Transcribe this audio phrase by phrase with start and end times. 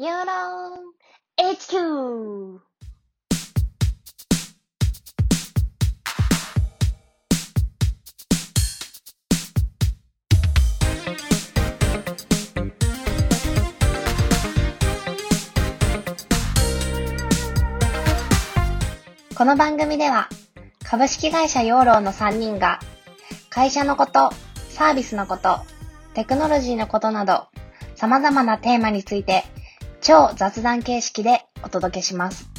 [0.00, 0.94] ユーロン
[1.40, 2.60] HQ!
[19.34, 20.28] この番組では
[20.84, 22.78] 株式会社ヨーローの3人が
[23.50, 24.30] 会社のこと、
[24.68, 25.58] サービスのこと、
[26.14, 27.48] テクノロジーのことなど
[27.96, 29.42] 様々なテーマについて
[30.00, 32.57] 超雑談形式でお届けします。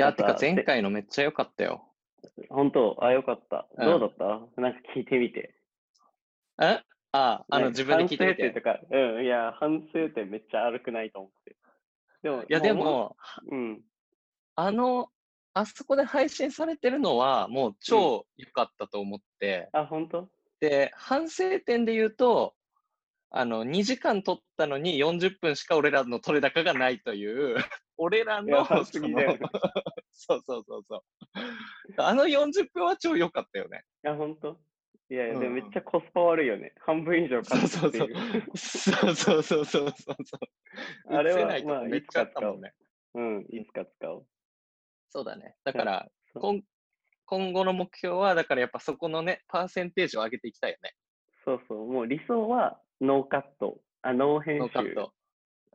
[0.00, 1.84] いや、てかさ前回のめっちゃ良かったよ。
[2.48, 2.96] 本当？
[3.02, 3.68] あ、よかった。
[3.76, 4.60] うんどうだった？
[4.60, 5.54] なんか聞いてみて。
[6.60, 6.80] え？
[7.12, 8.42] あ、あの、ね自分で聞いてみて。
[8.42, 11.56] 反省点とか、うん、いや、反省点めっちゃ悪くないと思って。
[12.22, 13.16] でも、いや、でもも、
[13.50, 13.80] う、うん。
[14.54, 15.08] あの、
[15.52, 20.28] あそこで配信されてるのは、もう超良かったと思って、あ、本当？
[20.60, 22.54] で、反省点で言うと、
[23.30, 27.56] あの、2時間撮ったのに40分しか俺らの撮れ高がないという、
[27.96, 29.08] 俺らの、反その。
[30.12, 31.02] そうそうそうそう。
[31.96, 33.84] あの40分は超良かったよね。
[34.04, 34.60] いや、本当
[35.10, 36.74] いやいや、うんでもめっちゃコスパ悪いよね。
[36.80, 38.58] 半分以上そう買そうそうって。
[38.58, 40.38] そうそうそうそうそうそ
[41.08, 41.14] う。
[41.16, 42.74] あれはまあこめっちゃあったもんね。
[43.14, 44.26] うん、いつか使おう。
[45.08, 45.56] そうだね。
[45.64, 46.62] だから、今
[47.26, 50.94] 今後の目標は、だからやっぱそこのね、パーセンテージを上げていきたいよね。
[51.44, 54.60] そうそう、もう理想はノーカット、あ、ノー編集。
[54.60, 55.12] ノーカット。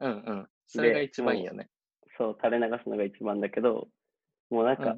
[0.01, 0.47] うんうん。
[0.67, 1.69] それが一番いいよね。
[2.17, 3.87] そう、垂れ流すのが一番だけど、
[4.49, 4.97] もうなんか、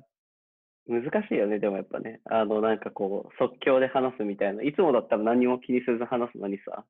[0.88, 2.22] 難しいよね、でもやっぱね。
[2.26, 4.64] あの、なんかこう、即興で話すみたいな。
[4.64, 6.86] いつもだったら何も気にせず話すのにさ。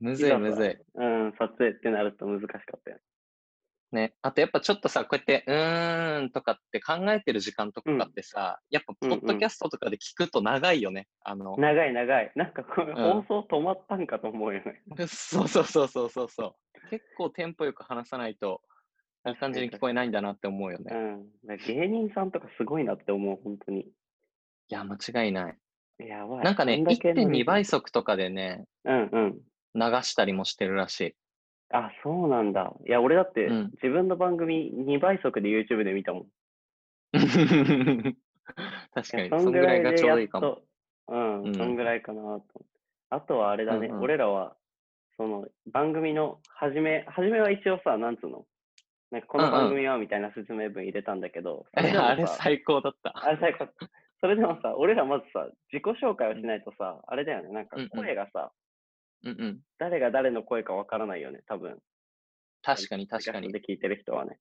[0.00, 0.76] むずいむずい。
[0.94, 2.96] うん、撮影ってなると難しかったよ。
[2.96, 3.02] ね。
[4.22, 11.08] あとやっぱちょっとさ、こうやって、うーんとかって考えてる時間とかってさ、やっぱポうんうんッドキャストとかで聞くと長いよね。
[11.20, 12.32] あの、長い長い。
[12.34, 14.82] なんかこれ、ん放送止まったんかと思うよね。
[15.08, 16.90] そうそうそうそうそうそう。
[16.90, 18.60] 結構テンポよく話さないと、
[19.26, 20.94] いい感じに聞こえないんだなって思うよね。
[20.94, 21.56] うん。
[21.66, 23.80] 芸人さんとかすごいなって思う、本当に。
[23.80, 23.92] い
[24.68, 25.58] や、間違いない。
[25.98, 26.44] やばい。
[26.44, 29.32] なんかね、こだけの1.2倍速とかでね、うんうん。
[29.74, 31.14] 流したりもしてるらしい。
[31.70, 32.72] あ、そうなんだ。
[32.86, 36.26] いや、俺だって、うん自分の番組2倍速で YouTube で見たもん。
[38.94, 40.46] 確かに、そそんぐらいがちょうでやっどいいかも。
[40.56, 40.62] と。
[41.08, 42.50] うん、うんそんぐらいかなと思って。
[43.10, 44.56] あとはあれだね、うんうん俺らは、
[45.16, 48.46] その番組の初め、初めは一応さ、なんつうの？
[49.10, 53.12] なんかこのうんうん番組はみたいな説明文入れたんだけど、 そえれでもさあれ最高だった。
[53.24, 53.68] あれ最高。
[54.20, 58.52] それでもさ、俺らまずさ、自己紹介をしないとさ、あれだよね、なんかうんうん声がさ、
[59.24, 59.60] うんうん。
[59.78, 61.78] 誰が誰の声かわからないよね、多分。
[62.62, 63.52] 確かに確かに。
[63.52, 64.38] で聞いてる人はね。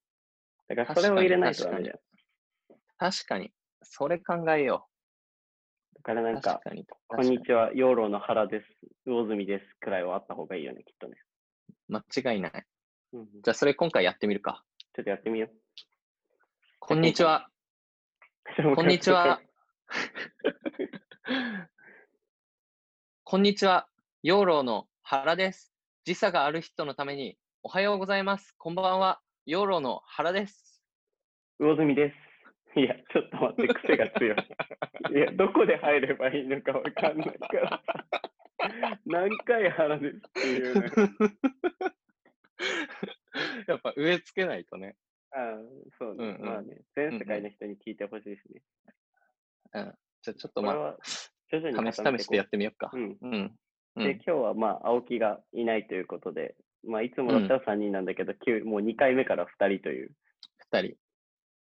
[0.68, 2.00] だからそれを入れないとダメだよ。
[2.98, 3.54] 確かに。
[3.84, 4.88] それ考えよ
[5.96, 6.42] だからなんう。
[6.42, 6.86] か確、かに。
[7.08, 8.66] こんにちは、養老の原です、
[9.06, 11.16] 魚住ですくらいはあった方がいいよね、きっとね。
[11.90, 12.04] は。
[12.24, 12.66] 間違いない。
[13.14, 14.64] うん、じゃあ、それ今回やってみるか。
[14.94, 15.52] ちょっとやってみよう。
[16.80, 17.50] こんにちは。
[18.76, 19.42] こんにちは。
[23.26, 23.88] こんにちは。
[24.28, 25.72] 養老の原です。
[26.04, 28.56] 時差がある人のために、おはようございます。
[28.58, 29.22] こんばんは。
[29.46, 30.82] 養老の原です。
[31.60, 32.12] 魚住で
[32.74, 32.80] す。
[32.80, 34.38] いや、ちょっと待って、癖が強い。
[35.16, 37.84] いや、どこで入ればいいのかわかんないからさ。
[39.06, 40.82] 何回原ですっていうの。
[43.68, 44.96] やっぱ植え付けないとね。
[45.34, 45.60] ああ、
[46.00, 46.26] そうね。
[46.26, 48.64] うんうんまあね、全世界の人に聞いてほしいしね。
[49.74, 49.96] うん。
[50.24, 50.98] じゃあちょっとまあ、
[51.52, 52.90] 徐々に試し試してやってみようか。
[52.92, 53.20] うん。
[53.22, 53.56] うん。
[53.96, 56.56] うで、ん、今日はまあ、青木がいないということで、
[56.88, 60.12] まあ、いつもだったら3人なんだけど、うもう2回目から2人という。
[60.72, 60.96] 二人。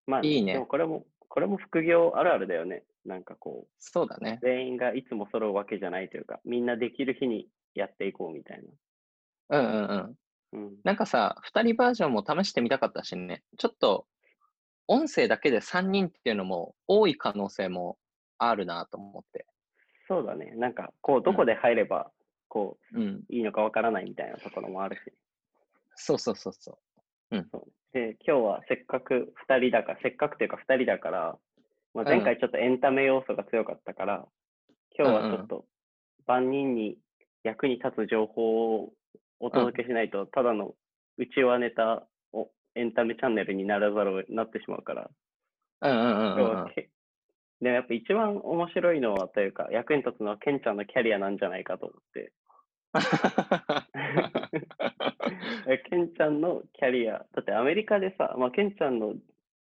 [0.06, 2.84] まあ、いいねでもこれも、これも副業あるあるだよね。
[3.04, 4.38] なんかこう、そうだね。
[4.42, 8.62] 全員がいつも揃うわけじゃないというか、みんなできる日にやっていこうみたい
[9.50, 9.86] うんうんうん。
[9.88, 10.10] な。
[10.52, 10.76] うん。
[10.84, 13.42] なんかさ、二人バージョンも試してみたかったしね。
[13.58, 14.06] ちょっと、
[14.88, 17.96] 音声だけで3人っていうのも多い可能性も
[18.38, 19.46] あるなと思って。
[20.08, 20.52] そうだね。
[20.56, 22.10] なんか、こう、どこで入れば、
[22.50, 23.02] こうん。
[23.02, 25.00] う、いいのかわからないみたいなところもあるし。
[25.94, 26.78] そうそうそうそ
[27.30, 31.38] そうで、今日はせっかく2人だから、せっかくというか2人だから、
[31.94, 34.26] まあ、前回ちょっとエンタメ要素が強かったから、
[34.98, 35.64] 今日はちょっと
[36.26, 36.98] 万人に
[37.44, 38.92] 役に立つ情報を
[39.38, 40.74] お届けしないと、ただの
[41.18, 45.10] 内輪ネタをエンタメチャンネルにならざるをなってしまうから、
[45.82, 46.74] うんうんうん
[47.60, 52.32] でもやっぱ一番面白いのはというか、役に立つのはケンちゃんのキャリアなんじゃないかと思って。
[55.68, 59.14] えケンちゃんのキャリア、だってアメリカでさ、まあ、ケンちゃんの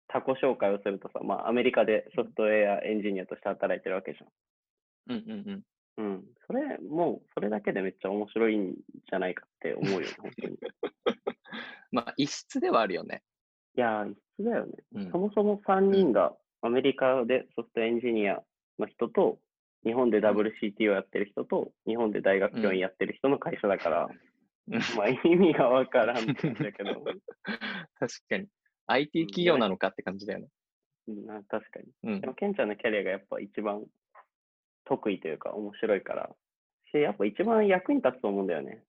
[0.08, 4.18] 他己紹介をするとさ、まあ、アメリカでソフトウェアエンジニアとして働いてるわけじ
[5.08, 5.64] うんうんうん。
[5.98, 6.04] ゃん。
[6.04, 6.24] うん。
[6.46, 10.54] それ、もう、それだけでめっちゃ面白いんじゃないかって思うよね、本当に。
[10.54, 10.58] い
[11.92, 13.22] まあ、異質ではあるよね。
[13.74, 14.72] やー、一緒だよね。
[14.94, 18.42] うんそもそも3人がアメリカでソフトエンジニア
[18.78, 19.38] の人と、
[19.84, 24.32] 日本で WCT をやってる人と、日本で大学教員やってる人の会社だから、うん
[24.96, 28.46] まあ意味がわからんって感じだけど、確かに。
[28.86, 30.48] IT 企業なのかって感じだよね。
[31.08, 31.86] うんな確かに。
[32.04, 32.26] うんで。
[32.28, 33.82] も、ケンちゃんのキャリアがやっぱ一番
[34.84, 36.30] 得意というか面白いから、
[36.92, 38.84] し、やっぱ一番役に立つと思うんだよね。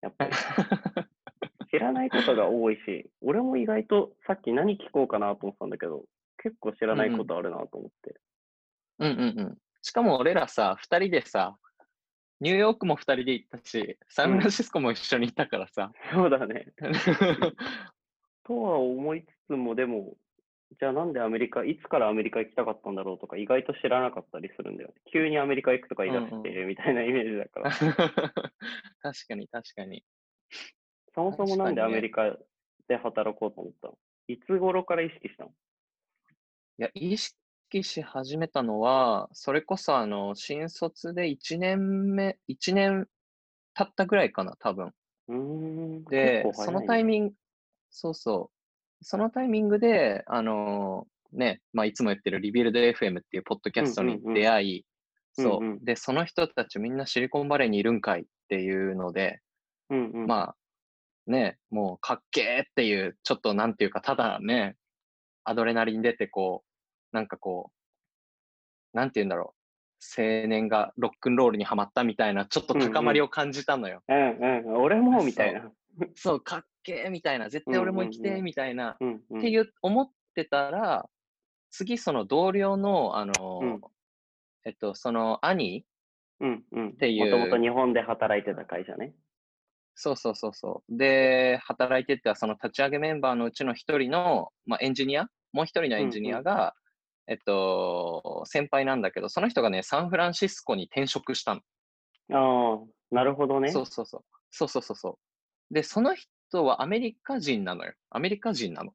[0.00, 0.30] やっぱり。
[1.70, 6.04] 知らないことが多いし、俺も意外とさっき何聞こうかなと思ってたんだけど、
[6.38, 8.20] 結構知らないことあるなと思って。
[9.00, 9.58] うんうんうん。
[9.86, 11.56] しかも俺らさ、二人でさ、
[12.40, 15.92] ニューヨークも二人で行ったし、サンフランシスコも一緒に行ったからさ。
[16.12, 16.72] そうだね。
[18.42, 20.16] とは思いつつも、でも、
[20.80, 24.94] じゃあなんでアメリカ、いつからアメリカ行きたかったんだろうとか、意外と知らなかったりするんだよね。
[25.12, 27.70] 急にアメリカ行くとか言い出してうんみたいなイメージだから。
[29.02, 30.04] 確かに確かに。
[31.14, 32.36] そもそもなんでアメリカ
[32.88, 33.98] で働こうと思ったの？
[34.26, 35.54] いつ頃から意識したの？
[36.78, 37.38] いや、意識
[37.82, 43.08] し始めたのは、それこそあの、新卒で1年目、1年
[43.74, 44.92] 経ったぐらいかな、多分。
[45.28, 46.04] うーん。
[46.04, 47.34] で、そのタイミング、
[47.90, 49.04] そうそう。
[49.04, 54.84] そのタイミングで、あのーね、まあ、いつも言ってるリビルド FM っていうポッドキャストにうんうんうん出会い、
[55.32, 55.78] そうんうんう。
[55.82, 59.40] で、その人たちみんなシリコンバレーにいるんかいっていうので、
[59.90, 60.26] うんうん。
[60.26, 60.56] まあ、
[61.30, 64.76] ね、もうかっけーっていう、ちょっとなんていうか、ただね、
[65.44, 66.65] アドレナリン出てこう、
[67.16, 67.70] なんかこ
[68.94, 69.54] う、なんて言うんだろ
[70.18, 74.02] う、青年がロックンロールにはまったみたいな、ちょっと高まりを感じたのよ。
[74.06, 74.76] うんうん。
[74.76, 75.72] 俺もみたいな。
[76.14, 79.38] そう、かっけーみたいな、絶対俺も生きてーうんうんうんみたいな、うんうん。
[79.38, 81.08] っていう、思ってたら、
[81.70, 83.80] 次その同僚の、あのーうん
[84.64, 85.86] えっと、その兄
[86.40, 86.96] うんうん。
[86.96, 89.14] ていうもともと日本で働いてた会社ね。
[89.94, 90.98] そうそうそうそう。
[90.98, 96.74] で、働いてたその立ち上げメンバーのうちの一人の、まあ、エンジニア、もう一人のエンジニアが、
[97.28, 101.60] えっと、先輩なんだけど、その人がね、サンフランシスコに転職したの。
[102.32, 103.70] ああ、なるほどね。
[103.70, 104.24] そうそうそう。
[104.50, 105.18] そうそうそうそ
[105.70, 105.74] う。
[105.74, 107.94] で、その人はアメリカ人なのよ。
[108.10, 108.92] アメリカ人なの。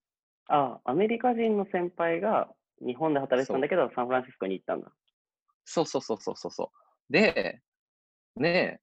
[0.48, 2.50] ああ、アメリカ人の先輩が
[2.86, 4.92] 日本で働いてたんだけど、サンフランシスコに行ったんだ。
[5.66, 6.72] そうそうそうそうそうそ
[7.10, 7.14] う。
[7.14, 7.62] で、
[8.36, 8.80] ねえ、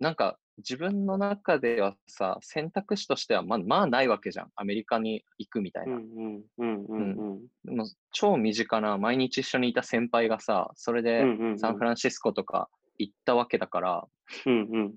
[0.00, 4.50] なんか自分の中ではさ、選択肢としてはまあまあないわけじゃん。
[4.56, 5.96] アメリカに行くみたいな。
[5.96, 7.40] うんうんうんうんうん。
[7.64, 11.24] でも超身近な毎日一緒にいた先輩がさ、それで
[11.58, 12.68] サンフランシスコとか
[12.98, 14.08] 行ったわけだから、
[14.46, 14.94] うんうん。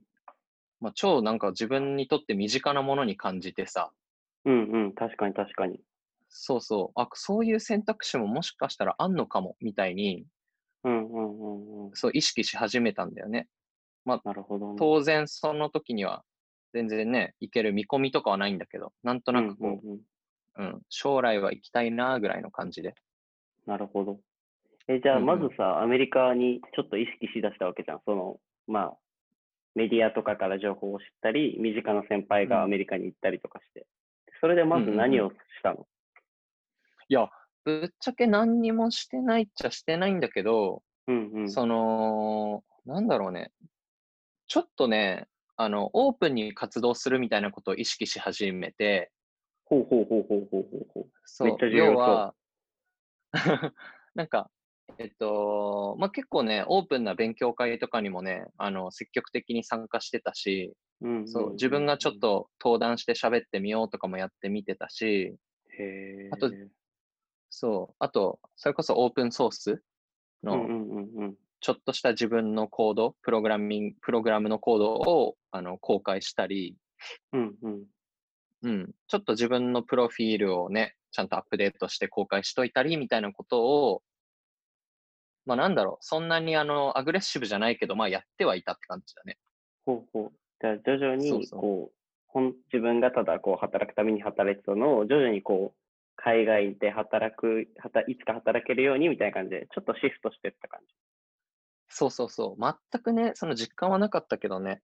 [0.79, 3.91] まあ、超なんか自分にとって身近なものに感じてさ、
[4.45, 4.93] うんうん。
[4.93, 5.79] 確かに確かに。
[6.29, 10.25] そうそう、あ、そういう選択肢ももしかしたらあんのかも、みたいに、
[10.83, 11.91] うんうんうんうん。
[11.93, 13.47] そう意識し始めたんだよね。
[14.06, 14.75] なるほどね。
[14.77, 16.24] 当然その時には
[16.74, 20.01] 全然ね、行ける見込みとかはないんだけど、なんとなくこう、うんうん
[20.57, 22.95] うんうん、将来は行きたいなぐらいの感じで。
[23.66, 24.19] なるほど。
[24.87, 28.02] え、じゃあ、うんうんまずさ、アメリカにちょっと意識しだしたわけじゃん。
[28.06, 28.97] その、まあ、
[29.75, 33.85] メディアとかから情報を知ったり、身近な先輩がアメリカに行ったりとかして。
[34.42, 35.87] それでまず何をしたの？
[37.07, 37.30] いや、
[37.64, 41.49] ぶっちゃけ何にもしてないっちゃしてないんだけど、うんうん。
[41.49, 43.52] その、なんだろうね。
[44.51, 49.09] ちょっとね、あの、オープンに活動するみたいなことを意識し始めて、
[49.63, 51.05] ほうほうほうほうほうほうほう。
[51.23, 52.35] そう要は、
[54.13, 54.51] なんか、
[54.97, 60.73] えっと、まあ、結構ね、オープンな勉強会とかにもね、あの、積極的に参加してたし、
[61.27, 62.19] そう、自分がちょっ。
[62.19, 65.37] と登壇して喋ってみようとかもやってみてたし、へ
[65.79, 66.29] え。
[66.29, 66.51] あと
[67.49, 69.81] そう、あと、それこそオープンソース
[70.43, 70.67] の。
[71.61, 76.75] ちょっとした自分のコード、プログラミング、プログラムのコードをあの公開したり、
[77.33, 77.83] うんうん。
[78.63, 84.01] うん、ちょっと自分のプロフィールをね、ちゃんとアップデートして公開しといたりみたいなことを、
[85.45, 89.37] まあなんだろう、そんなにあの、アグレッシブじゃないけど、まあやってはいたって感じだね。
[89.85, 90.31] ほうほう。
[90.61, 91.91] じゃあ、徐々に、そうそうこ
[92.35, 92.39] う、
[92.71, 95.77] 自分がただこう働くために働いてたのを、徐々にこう、
[96.15, 100.94] 海外で働く、はたいつか働けるようにみたいな感じで、ちょっとシフトしてった感じ。
[101.92, 102.62] そうそうそう。
[102.62, 104.81] 全くね、その実感はなかったけどね。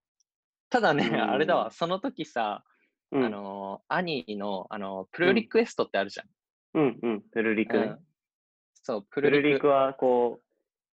[0.70, 2.64] ただね、うんあれだわ、その時さ、
[3.12, 6.28] うん、あの、兄の、あの、プルリクエストってあるじゃん。
[6.74, 7.96] うんうん、プルリクね。
[8.84, 9.68] そう、ププルリクルリク。
[9.68, 10.42] はこ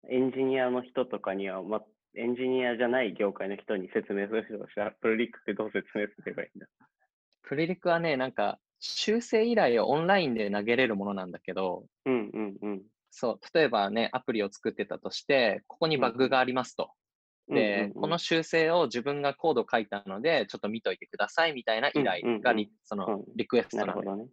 [0.04, 1.82] う、エンジニアの人とかには、ま、
[2.16, 6.68] エンジニアじゃない業界の人に説明する人としては、プルリクってどう説明すればいいんだ
[7.42, 12.82] プルリクはね、なんか、修正依頼をオンラインで投げれるものなんだけど、うんうんうん。
[13.16, 16.84] そう、例えばね、アプリを作ってたとして、ここにバグがありますと。
[16.84, 24.30] うんで、うんうんこの修正を自分がコード書いたので、ちょっと見といてくださいみたいな依頼がリ、うんうんうんそのうんリクエストなのよなるほどね。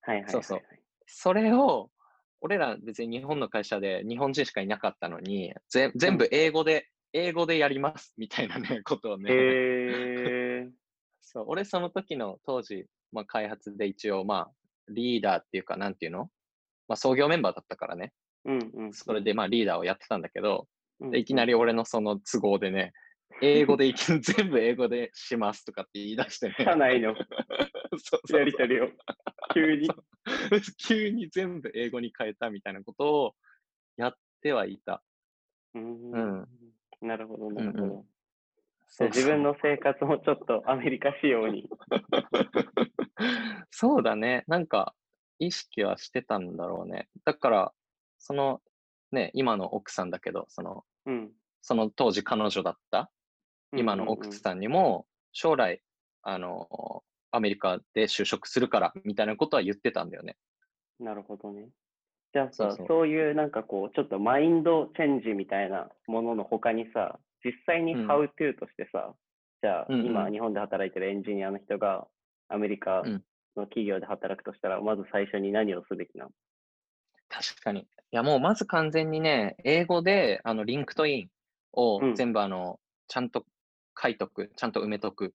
[0.00, 0.32] はいはいはい、はい。
[0.32, 0.60] そうそう
[1.06, 1.90] それを、
[2.40, 9.30] 俺ら別に日本の会社で日本人しかいなかったのに、ぜ全部英語で、英語でやりますみたいなね、 ことをね。
[9.30, 10.70] へえ。
[11.20, 14.52] そう、俺その時の当時、まあ開発で一応まあ
[14.88, 16.30] リーダーっていうかなんていうの？
[16.88, 18.12] まあ創業メンバーだったからね。
[18.44, 18.92] うんうん。
[18.92, 20.68] それでまあリーダーをやってたんだけど、
[21.00, 22.92] うんでいきなり俺のその都合でね、
[23.40, 26.54] 英語でいき全部英語でしますとかって言い出してね。
[26.58, 28.88] 社内の そうそうそうやりとりを
[29.54, 29.88] 急に。
[30.86, 33.34] 急に全部英語に変えたみたいなことを
[33.96, 35.02] やってはいた。
[35.74, 36.48] うんうん
[37.00, 37.84] なるほど、なるほど。
[37.84, 38.04] うんうん
[39.00, 41.66] 自分の生活もちょっとアメリカ仕様に。
[43.70, 44.44] そうだね。
[44.48, 44.94] なんか、
[45.38, 47.08] 意識はしてたんだろうね。
[47.24, 47.72] だから、
[48.22, 48.60] その、
[49.10, 51.30] ね、今の奥さんだけど、その、うん。
[51.60, 53.10] その当時彼女だった
[53.76, 55.82] 今の奥さんにも、将来、
[56.22, 60.36] あの、アメリカで就職するから、みたいなことは言ってたんだよね。
[61.00, 61.68] なるほどね。
[62.32, 69.14] じゃあさ、そそういうなんかこう、ちょっとマインドチェンジみたいなものの他にさ、実際にうん How to としてさ、
[69.62, 72.06] じゃあ、うんうん今日本で働いてるエンジニアの人が
[72.48, 73.24] アメリカうん
[73.56, 76.30] の企業で働くとしたら、まず最初に何をすべきなの？
[77.32, 77.80] 確かに。
[77.80, 81.28] いや、もうまず完全にね、英語で、あの、リンクトイン
[81.72, 83.46] をうん全部あの、ちゃんと
[84.00, 85.34] 書いとく、ちゃんと埋めとく。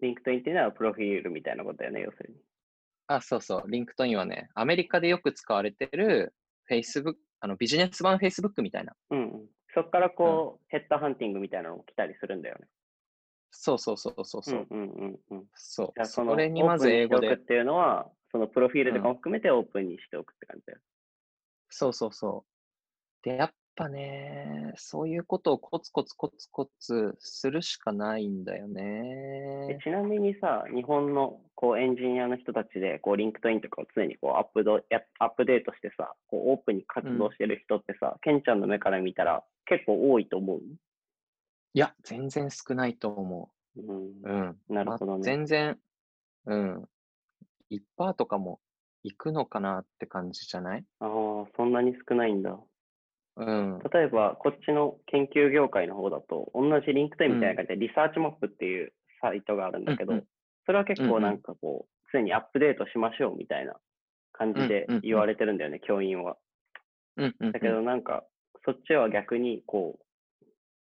[0.00, 2.36] リンクトインっていうのはプロフィールみたいなことだよね、要するに。
[3.08, 3.70] あ、そうそう。
[3.70, 6.34] リンクトインはね、アメリカでよく使われてる
[6.70, 8.94] Facebook、あの、ビジネス版 Facebook みたいな。
[9.10, 9.46] うん、うん。
[9.74, 12.68] そこからこう、ヘッドハンティングみたいなのも来たりするんだよね。
[13.50, 14.66] そうそうそうそうそう。
[14.70, 15.44] うんうんうんうん。
[15.54, 15.92] そう。
[15.96, 17.46] じゃあそのそれにまず英語でオープンにしておくっ。
[17.46, 20.78] ていうのは、そのプロフィールとかも含めてオープンにしておくって感じだよ。
[21.70, 22.46] そうそうそ
[23.24, 23.28] う。
[23.28, 28.68] で、やっぱね、そういうことをコツコツコツコツするしかないんだよ
[29.66, 29.78] えね。
[29.82, 40.60] ちなみにさ、日本のこうエンジニアの人たちで、こう、リンクトインとかを常にこうアップドやアップデートしてさ、こうオープンに活動してる人ってさ、ケンちゃんの目から見たら結構多いと思う？
[41.74, 44.30] いや、全然少ないと思うんう。
[44.30, 44.62] うん。
[44.68, 45.80] なるほどねま全然、
[46.46, 46.88] うん。
[47.70, 48.60] 1%とかも
[49.04, 50.84] 行くのかなって感じじゃない？
[51.00, 52.58] ああ、そんなに少ないんだ。
[53.36, 53.78] うん。
[53.92, 60.26] 例えば、こっちの研究業界の方だと、同じリンクトインみたいな感じで、リサーチマップっていうサイトがあるんだけど、うんうん
[60.66, 63.80] それは結構なんかこう、常にアップデートしましょうみたいな
[64.32, 66.36] 感じで言われてるんだよね、教員は。
[67.16, 68.24] うんうんだけどなんか、
[68.66, 69.98] そっちは逆にこ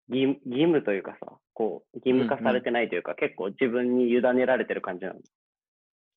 [0.09, 5.19] う、義義務というかさ、こう、義務化されてないというか、結構自分に委ねられてる感じなの。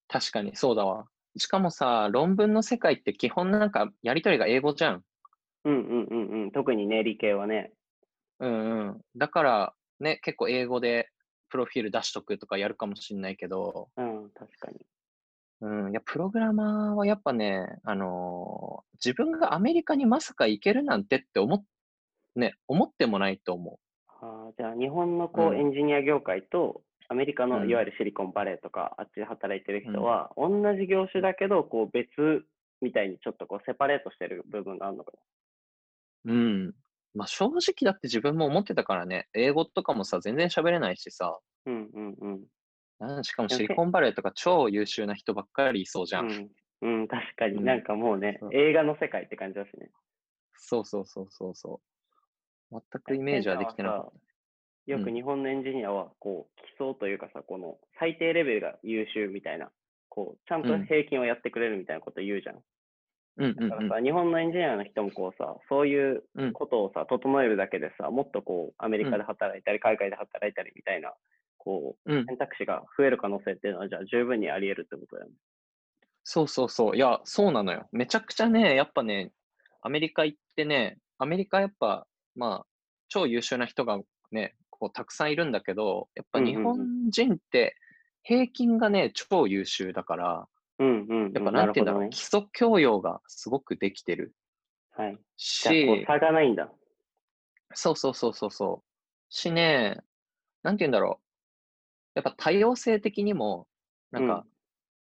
[0.08, 1.06] 確かにそうだわ。
[1.36, 5.04] しかもさ、論文の世界って基本なんかやりとりが英語じゃん。
[5.64, 6.50] うんうんうんうん。
[6.52, 7.72] 特にね、理系はね。
[8.40, 9.00] うんうん。
[9.16, 11.08] だから、ね、結構英語で
[11.48, 14.86] プロフィール出しとくとかやるかもしんないけど、うん、確かに。
[15.60, 21.64] うん、いや、プログラマーはやっぱね、あのー自分がアメリカにまさか行けるなんてって思っ、
[22.36, 23.78] ね、思ってもないと思
[24.22, 32.44] あーじゃあ、日本のこう、うんエンジニア業界と、アメリカのうんいわゆるシリコンバレーとか、あっちで働いてる人は、同じ業種だけど、こう、別
[32.80, 35.12] みたいにちょっとこう、セパレートしてる部分があるのか
[36.24, 36.32] う。
[36.32, 36.74] うん。
[37.14, 41.72] まあ正直だって自分も思ってたからね、英語とかもさ、全然喋れないしさ、な。
[41.72, 42.44] うんうんうん。
[42.98, 46.50] なんしかもシリコンバレーとか超優秀な人ばっかりいそうじゃん。
[46.82, 49.90] うん、うん、確かに、うんなんかもうねそう、映画の世界って感じだしね。
[50.56, 51.80] そうそうそうそうそ
[52.72, 52.82] う。
[52.90, 54.12] 全くイメージはできてなかっ
[54.86, 59.70] よくうん日本のエンジニアは、こう、基礎というかさ、この最低レベルが優秀みたいな、
[60.08, 62.56] こう、ちゃんとうん平均をやってくれるみたいなこと言うじゃん。
[62.56, 62.62] た。
[63.38, 63.56] うん。
[63.56, 71.14] だからさ、日本のエンジニアの人もこうさ、そういううんことをさ、整えるだけでさ、もっとこう、アメリカで働いたり、海外で働いたりみたいな、
[71.58, 75.34] こう、うん、選択肢が増える可能性っていうのは、じゃあ十分にあり得るってことだよね。
[76.22, 76.96] そうそうそう。
[76.96, 77.88] いや、そうなのよ。
[77.92, 79.32] めちゃくちゃね、やっぱね、
[79.82, 82.66] アメリカ行ってね、アメリカやっぱ、まあ、
[83.08, 84.00] 超優秀な人が
[84.32, 87.76] ね、こうたくさんいるんだけど、やっぱ日うんうんうん本人って
[88.22, 91.32] 平均がね、超優秀だから、うんうん、うん。
[91.32, 92.18] やっぱななんていうんだろう、ね基。
[92.18, 94.34] 礎教養がすごくできてる
[94.96, 95.18] はい。
[95.36, 96.70] しう、、差がないんだ。
[97.74, 98.90] そうそうそうそうそう。
[99.28, 100.00] しね、
[100.62, 101.24] なんて言うんだろう。
[102.14, 103.66] やっぱ多様性的にも、
[104.10, 104.46] なんか、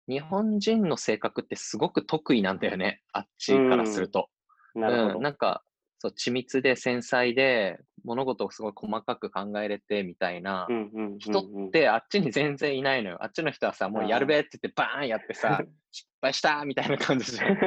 [0.08, 3.04] 日本人の性格ってすごく得意なんだよね。
[3.14, 4.30] あっちからすると。
[4.74, 5.16] なるほど。
[5.18, 5.64] うん、なんか、
[6.00, 10.68] そう、緻密で繊細で、物事をすごい細かく考えれてみたいな
[11.20, 13.18] 人ってあっちに全然いないのよ。
[13.22, 17.58] あっちの人はさ、もうやるべって言ってバーンやってさ、 失敗したみたいな感じじゃん。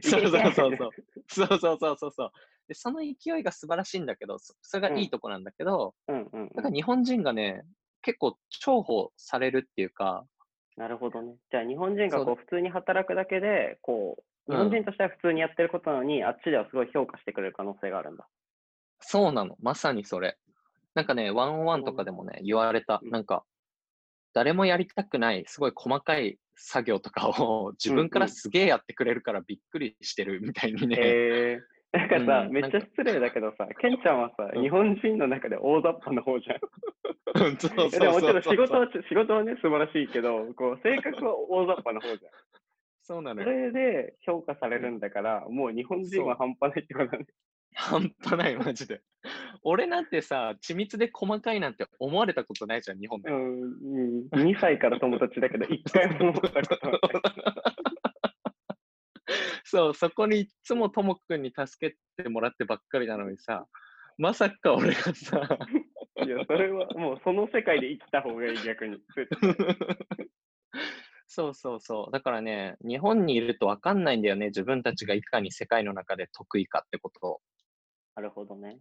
[0.00, 0.90] そうそうそうそう。
[1.28, 2.32] そうそうそうそうそう。
[2.68, 5.94] で、その勢いが素晴らしいんだけど、そそれがいいとこなんだけど、
[6.54, 7.64] だから日本人がね、
[8.02, 10.26] 結構重宝されるっていうか、
[10.76, 11.36] なるほどね。
[11.50, 18.26] じゃあ日本人がこう普通に働くだけで、こう、日うん本人としては普通にやってることなのに、あっちではすごい評価してくれる可能性があるんだ。
[19.00, 19.56] そうなの。
[19.60, 20.38] まさにそれ。
[20.94, 23.00] なんかね、ワンオンワンとかでもね、言われた。
[23.02, 23.44] うんなんか、
[24.32, 30.96] 誰もやりたくない、すごい細かい作業とかを自分からすげえやってくれるからびっくりしてるみたいにね。
[30.98, 36.60] えー、 なんかさ、うんめっちゃ失礼だけどさ、 ケンちゃんはさ、うん日本人の中で大雑把な方じゃん。
[37.34, 42.32] でももちろん仕事は、仕事はね、素晴らしいけど、こう、性格は大雑把な方じゃん。
[43.06, 43.48] そそうなのよ。
[43.48, 47.26] れで評価されるんだから、もう日本人は半端ないってことだね。
[47.72, 49.00] 半端ない、マジで。
[49.62, 53.30] 俺なんてさ、緻密で細かいなんて思われたことないじゃん、日本で。
[53.30, 53.64] うん、う
[54.22, 57.00] ん、2歳から友達だけど、一回も思ったことない。
[59.64, 63.66] そう、そこにいっつもともくんに助けてもらってばっかりなのにさ、
[64.18, 65.58] まさか俺がさ、
[66.24, 68.98] いや、それはもうその世界で生きた方がいい、逆に。
[71.28, 72.12] そうそうそう。
[72.12, 74.46] だからね、日本にいるとわかんないんだよね。
[74.46, 77.40] 自分たちがいかに世界の中で得意かってことを。
[78.14, 78.78] なるほどね。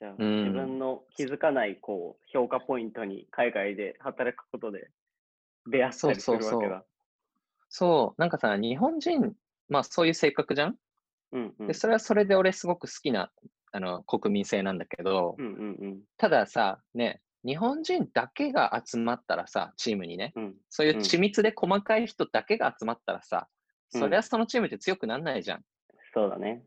[0.00, 4.90] じゃあ、うん自分の気づかない、こう、評価ポイントに海外で働くことで
[5.66, 6.50] 出会ったりするわけだ。
[6.50, 6.86] そうそうそう
[7.68, 9.34] そう、なんかさ、日本人、
[9.68, 10.76] まあそういう性格じゃん？
[11.32, 13.32] うんうんで、それはそれで俺すごく好きな、
[13.72, 20.44] あの、国民性なんだけど、うんうんたださ、ね、日本人だけが集まったらさ、チームにね、うん。
[20.44, 20.54] うん。
[20.68, 23.56] そういう緻密で細かい人だけが集まったらさ、うん
[23.88, 25.64] そりゃそのチームって強くなんないじゃん。
[26.12, 26.64] そうだね。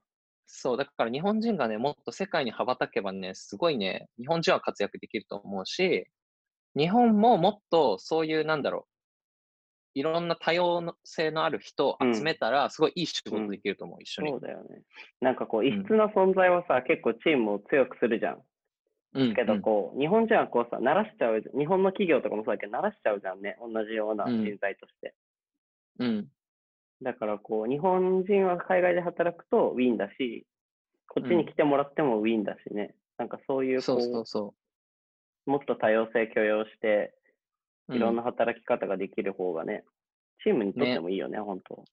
[0.47, 6.07] そう、だから日本人がね、もっと世界に羽ばたけばね、すごいね、日本人は活躍できると思うし、
[6.75, 8.87] 日本ももっとそういう、なんだろ
[9.95, 14.39] う、いろんな多様性のある人を集めたら、すごいいい仕事できると思う、一緒にそう。
[14.39, 14.83] だよね。
[15.19, 18.41] なんかこう、ん異質な存在はさ、結構チームを強くするじゃん。
[19.13, 23.57] うんけど、こう、日本人はこうさ、慣らしちゃう、日本の企業とかもそうだけど、慣らしちゃうじゃんね。
[23.59, 25.15] 同じようなうん人材として。
[25.97, 26.27] うん、うん、
[27.01, 30.45] だからこう、日本人は海外で働くとウィンだし、
[31.07, 32.93] こっちに来てもらってもウィンだしね。
[33.17, 34.53] なんかそういう、こそうそうそ
[35.45, 37.13] もっと多様性許容して、
[37.87, 37.95] う。
[37.95, 39.83] いろんうんな働き方ができる方がね、
[40.43, 41.83] チームにとってもいいよね、本当。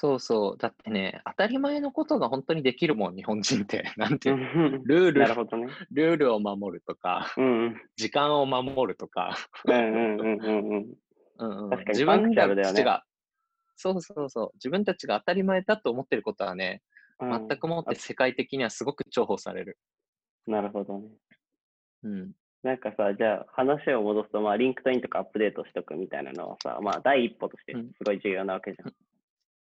[0.00, 0.58] そうそう。
[0.58, 3.82] だってね、当たり前のことが本当にできるもん、日本人って。
[3.98, 4.36] なんていう
[4.84, 5.66] ルールなる、ほどね。
[5.90, 7.82] ルールを守るとか、うんうん。
[7.96, 10.94] 時間を守るとか、うんうんうんうんうん。
[11.40, 13.04] うんうん確かに自分たちが、
[13.74, 16.80] そうそうそう、自分たちが当たり前だと思ってることはね、
[17.18, 19.78] うん全くもって世界的にはすごく重宝される。
[20.46, 21.08] なるほどね。
[22.04, 22.32] うん。
[22.62, 28.86] なんかさ、じゃあ話を戻すと、まあ、リンクトインとかアップデートしとくみたいなのはさ、まあ、第一歩としてうんすごい重要なわけじゃん。
[28.86, 28.94] うん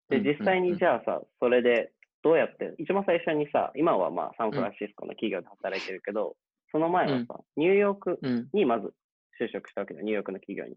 [0.09, 6.37] で、うん実際にじゃあさ、それでどうやって、一番最初にさ、今はまあ、サンフランシスコの企業で働いてるけど、
[6.73, 8.49] その前はさ、ニューヨークうん。
[8.53, 8.93] にまず
[9.41, 10.77] 就職したわけだよ、ニューヨークの企業に。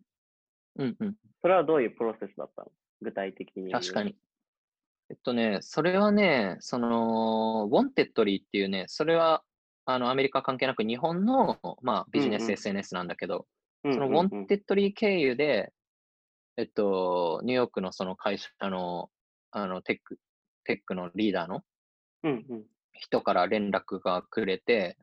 [0.77, 0.95] うん。
[0.99, 1.15] うん。
[1.41, 2.71] それはどういうプロセスだったの？
[3.01, 3.71] 具体的に。
[3.71, 4.15] 確かに。。
[5.09, 9.43] えっとね、それはね、その、ウォンテッドリーっていうね、それは、
[9.85, 13.47] あの、アメリカ関係なく日本の、まあ、ビジネスうんうん SNS なんだけど、
[13.85, 15.71] そそのウォンテッドリー経由で、
[16.57, 19.09] えっと、ニューヨークのその会社の、
[19.51, 20.19] あの、テック、
[20.63, 21.63] テックのリーダーの
[22.23, 22.63] うんうん。
[22.93, 24.97] 人から連絡がくれて、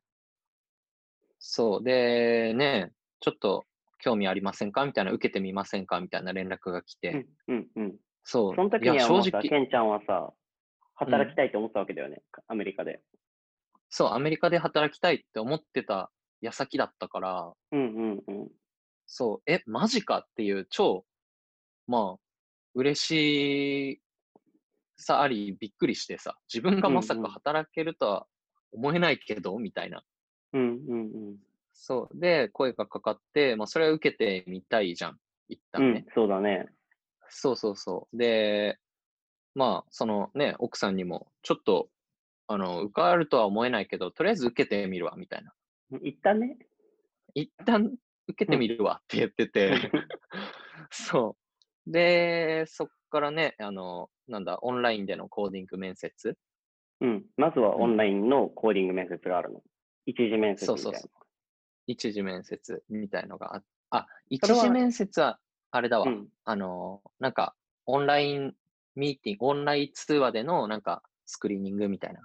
[1.38, 3.64] そう、で、ね、ちょっと
[3.98, 4.84] 興味ありませんか？
[4.84, 6.00] みたいな、受けてみませんか？
[6.00, 7.96] みたいな連絡が来て、うんうんうん。
[8.24, 10.32] そう、その時にはもうさ、直、ケンちゃんはさ、
[10.94, 13.00] 働きたいと思ったわけだよね、アメリカで。
[13.90, 18.48] そう、アメリカで働きたいって思ってた矢先だったから、うんうんうん。
[19.06, 21.04] そう、え、マジかっていう超、
[21.86, 22.20] まあ、
[22.74, 24.00] 嬉し
[24.96, 28.26] さあり、びっくりしてさ、自分がまさか働けるとは
[28.72, 30.04] 思えないけど、みたいな。
[30.52, 31.02] うんうんう
[31.32, 31.36] ん。
[31.72, 32.18] そう。
[32.18, 35.18] で、声がかかって、まあ、それは受けてみたいじゃん。
[35.48, 36.00] 一う旦ね。
[36.00, 36.68] ん、そうだね。
[37.28, 38.16] そうそうそう。
[38.16, 38.78] で、
[39.54, 41.88] まあ、そのね、奥さんにも、ちょっと、
[42.46, 45.52] あの、受かるとは思えないけど、とりあえず受けてみるわ、みたいな。
[46.02, 46.58] 一旦ね。
[47.34, 47.96] 一旦
[48.28, 49.90] 受けてみるわって言ってて、
[50.90, 51.43] そう。
[51.86, 56.36] で、そっからね、あの、なんだ、オンラインでのコーディング面接？
[57.00, 57.24] うん。
[57.36, 59.62] まずはオンラインのコーディング面接があるの。
[60.06, 60.82] 一次面接みたいな。
[60.82, 61.08] そうそうそ
[61.86, 65.38] 一次面接みたいのがああ、一次面接は、
[65.70, 66.06] あれだわ。
[66.06, 66.28] うん。
[66.44, 67.54] あの、なんか、
[67.86, 68.54] オンライン
[68.96, 72.20] ミーティング、オンライン通話での、なんか、スクリーニングみたいな。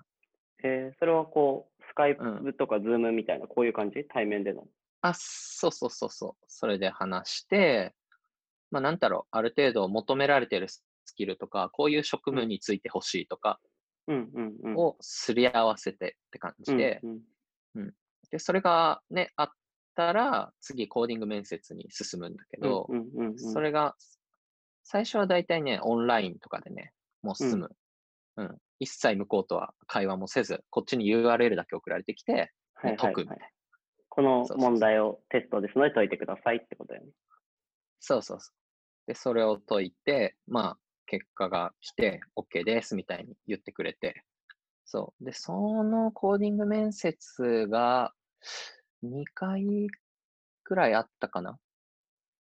[0.64, 4.06] えー、それはこう、スカイうんプとかズームみたいな、こういう感じ？
[4.06, 4.68] 対面での。
[5.02, 6.46] あ、そうそうそうそう。
[6.48, 7.94] それで話して、
[8.72, 10.84] まあ、なんだろう、ある程度求められてるス
[11.16, 13.60] キルとか、こういう職務についてほしいとか
[14.08, 14.76] うんうんうん。
[14.76, 17.20] をすり合わせてって感じで、うん
[17.76, 17.94] うん
[18.32, 19.50] で、それがね、あっ
[19.96, 22.88] たら、次コーディング面接に進むんだけど、
[23.38, 23.96] それが、
[24.84, 27.72] 最初はだいたいね、オンラインとかでね、もう進む。
[28.38, 28.58] うん。
[28.80, 33.54] 一切向こうとは会話もせず、こっちに URL だけ送られてきて、はいはい解くみたいなはい。
[34.10, 37.12] この問題をテストですので解いてくださいってことだよね。
[38.00, 38.59] そうそうそう。
[39.10, 44.24] で、それを解いて、まあ、結果が来て、OK ですみたいに言ってくれて、
[44.86, 45.26] そう。
[45.26, 48.14] で、そのコーディング面接が
[49.04, 49.88] 2回
[50.64, 51.58] くらいあったかな。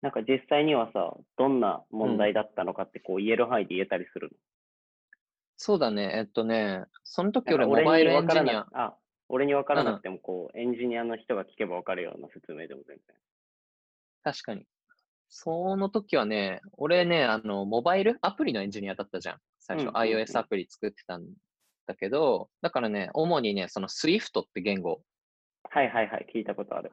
[0.03, 4.29] なんか実際にはさ、どんな問題だったのかってこう言える範囲で言えたりする
[5.57, 6.11] そうだね。
[6.13, 7.55] えっとね、その時の。
[7.55, 8.95] 俺モバイルエンジニアあ、
[9.29, 13.17] 俺に分からなくてもこう、エンジニアの人が聞けば分かるような説明でも全然。
[14.23, 14.67] 確かに。
[15.33, 18.19] その時はね、俺ね、あの、モバイル？
[18.21, 19.37] アプリのエンジニアだったじゃん。
[19.59, 21.25] 最初、うんうんうん iOS アプリ作ってたん
[21.87, 25.01] だけど、だからね、主にね、その Swift って言語、
[25.69, 26.91] はいはいはい、聞いたことある。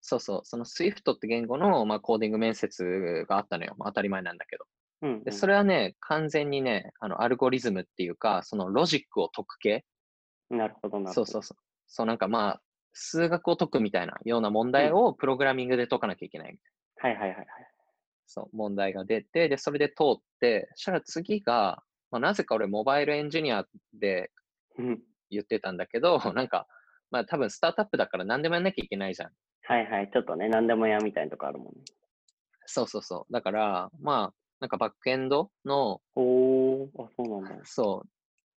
[0.00, 3.74] そうそう、その Swift って言語の、まあ、コーディング面接があったのよ。
[3.76, 4.64] まあ当たり前なんだけど。
[5.02, 5.24] うん、うん。
[5.24, 9.84] で、それはね、完全にね、あの、アルゴリズムっていうか、そのロジックを解く系。
[10.48, 11.24] なるほどなるほど。
[11.24, 11.58] そうそうそう。
[11.86, 12.62] そうなんかまあ、
[12.94, 16.79] 数学を解くみたいなような問題をプログラミングで解かなきゃいけないみたいな。
[17.00, 17.46] はいはいはいはい。
[18.26, 24.30] そう、問題が出て、で、それで通って、そしたら次が、まあ、なぜか俺、モバイルエンジニアで
[24.78, 26.66] うん言ってたんだけど、 なんか、
[27.10, 29.32] まあ多分スタートアップだから何でもやんなきゃいけないじゃん。
[29.62, 31.84] はいはい、ちょっとね、何でもやみたいなとこあるもんね。
[32.66, 33.32] そうそうそう。
[33.32, 37.64] だから、まあ、なんかバックエンドの、おー、あ、そうなんだ。
[37.64, 38.08] そう、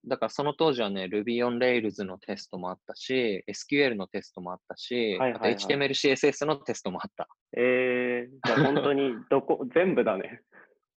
[0.07, 7.29] だからその当時はね、Ruby on Rails のテストもあったし、SQL のテストもあったし、はいはいはいあと HTML、CSS のテストもあった。
[7.57, 10.43] えー、じゃあ本当にどこ、 全部だね。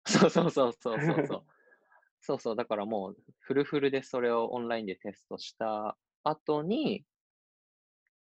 [0.06, 1.44] そうそうそうそうそうそう。
[2.22, 7.04] そうそう、だからもうフルフルでそれをオンラインでテストした後に、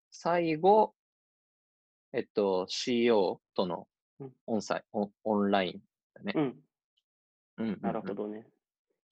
[0.09, 0.95] 最後、
[2.13, 3.87] えっと、CEO との
[4.19, 5.81] うんオンサイ、オンオンライン
[6.15, 6.33] だね。
[6.35, 6.63] うん、うん
[7.57, 8.47] うんうんなるほどね。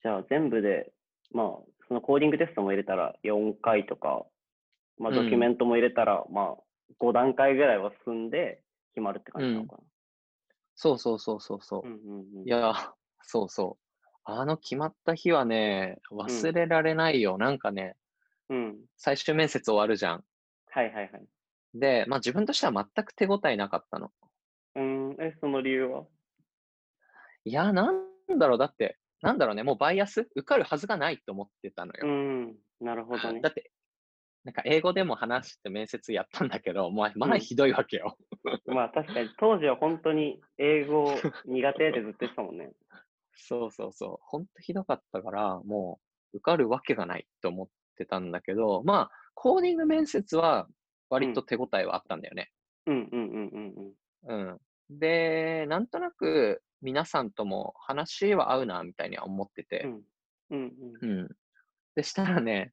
[0.02, 0.92] じゃあ全部で、
[1.32, 1.46] まあ、
[1.88, 4.26] そのコーディングテストも入れたら4回とか、
[4.98, 6.56] まあうんドキュメントも入れたら、まあ
[7.00, 8.62] 5段階ぐらいは進んで
[8.94, 9.76] 決まるって感じなのか
[10.74, 11.88] そうそうそうそうそう。
[11.88, 11.90] な。
[11.90, 12.46] うんうんうん。
[12.46, 12.74] いや、
[13.22, 14.06] そうそう。
[14.24, 17.38] あの決まった日はね、忘れられないよ。
[17.38, 17.96] なんかね、
[18.48, 18.78] うん。
[18.96, 20.24] 最終面接終わるじゃん。
[20.70, 21.26] はいはいはい。
[21.74, 24.10] で、まあ自分としては全く手応えなかったの。
[24.76, 26.04] うん、え、その理由は？
[27.44, 28.04] いや、なん
[28.38, 30.28] だろう、だって、なんだろうね、もうバイアス？
[30.34, 32.12] 受かるはずがないと思ってたのうよ。
[32.12, 33.50] ん、なるほどねだ。
[33.50, 33.70] って、
[34.44, 38.16] なんか英語でも話して面接やったんだけど、まあ、まうんあひどいわけよ。
[38.66, 41.04] まあ確かに当時は本当に英語
[41.44, 42.72] 苦手ってずっと言ってたもんね。
[43.34, 44.24] そうそうそう。
[44.26, 46.00] ほんとひどかったから、も
[46.32, 50.68] う受かるわけがないと思ってたんだけど、まあ、コーディング面接は
[51.08, 52.50] 割と手応えはあったんだよね。
[52.86, 53.94] うんうんうんうん
[54.26, 54.50] うん。
[54.50, 54.98] うん。
[54.98, 59.84] で、なんとなく皆さんとも話は合うな、みたいには思ってて。
[59.84, 60.02] うん
[60.50, 61.28] うんうん。
[61.94, 62.72] でしたらね、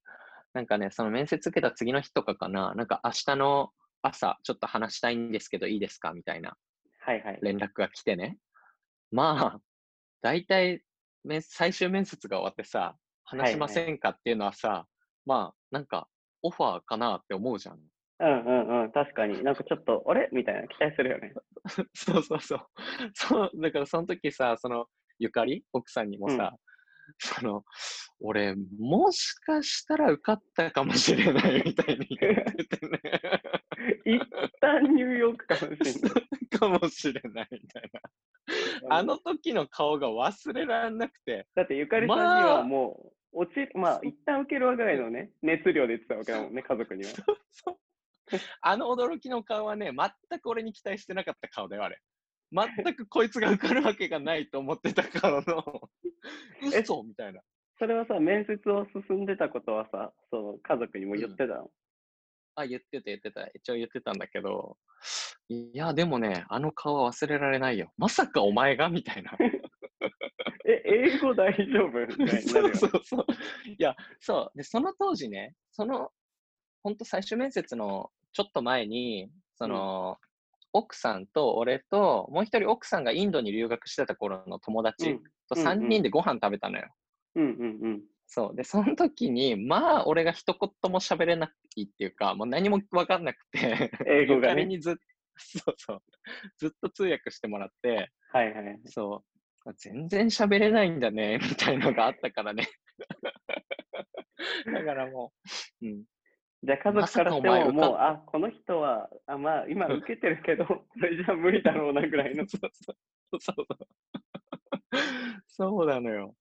[0.54, 6.58] なんかね、その面接受けた次の日とかかな、なんか明日の朝、ちょっと話したいんですけど、いいですかみたいな
[7.08, 7.40] はいはい。
[7.42, 8.38] 連絡が来てね。
[9.12, 9.62] まあ、
[10.22, 10.84] 大体、
[11.24, 14.86] 面最終面接が終わってさ、話しませんかっていうのはさ、
[15.26, 16.10] まあ、なんか、
[16.44, 17.80] オファーかなって思うじゃん。
[18.20, 18.92] うんうんうん。
[18.92, 19.44] 確かに。
[19.44, 20.30] なんかちょっと、あれ？
[20.32, 21.34] みたいな期待するよね。
[21.94, 22.68] そうそうそう。
[23.14, 24.88] そう、だからその時さ、その、
[25.20, 25.64] ゆかり？
[25.74, 26.56] 奥さんにもさ、
[27.20, 27.64] その、
[28.20, 33.00] 俺、もしかしたら受かったかもしれないみたいに言っててね。
[34.06, 34.20] 一
[34.60, 36.28] 旦ニューヨークかもしれない。
[36.60, 38.02] かもしれないみたいな。
[38.90, 47.10] あの時の顔が忘れられなくて、だってゆかりさんにまあはもう、落ち、まあ、一旦受けるわぐらいのね、熱量で言ってたわけだもんね、家族には。
[47.52, 47.78] そう
[48.62, 49.92] あの驚きの顔はね、
[50.30, 52.02] 全く俺に期待してなかった顔だよ、あれ。
[52.52, 55.90] 全くこいつが受かるわけがないと思ってた顔の、
[56.74, 56.80] え？
[56.80, 57.42] 嘘みたいな。
[57.80, 61.72] それはさ、面接を進んでたことはさ、その家族にも言ってたの、
[62.56, 63.48] あ、言ってた言ってた。
[63.54, 64.78] 一応言ってたんだけど、
[65.50, 67.92] いや、でもね、あの顔は忘れられないよ。
[67.98, 68.90] まさかお前が？
[68.90, 69.32] みたいな。
[70.66, 72.06] え、英語大丈夫？
[72.18, 72.96] みたいになるそうよ。
[72.96, 73.26] そうそう。
[73.72, 74.58] いや、そう。
[74.58, 76.12] で、その当時ね、その、
[76.84, 80.18] 本当最終面接のちょっと前に、その、
[80.72, 86.88] 奥さんと俺と、もう一人奥さんがインドに留学してた頃の友達うんとうんうん3人でご飯食べたのよ。
[87.34, 88.04] うんうんうん。
[88.28, 88.56] そう。
[88.56, 94.96] で、その時に、まあ、俺が一言も喋れないっていうか、もう何も分かんなくて、英語がね にずっ
[95.38, 96.04] そうそう。
[96.60, 98.80] ずっと通訳してもらって、はいはい。
[98.86, 99.24] そ
[99.66, 99.74] う。
[99.78, 102.68] 全然喋れないんだね、みたいのがあったからね。
[104.72, 105.34] だからも
[105.82, 106.04] う、うん。
[106.64, 110.66] じゃあ家族からしても、もう、あ、この人は、あまあ、今受けてるけど、
[111.00, 112.46] それじゃ無理だろうなぐらいの。
[112.50, 113.66] そうそう。
[115.48, 116.36] そうなのよ。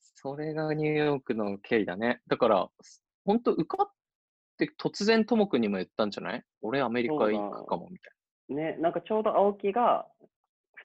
[0.00, 2.22] それがニューヨークの経緯だね。
[2.26, 2.68] だから、
[3.24, 3.92] 本当受かっ
[4.56, 6.44] て突然ともくんにも言ったんじゃない？
[6.62, 8.10] 俺アメリカ行くかもみた
[8.48, 10.06] いね、なんかちょうど青木が、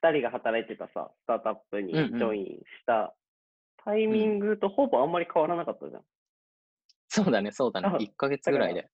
[0.02, 3.16] 2人が働いてたさ、スタートアップにジョインした
[3.78, 6.04] タイミングとほぼあんまり変わらなかったじゃん。
[7.18, 7.24] な。
[7.24, 7.98] そうだね、そうだねあ。
[7.98, 8.90] 1ヶ月ぐらいで。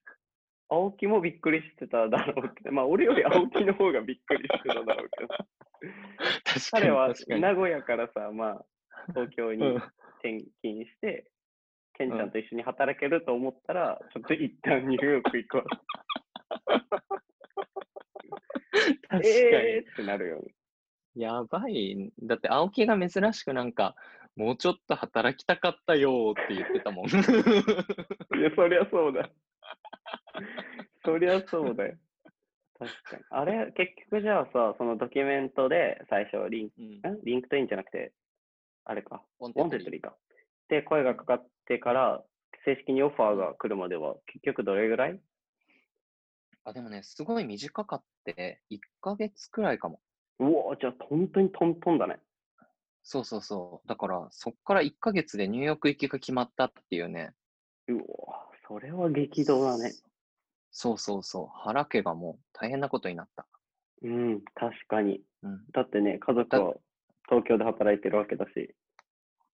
[0.70, 5.28] 青木もびっくりしてただろうけど、まあ俺より青木の方がびっくりしてただろうけど、
[6.44, 7.14] 確か彼は。
[7.28, 8.66] 名古屋からさ、まあ
[9.14, 9.84] 東京にうん
[10.20, 11.30] 転勤して、
[11.94, 15.64] ケンちゃんと一緒に働けると思ったら、ちょっと一旦ニューヨーク行くわ。
[19.10, 19.28] 確かに。
[19.28, 20.54] えーってなるよね。
[21.16, 22.12] やばい。
[22.22, 23.96] だって、青木が珍しくなんか、
[24.38, 27.08] もうちょっと働きたかったよーって言ってたもん。
[27.08, 27.20] いや、
[28.56, 29.30] そりゃそうだ。
[31.04, 31.98] そりゃそうだよ。
[32.78, 33.24] 確かに。
[33.32, 38.14] あれ、結局じゃあさ、そのドキュメントで最初リン、うんんリンクトインじゃなくて、
[38.86, 40.16] あれか、ウォンテッドリーか。
[40.70, 42.24] で、声がかかってから、
[42.64, 45.20] 正式にオファーが来るまでは、結局どれぐらい？
[46.64, 50.00] あ、でもね、すごい短かって、1ヶ月くらいかも。
[50.40, 52.20] うおーじゃあ本当にトントンだね。
[53.10, 53.88] そうそうそう。
[53.88, 57.32] だから、そっから1ヶ月でニューヨーク行きが決まったっていうね。
[57.88, 58.02] うおー
[58.68, 59.94] それは激動だね。
[60.72, 61.48] そうそうそう。
[61.64, 63.48] 原家がもう大変なことになった。
[64.02, 65.22] うん、確かに。
[65.42, 65.62] うん。
[65.72, 66.74] だってね、家族は
[67.30, 68.76] 東京で働いてるわけだし。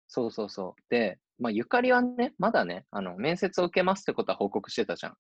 [0.08, 0.82] そうそうそう。
[0.90, 5.18] で、まあ、ゆかりはね、まだね、あの、面接を受けますってことは報告してたじゃん。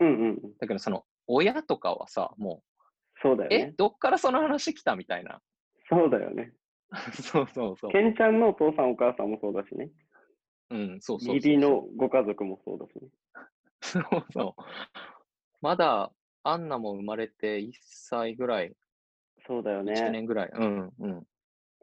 [0.00, 0.56] うんうんうん。
[0.58, 2.78] だけど、その、親とかはさ、もう、
[3.18, 3.74] え、そうだよね。
[3.76, 5.42] どっからその話来たみたいな。
[5.90, 6.54] そうだよね。
[7.12, 7.90] そうそうそう。
[7.90, 9.90] ケンちゃんのお父さんお母さんもそうだしね。
[10.70, 11.36] うん、そうそうそうそう。
[11.36, 13.08] 義理のご家族もそうだしね。
[13.80, 14.62] そうそう。
[15.60, 18.74] まだ、アンナも生まれて1歳ぐらい、
[19.46, 20.10] そうだよ1ね。
[20.10, 20.50] 年ぐらい。
[20.54, 21.26] うん、うん。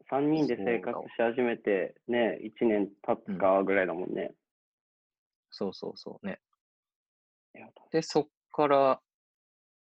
[0.09, 4.33] 3人で生活し始めて、ね、1年経つかぐらいだもんね。
[5.49, 6.39] そうそうそうね。
[7.91, 9.01] で、そっから、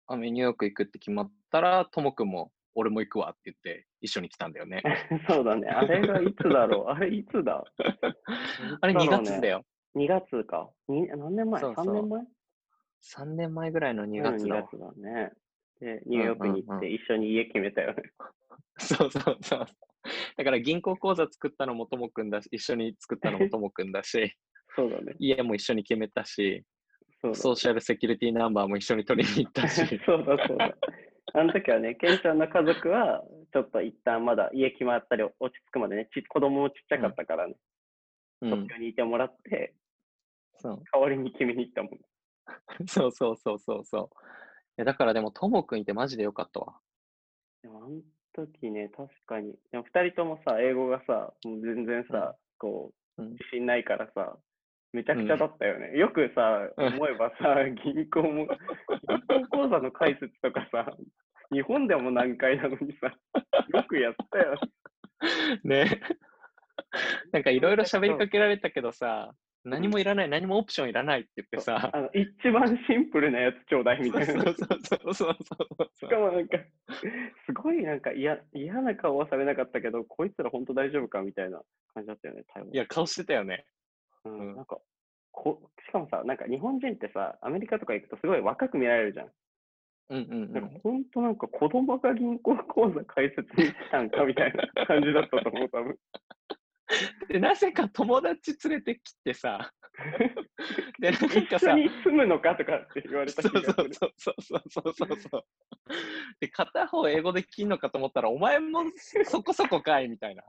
[0.07, 4.81] あのニューヨーク行くって決まったら、ともくんも、俺も行くわって言って、一緒に来たんだよね。
[5.27, 5.67] そうだね。
[5.67, 6.91] あれがいつだろう？
[6.91, 7.63] あれいつだ？
[8.81, 9.65] あれ2いつろうね月だよ。
[9.95, 10.69] 2月か。
[10.87, 11.61] に何年前？
[11.61, 12.21] そうそう ?3 年前
[13.01, 14.63] ？3年前ぐらいの2月2だわ。
[14.63, 15.31] 月だね。
[15.79, 18.03] で、ニューヨークに行って一緒に家決めたよね。
[18.77, 19.65] そうそうそう。
[20.37, 24.33] だから銀行口座作ったのもともくんだし、一緒に作ったのもともくんだし、
[24.75, 25.15] そうだね。
[25.19, 26.63] 家も一緒に決めたし、
[27.21, 29.99] そうだソーシャルセキュリティナンバーも一緒に取りに行ったし。
[30.05, 30.77] そうだそうだ。
[31.33, 37.55] あの時はね、ケンちゃんの家族は、ちょっと一旦まだ家決まったり落ち着くまでね、ち子供もちっちゃかったからね、
[38.41, 39.73] うん東、京にいてもらって、
[40.55, 41.99] そう代わりに決めに行ったもん。
[42.87, 44.03] そうそうそうそうそう。
[44.03, 44.07] い
[44.77, 46.79] やだからでも、ともくんいてマジでよかったわ。
[47.61, 48.01] でもあの
[48.33, 49.53] 時ね、確かに。
[49.71, 54.37] でも二人ともさ、英語がさ、もう全然さ、こう、うん自信ないからさ、
[54.91, 55.97] めちゃくちゃだったよね。
[55.97, 58.47] よくさ、うん思えばさ、 銀行も、
[59.29, 60.95] 銀行口座の開設とかさ、
[61.51, 63.13] 日本でも難解なのにさ、
[63.73, 64.59] よくやったよ。
[65.63, 66.01] ね。
[67.31, 69.33] なんかいろいろ喋りかけられたけどさ、
[69.65, 74.43] 何もいらない、何もオプションいらないって言ってさ、あの一番シンプルなやつちょうだいみたいな。
[74.43, 76.57] そうそうそうそうそうしかもなんか、
[77.45, 81.61] すごいなんか嫌嫌な顔はされなかったけど、こいつら本当大丈夫かみたいな
[81.93, 83.65] 感じだったよね、いや、顔してたよね。
[84.25, 84.77] ううんん、なんか
[85.31, 89.31] こ、しかもさ、なんか日本人ってさ、アメリカとか行くとすごい若く見られるじゃん。
[90.09, 90.53] うんうんうん。
[90.53, 95.97] なんか本当なんか子供が銀行口座開設に来たんかみたいな感じだったと思う、多分。
[97.27, 99.71] で、なぜか友達連れてきてさ、
[100.99, 103.63] で、なんか一緒さ、に住むのかとかって言われたそうそう。
[103.75, 105.45] そうそうそうそうそう。
[106.39, 108.83] で、片方英語できんのかと思ったら、お前も
[109.25, 110.43] そこそこかいみたいな。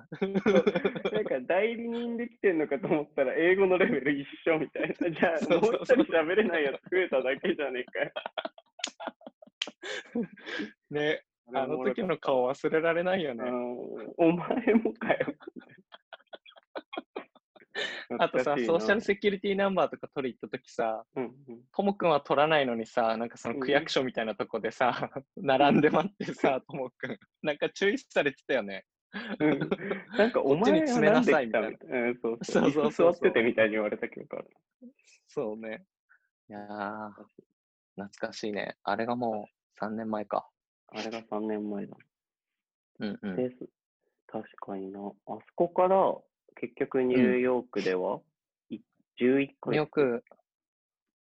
[1.13, 5.11] なんか代理人で来てんのかと思ったら、英語のレベル一緒みたいな。
[5.11, 8.13] じゃあ、もう一人喋れないやつ増えただけじゃねえかよ。
[10.91, 11.23] ね、
[11.55, 13.45] あの時の顔忘れられないよね。
[13.49, 13.79] うん
[14.17, 15.35] お前もかよ。
[18.19, 27.19] あとさ、ソーシャルセキュリティナンバーとか取り行った時さ、うんうんともくんは取らないのにさ、なんかその区役所みたいなとこでさ、並んで待ってさ、ともくん。
[27.43, 28.87] なんか注意されてたよね。
[29.41, 29.59] うん
[30.17, 31.79] なんか、お前は詰めなさいみたいな
[32.21, 32.71] そうそそうう。
[32.71, 34.51] そうそうそう座っててみたいに言われた記憶ある。
[35.29, 35.85] そうね。
[36.49, 37.11] いやー、
[37.95, 38.77] 懐かしいね。
[38.83, 39.49] あれがも
[39.81, 40.49] う3年前か。
[40.89, 41.97] あれが3年前だ。
[43.01, 43.37] うんうん。
[43.37, 43.69] です。
[44.27, 45.01] 確かにな。
[45.01, 46.17] あそこから、
[46.57, 48.21] 結局ニューヨークでは、
[48.69, 48.79] い
[49.21, 49.73] 11ヶ月。
[49.73, 50.25] ニューヨーク、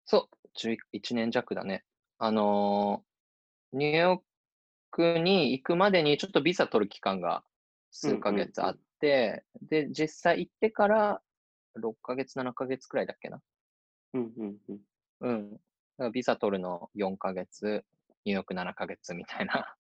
[0.05, 1.85] そう、11年弱だね。
[2.19, 3.13] あのー
[3.79, 4.21] ニューヨー
[4.91, 7.43] クに行くまでにちょっとビザ取る期間が
[7.91, 11.23] 数ヶ月あって、で、実際行ってから
[11.79, 13.41] 6ヶ月、7ヶ月くらいだっけな？
[14.13, 14.57] うんうん
[15.21, 15.59] うん。
[16.01, 16.13] うん。
[16.13, 17.85] ビザ取るの4ヶ月、
[18.27, 19.75] ニューヨーク7ヶ月みたいな。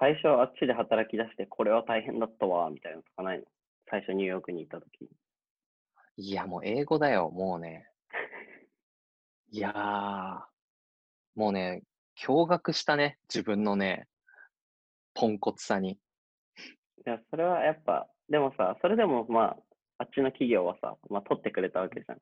[0.00, 3.44] 最初あっちで働き出して、これは大変だったわ、みたいなのとかないの？
[3.94, 5.08] 最初ニューヨークに行った時
[6.16, 7.86] いや、もう英語だよ、もうね。
[9.52, 10.40] いやー、
[11.36, 11.84] もうね、
[12.20, 14.08] 驚愕したね、自分のね、
[15.14, 15.92] ポンコツさに。
[15.92, 15.98] い
[17.04, 19.56] や、それはやっぱ、でもさ、それでもまあ、
[19.98, 22.18] あっちの企業はさ、まあ、取ってくれたわけじゃん。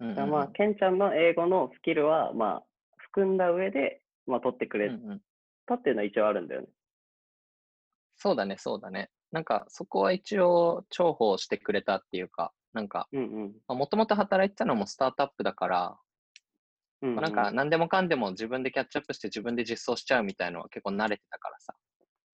[0.00, 2.62] うんうんまあ、ケンちゃんの英語のスキルは、まあ、
[2.96, 5.20] 含んだ上で、まあ、取ってくれうんうん
[5.64, 6.66] たっていうのは一応あるんだよね。
[8.16, 9.10] そうだね、そうだね。
[9.32, 15.98] なんか、そこは一応重宝してくれたっていうか、なんか、うんもともと働いてたのもスタートアップだから、
[17.00, 17.08] うん。
[17.10, 21.74] うん、まあなんか、何でもかんでも自分でキャッチアップして自分で実装しちゃうみたいのは結構慣れてたからさ。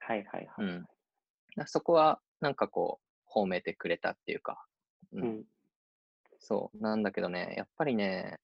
[0.01, 0.67] はいはいはい。
[0.67, 0.87] うん。
[1.67, 4.65] そこは、なんかこう、褒めてくれたっていうか、
[5.13, 5.21] う。
[5.21, 5.45] うんん。
[6.41, 6.83] そう。
[6.83, 8.39] なんだけどね、やっぱりね、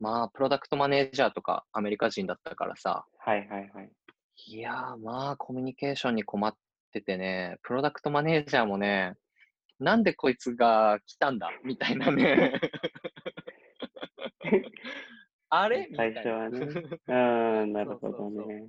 [0.00, 3.90] まあ、プロダクトマネージャーとかアメリカ人だったからさ、はいはいはい。
[4.46, 6.54] いやー、まあ、コミュニケーションに困っ
[6.94, 9.14] ててね、プロダクトマネージャーもね、
[9.80, 12.52] なんでこいつが来たんだみたいなね。
[15.50, 15.88] あれ？
[15.90, 16.58] みたいな最初はね。
[17.64, 18.68] うん、なるほどそうそうそうね。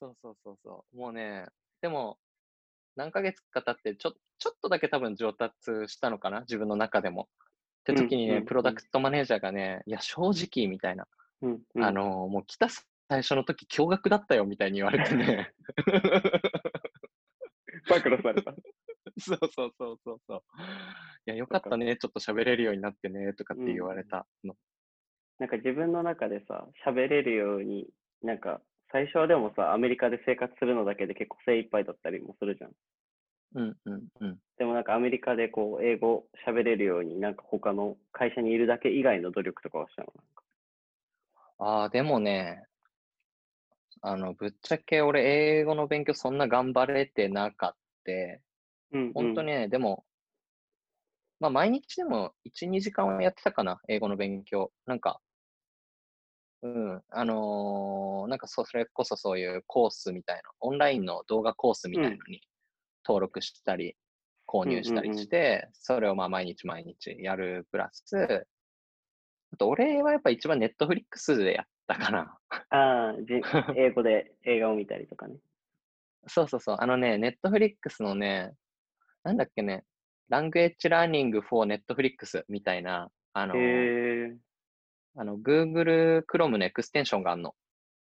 [0.00, 0.96] そうそうそうそう。
[0.96, 1.46] もうね、
[1.80, 2.18] でも、
[2.96, 6.40] 何ヶ月か経って、ちょ、ちょっとだけ多分上達したのかな？
[6.40, 7.28] 自分の中でも。
[7.80, 11.06] って時にね、うんうんうんプロダクトマネージャーがね、いや、正直、みたいな。
[11.42, 11.84] うん、うん。
[11.84, 15.52] あの、もう来た最初の時、驚愕だったよ、みたいに言われてね。
[17.88, 18.54] 暴露された。
[19.18, 20.42] そうそうそうそうそう。
[21.26, 24.56] いや、よかったね、ちょっと喋れるようになってね、とかって言われたの。
[25.38, 27.88] なんか自分の中でさ、喋れるように、
[28.22, 28.60] なんか、
[28.92, 32.72] 最初はでもさ、アメリカで生活するのだけで結構精一杯だったりもするじゃん。
[33.54, 34.38] うんうんうん。
[34.58, 40.12] でもなんかアメリカでこう、英語喋れるように、なんか他の会社にいるだけ以外の努力とかはしたの？
[41.58, 42.64] ああ、でもね、
[44.00, 48.40] あの、ぶっちゃけ俺、英語の勉強そんな頑張れてなかって、
[48.92, 49.12] うん、うん。
[49.12, 50.04] 本当にね、でも、
[51.40, 54.72] まあ、毎日でも1、2時間はやってたかな、英語の勉強。
[54.86, 55.20] なんか、
[56.62, 62.40] うん、あのーなんかそ、それこそそういうコースみたいな、オンラインの動画コースみたいなのに
[63.04, 63.96] 登録したり、
[64.46, 68.46] 購入したりして、それをまあ毎日毎日やるプラス、
[69.52, 72.38] あと俺はやっぱ一番ネットフリックスでやったかな。
[72.70, 73.40] ああ、じ
[73.76, 75.36] 英語で映画を見たりとかね。
[76.26, 76.76] そうそうそう。
[76.78, 78.52] あのね、ネットフリックスのね、
[79.24, 79.84] なんだっけね、
[80.28, 83.54] Language Learning for Netflix みたいな、あの。
[85.14, 87.54] あの、Google Chrome のエクステンションがあるの。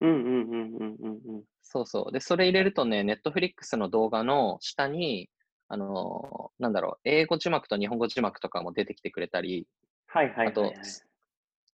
[0.01, 1.43] うんうんうんうんうんうん。
[1.61, 2.11] そうそう。
[2.11, 5.29] で、それ入れるとね、Netflix の動画の下に、
[5.71, 9.67] あのなんだろう、英語字幕と日本語字幕とかも出てきてくれたり、
[10.07, 11.07] はいはいあとはいはい。、ス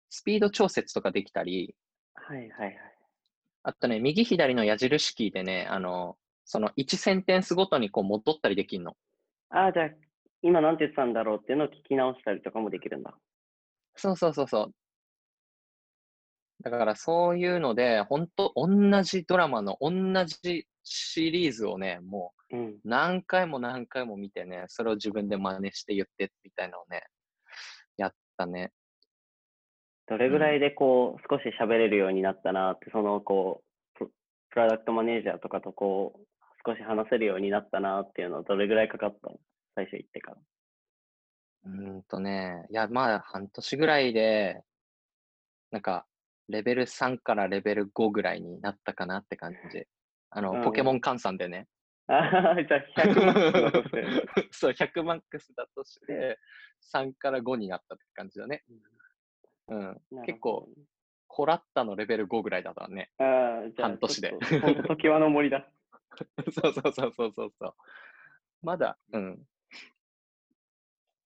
[0.10, 1.76] スピード調節とかできたり、
[2.28, 2.76] はいはいはい。
[3.64, 8.96] あとね、右左の矢印キーでね、あの、その1センテンスごとにこう戻ったりできるの。
[9.50, 9.90] ああ、じゃあ、
[10.42, 13.16] 今なんて言ってたんだろうっていうのを聞き直したりとかもできるんだ。
[13.96, 14.74] そうそうそうそう。
[16.64, 19.92] だからそういうので、本当同じドラマの同
[20.26, 27.04] じシリーズをね、もう何回も何回も見てね、それを自分で真似して言ってみたいなのをね、
[27.98, 28.72] やったね。
[30.08, 33.64] どれぐらいでこう、少し喋れるようになったなって、そのこ
[33.96, 34.12] う、プ
[34.52, 36.26] プロダクトマネージャーとかとこう、
[36.68, 39.38] 少し話せるようになったなっていうのはどれぐらいかかったの？
[39.76, 40.38] 最初行ってから。
[41.66, 44.62] うーんとね、いや、まあ半年ぐらいで、
[45.72, 46.06] なんか、
[46.48, 49.86] レベル3からレベル5ぐらいになったかなって感じ。
[50.30, 51.68] あの、うんポケモン換算でね。
[52.08, 54.06] ああ、じゃあ100マックスだとして。
[54.52, 56.40] そう、100マックスだとして、
[56.94, 58.64] 3から5になったって感じだね。
[59.68, 60.02] うん。
[60.26, 60.70] 結構、
[61.28, 63.12] コラッタのレベル5ぐらいだったね。
[63.18, 63.24] あ
[63.66, 64.34] あ、じゃあ、半年で
[64.88, 65.68] 時はの森だ。
[66.52, 67.74] そうそうそうそうそうそう。
[68.62, 69.48] まだ、うん。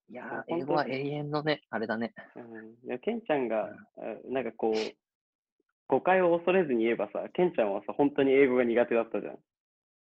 [0.09, 2.13] いや英語は永遠のね、あれだね。
[2.35, 3.69] うん、でケンちゃんが、あ
[4.25, 4.73] なんかこう、
[5.87, 9.39] 誤解を恐れずに言えばさ、ケンちゃんはさ、本当に英語が苦手だったじゃん。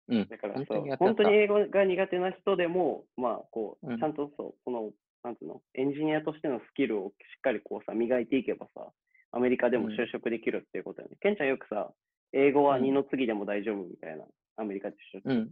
[0.10, 0.28] うん。
[0.28, 4.92] だから本当そう本当に英語が苦手な人でも、まあ、こう、うんちゃんとそう、この、
[5.24, 8.92] なんつうの、エンジニアとしてのスキルをしっかりこうさ、磨いていけばさ、
[9.32, 11.18] アメリカでもうん就職できるっていうことだよね。
[11.20, 11.92] ケンちゃんよくさ、
[12.34, 14.26] 英語はうん二の次でも大丈夫みたいな、
[14.58, 15.52] アメリカで就職とうん。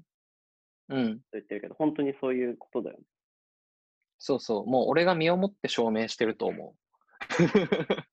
[0.89, 1.21] うん。
[1.33, 3.03] 言ってるけど、本当にそういうことだよね。
[4.19, 4.65] そうそう。
[4.65, 6.77] もう俺が身をもって証明してると思う。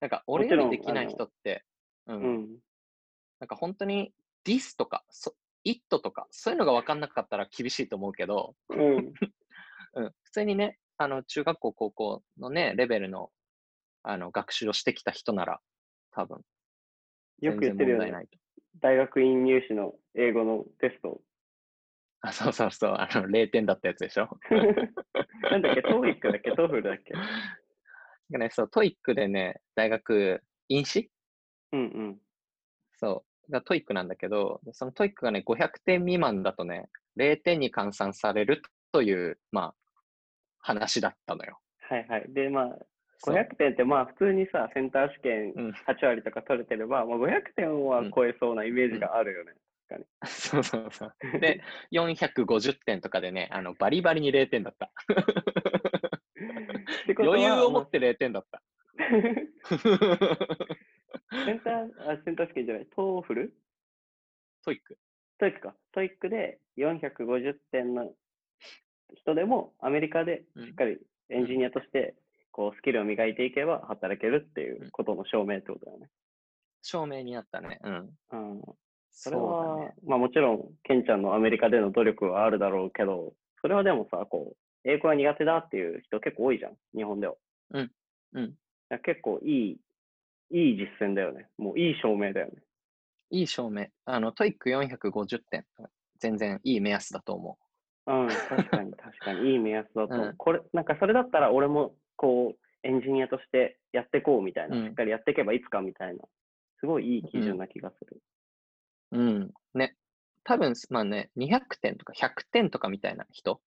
[0.00, 1.64] なんか、俺よりできない人って、
[2.06, 2.22] うん。
[2.22, 2.58] うん。
[3.40, 4.14] なんか本当に
[4.44, 5.34] this とか、そ
[5.64, 9.12] it とか、そういうのが分かんなかったら厳しいと思うけど、うん。
[9.96, 13.30] うん、普通にね、あの、中学校、高校のね、レベルの、
[14.02, 15.60] あの、学習をしてきた人なら、
[16.12, 16.42] 多分、
[17.40, 18.28] よく言ってるよね。
[18.80, 21.20] 大学院入試の英語のテスト。
[22.20, 24.28] あ、そうそうそう、あの、0点だったやつでしょ？
[25.50, 27.14] なんだっけ、 TOEIC だっけ、 TOEFL だっけ？
[27.14, 27.24] なん
[28.32, 31.08] かね、そう、トイックでね、大学、院試
[31.72, 32.18] うんうん。
[32.98, 39.74] そう、が TOEIC なんだけど、でその TOEIC がね、500点未満だとね、0点に換算されるという、まあ、
[40.66, 41.60] 話だったのよ。
[41.88, 42.24] はいはい。
[42.28, 42.76] で、まあ、
[43.18, 49.52] そう500点ってまあ普通にさ、センター試験うん8割とか取れてれば、まあ、500点は超えそうなイメージがあるよね。
[50.26, 51.14] そうそうそう。
[51.38, 51.62] で、
[51.92, 54.90] 450点とかでね、あのバリバリに0点だった。
[55.06, 55.08] っ
[57.06, 58.60] てことは余裕を持って0点だった。
[61.46, 65.76] センター、あ、センター試験じゃない、 TOEFL？TOEIC。TOEIC か。
[65.92, 68.12] TOEIC で450点の
[69.20, 70.98] 人でも、アメリカでしっかり
[71.30, 72.14] エンジニアとして、
[72.52, 76.08] こう、スキルを磨いていけば働けるっていうことの証明ってことだよね。
[76.82, 77.78] 証明になったね。
[77.82, 78.10] うん。
[78.32, 78.60] うん。
[79.10, 79.94] そそれは、ね。
[80.04, 84.56] まあもちろん、ケンちゃんのアメリカでの努力はあるだろうけど、それはでもさ、こう、
[84.88, 87.34] 英語が苦手だっていう人結構多いじゃん、日本では。
[87.70, 87.90] うん
[88.34, 88.54] うん
[89.02, 89.80] 結構いい、
[90.52, 91.48] いい実践だよね。
[91.58, 92.62] もういい証明だよね。
[93.30, 93.86] いい証明。
[94.04, 95.66] あの、 TOEIC 450点。
[96.20, 97.58] 全然いい目安だと思
[98.06, 100.26] うん、確かに確かにいい目安だと思う。
[100.28, 106.24] うんこれ、なんかそれだったら俺も、こう、エンジニアとしてやってこうみたいな、うんしっかりやっていけばいつかみたいな、
[106.80, 108.22] すごいいい基準な気がする。
[109.12, 109.18] う。
[109.18, 109.54] うん。
[109.74, 109.96] ね。
[110.44, 113.60] 多分、まあね、200点とか100点とかみたいな人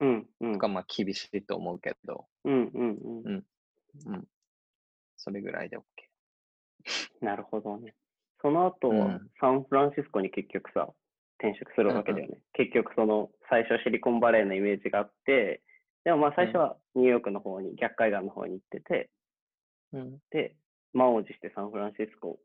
[0.00, 3.44] うん、うん、がまあ厳しいと思うけど、うん、うん、うん。
[4.06, 4.24] うん。
[5.16, 5.82] それぐらいで OK。
[7.20, 7.94] なるほどね。
[8.40, 10.88] その後、うんサンフランシスコに結局さ、
[11.44, 12.38] 転職するわけだよね。
[12.54, 15.62] 結局その、最初シリコンバレーのイメージがあって、
[16.04, 19.10] でもまあ最初はニューヨークの方に、逆海岸の方に行ってて、
[19.92, 20.18] うん。
[20.30, 20.56] で、
[20.92, 22.38] 満を持してサンフランシスコ。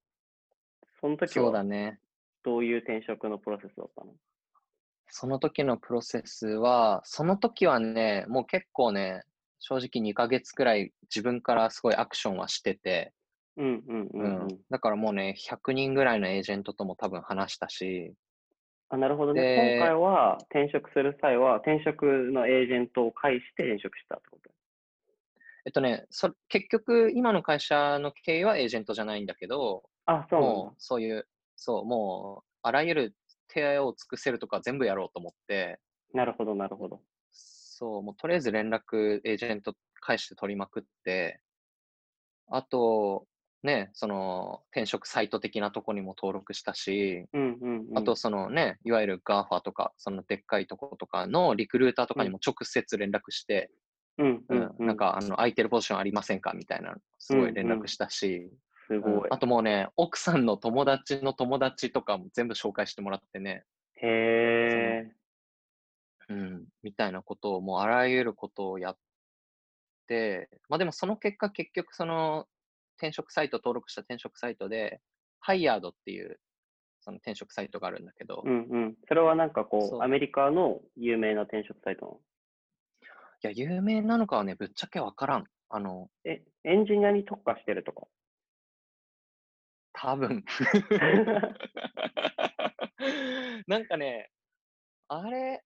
[1.02, 2.00] その時そうだはね。
[2.43, 4.12] どういう転職のプロセスだったの？
[5.08, 9.24] その時のプロセスは、その時はね、もう結構ね、
[9.60, 13.14] 正直2ヶ月くらい自分からすごいアクションはしてて。
[14.70, 18.14] だからもうね、100人ぐらいのエージェントとも多分話したし、
[18.90, 19.42] あなるほどね。
[19.42, 24.50] で今回は転職する際は、転職のエージェントを介して転職したってこと？
[25.66, 33.16] えっとね、そ結局、今の会社の経営はエージェントじゃないんだけど、あ、そうもうそういう、そう、もう、あらゆる
[33.48, 35.80] 手を尽くせるとか全部やろうと思って、
[36.14, 37.02] なるほど、なるほど。
[37.32, 41.42] そう、もうとりあえず連絡、エージェント返して取りまくって、
[42.48, 43.28] あと、
[43.64, 47.97] ね、その、転職サイト的なとこにも登録したし、うんうん、うん。
[47.97, 53.70] あと、そのね、いわゆる GAFA とか、そのでっかいとことかのリクルーターとかにも直接連絡して、
[54.18, 58.49] うんううんん、うん、なんか、あの、空いてるポジションありませんかみたいな、すごい連うんうん絡したし、
[58.88, 59.14] すごい。
[59.14, 65.12] うんあともうね、奥さんの友達の友達とかも全部紹介してもらってね、へえ。
[66.30, 68.97] うん、みたいなことを、もうあらゆることをやっ
[70.07, 72.47] て、まあでもその結果、結局その
[73.00, 75.00] 転職サイト、登録した転職サイトで、
[75.39, 76.39] ハイヤードっていう
[77.00, 78.95] その転職サイトがあるんだけど、いうんうん。
[79.08, 82.20] それはなんかこ、そううアメリカの有名な転職サイトなの？
[83.41, 85.45] や、有名なのかはね、ぶっちゃけわからん。
[85.70, 88.08] あの、え、エンジニアに特化してるとか？
[89.93, 90.43] 多分
[93.68, 94.30] なんかね、
[95.08, 95.64] あれ、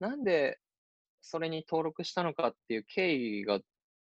[0.00, 0.58] なんで
[1.20, 3.60] それに登録したのかっていう経緯が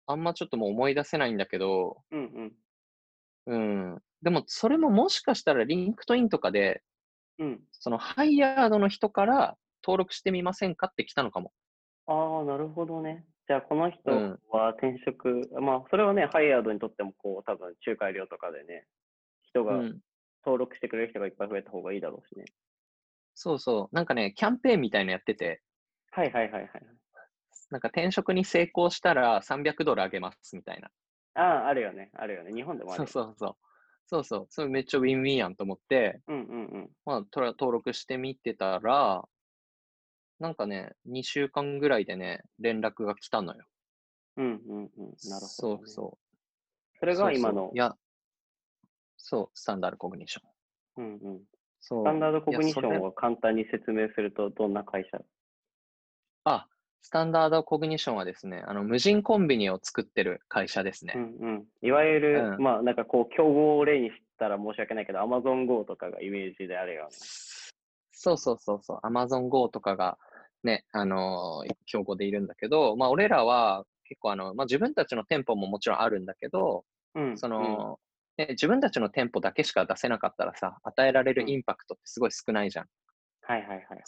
[0.07, 2.53] あんまちょっともう思い出せないんだけど、うんうん。
[3.47, 4.03] うん。
[4.23, 6.83] でも、それももしかしたら、リンクトインとかで、
[7.39, 7.61] うん。
[7.73, 11.53] そのハイヤードの人から登録してみませんかって来たのかも。
[12.07, 13.25] ああ、なるほどね。
[13.49, 18.87] じゃあ、この人うんは転職、まあ、それはね、ハイヤードにとっても、こう、多分、仲介料とかでね、
[19.43, 20.01] 人が、うん。
[20.45, 22.45] 登録してくれる人がいっぱい増えた方がいいだろうしね。
[23.35, 23.95] そうそう。
[23.95, 25.63] なんかね、キャンペーンみたいのやってて、
[26.11, 26.71] はいはいはいはい。
[27.71, 30.91] なんか転職に成功したら300ドルあげますみたいな。
[31.35, 32.11] ああ、あるよね。
[32.15, 32.53] あるよね。
[32.53, 33.13] 日本でもあるそうよ。
[33.13, 33.57] そうそう。
[34.07, 36.91] そうそう、それめっちゃウィンウィンやんと思って、うんうんうん。
[37.05, 39.25] まあ、とら登録してみてたら、
[40.39, 43.65] なんかね、2週間ぐらいでね、連絡が来たのよ。
[44.37, 45.31] うんうんうん。
[45.31, 45.81] なるほど、ね。
[45.81, 46.37] そうそう。
[47.01, 47.97] それそうそうが今のい、や、
[49.17, 50.51] そう、スタンダードコグニッション。
[50.97, 51.45] うんうん。
[51.81, 52.03] そう。
[52.03, 55.23] スタンダードコグニッショいやそれンを簡単に説明すると、どんな会社？
[56.45, 56.69] あ、
[57.03, 61.15] スタンダードコグニッションはですね、あの、無人コンビニを作ってる会社ですね。
[61.17, 61.65] うんうん。
[61.83, 67.09] いわゆる、うんまあなんかこう、競合を例にしたら申し訳ないけど、Amazon Go とかがイメージであるよね。
[68.13, 70.17] そうそうそうそう、Amazon Go とかが
[70.63, 76.85] ね、あのー競合でいるんだけど、まあ、俺らは結構あの、まあ、自分たちの店舗ももちろんあるんだけど、
[77.17, 77.39] うん。
[77.39, 77.99] その、
[78.39, 82.87] ね自分たちの店舗だけしか出せなかったらさ、与えられるうんインパクトってすごい少ないじゃん。
[83.43, 83.99] はいはいはいはい。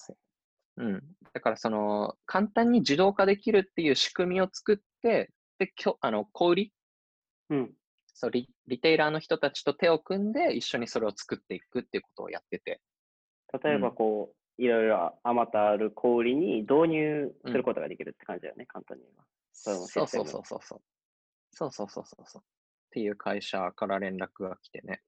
[0.77, 1.03] うん。
[1.33, 6.73] だからその、簡単に自動化できるっていう仕組みを作って、で、きょあの、小売り？
[7.51, 7.75] うん。
[8.07, 12.81] そうリ、リテイラーの人たちと手を組んで一緒にそれを作っていくっていうことをやってて。
[13.65, 19.25] 例えばうんこう、いろいろあまたある小売りに導入することができるって感じだよね、簡単に言えば。
[19.53, 20.83] そうそうそうそうそう。
[21.51, 22.43] そうそうそうそうそう。
[22.43, 22.45] っ
[22.91, 25.03] ていう会社から連絡が来てね。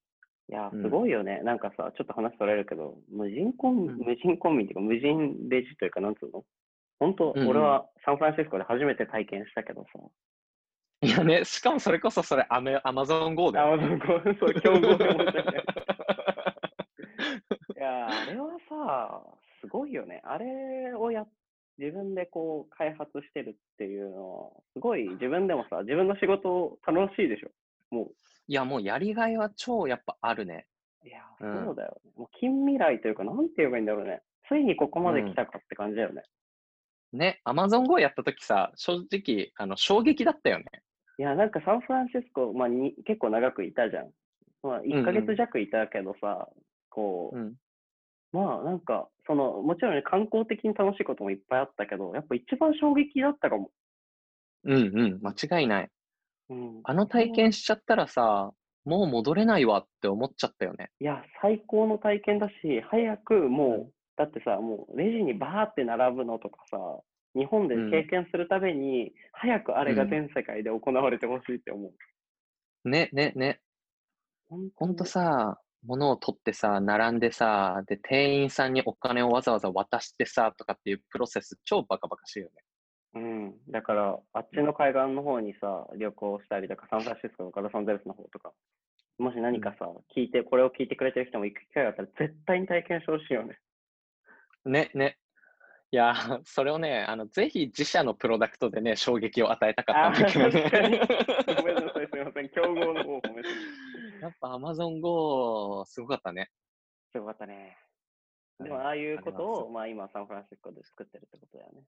[0.48, 1.40] いやすごいよね。
[1.42, 6.44] なんかさ、ちょっと話取れるけど、無人コン、うん無人コンビニっていうか、無人レジというか、なんつうの？
[7.00, 9.98] 本当、うんうん俺はサンフランシスコで初めて体験したけどさ。
[11.02, 13.74] いやね、しかもそれこそそれアメアマゾン GO だよ。
[13.74, 13.84] あ、そ
[14.30, 15.04] う、そう、競合で。
[17.76, 19.22] いやー、あれはさ、
[19.60, 20.20] すごいよね。
[20.24, 21.26] あれをや、
[21.78, 27.50] 自分でこう開発してるっていうのは、すごい自分でもさ、自分の仕事楽しいでしょ。
[27.90, 28.10] も
[28.48, 30.66] いや、もうやりがいは超やっぱあるね。
[31.04, 32.10] う、いやうんー、そうだよね。
[32.16, 34.22] もう近未来というか、なんて言えばいいんだろうね。
[34.48, 36.22] ついにここまで来たかって感じだよね。
[37.12, 40.64] ね、アマゾン GO やったときさ、正直、あの、衝撃だったよね。
[41.18, 44.10] いや、なんかサンフランシスコ、まあ、に結構長くいたじゃん。
[44.62, 46.48] まあ、1ヶ月弱いたけどさ、
[46.90, 47.54] こう、うん。
[48.32, 53.70] まあなんか、その、もちろんね、観光的に楽しいこともいっぱいあったけど、やっぱ一番衝撃だったかも。
[54.64, 55.90] うんうん、間違いない。
[56.50, 56.80] うん。
[56.84, 58.52] あの体験しちゃったらさ、
[58.84, 60.90] もう戻れないわって思っちゃったよね。
[61.00, 62.54] いや、最高の体験だし、
[62.88, 66.78] 早くもう、うんだってさ、もうレジにバーって並ぶのとかさ、
[67.34, 71.92] 日本で経験するために、早くあれが全世界で行われてほしいって思
[72.84, 72.88] う。
[72.88, 73.60] ね、ね、ね。
[74.48, 82.52] ほんほんとさ、物を取ってさ、並んでさ、で、店員さんにお金をわざわざ渡してさ、とかっていうプロセス、超バカバカしいよね。
[83.16, 83.54] うん。
[83.70, 88.52] だから、あっちの海岸の方にさ、旅行したりとか、サンフランシスコとかロサンゼルスの方とか、
[89.18, 93.58] もし何かさ、聞いて、これを聞いてくれてる人も行く機会があったら、絶対に体験してほしいよね。
[94.66, 95.18] ね、ね。
[95.92, 101.00] いやー、 それをね、あの、ぜひ自社のプロダクトでね、衝撃を与えたかったんだけどね。
[101.56, 102.48] ごめんなさい、すみません。
[102.50, 103.48] 競合の方を褒めて。
[104.20, 106.50] やっぱ Amazon Go すごかったね。
[107.12, 107.78] すごかったね。
[108.58, 111.82] でも、うんああいうことあれはを、まあ今、サンフランシスコで作ってるってことだよね。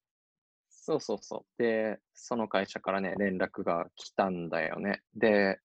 [0.88, 1.62] そうそうそう。
[1.62, 5.02] で、その会社からね、連絡が来たんだよね。
[5.14, 5.60] で、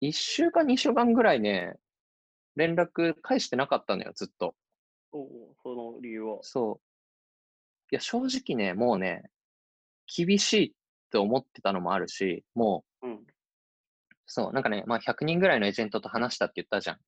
[0.00, 1.74] 1週間、2週間ぐらいね、
[2.54, 4.54] 連絡返してなかったのよ、ずっと。
[5.10, 6.38] おお、その理由は？
[6.42, 6.80] そう。
[7.90, 9.24] いや、正直ね、もうね、
[10.06, 10.72] 厳しいっ
[11.10, 13.26] て思ってたのもあるし、もう、うん。
[14.26, 16.98] そう、なんかね、まあ100人ぐらいのエージェントと話したって言ったじゃん。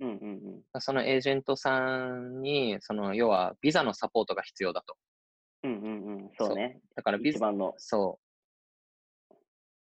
[0.00, 0.80] うんうんうん。
[0.80, 4.96] そのエージェントさんに、その、要は、ビザのサポートが必要だと。
[5.64, 6.30] うんうんうん。
[6.38, 6.80] そうね。
[6.94, 7.74] だからビザ、の。
[7.78, 8.18] そ
[9.30, 9.34] う。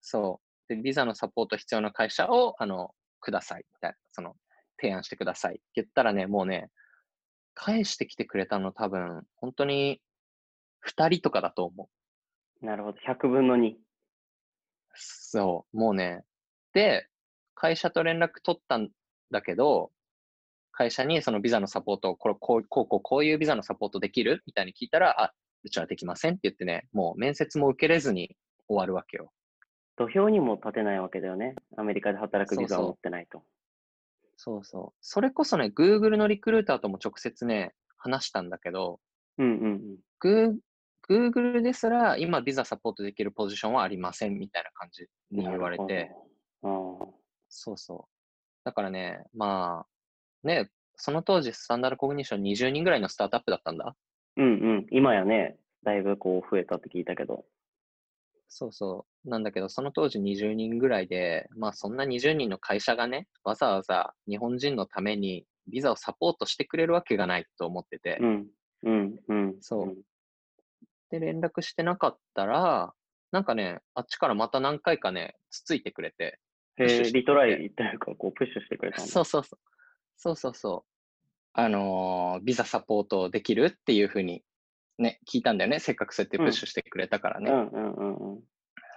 [0.01, 0.73] そう。
[0.73, 3.65] で、ビザのサポート必要な会社を、あの、ください。
[3.71, 4.35] みたいな、その、
[4.79, 6.71] 提案してくださいって言ったらね、もうね、
[7.53, 10.01] 返してきてくれたの多分、本当に、
[10.79, 11.89] 二人とかだと思
[12.61, 12.65] う。
[12.65, 12.97] なるほど。
[12.99, 13.75] 100分の2。
[14.93, 16.23] そう、もうね。
[16.73, 17.07] で、
[17.53, 18.89] 会社と連絡取ったん
[19.29, 19.91] だけど、
[20.71, 25.33] 会社にそのビザのサポートを、これ、こう、こう、こう、こういうビザのサポートできるみたいに聞いたら、あ、
[25.63, 28.35] うちはできませんって言ってね、もう面接も受けれずに
[28.67, 29.31] 終わるわけよ。
[29.97, 31.55] 土俵にも立てないわけだよね。
[31.77, 33.43] アメリカで働くビザを持ってないと。
[34.37, 34.97] そうそう。
[35.01, 38.99] それこそね、Google のリクルーターとも直接ね、話したんだけど、
[39.37, 40.59] うんうんうん。
[41.07, 46.11] Google ですら今ビザサポートできるポジションはありませんみたいな感じに言われて。
[47.49, 48.11] そうそう。
[48.63, 49.85] だからね、ま
[50.43, 53.95] あ、ね、その当時スタンダードコグニッション20人ぐらいのスタートアップだったんだ。
[54.37, 54.49] うんう
[54.81, 54.87] ん。
[54.91, 57.45] 今やね、だいぶこう増えたって聞いたけど。
[58.47, 59.29] そうそう。
[59.29, 68.47] なんだけど、その当時20人ぐらいで、まあそんな20人の会社がね、わざわざ日本人のためにビザをサポートしてくれるわけがないと思ってて、うん。
[68.83, 69.57] うんうん。
[69.61, 69.97] そうん
[71.11, 72.93] で、連絡してなかったら、
[73.31, 76.39] なんかね、あっちからまた何回かね、つついてくれて、
[76.77, 79.01] へえ、リトライというか、こう、プッシュしてくれた。
[79.01, 79.59] そうそうそう。
[80.17, 80.90] そうそうそう。
[81.53, 84.43] あのービザサポートできるっていうふうに
[84.97, 85.79] ね、聞いたんだよね。
[85.79, 87.51] せっかくそうやってプッシュしてくれたからね。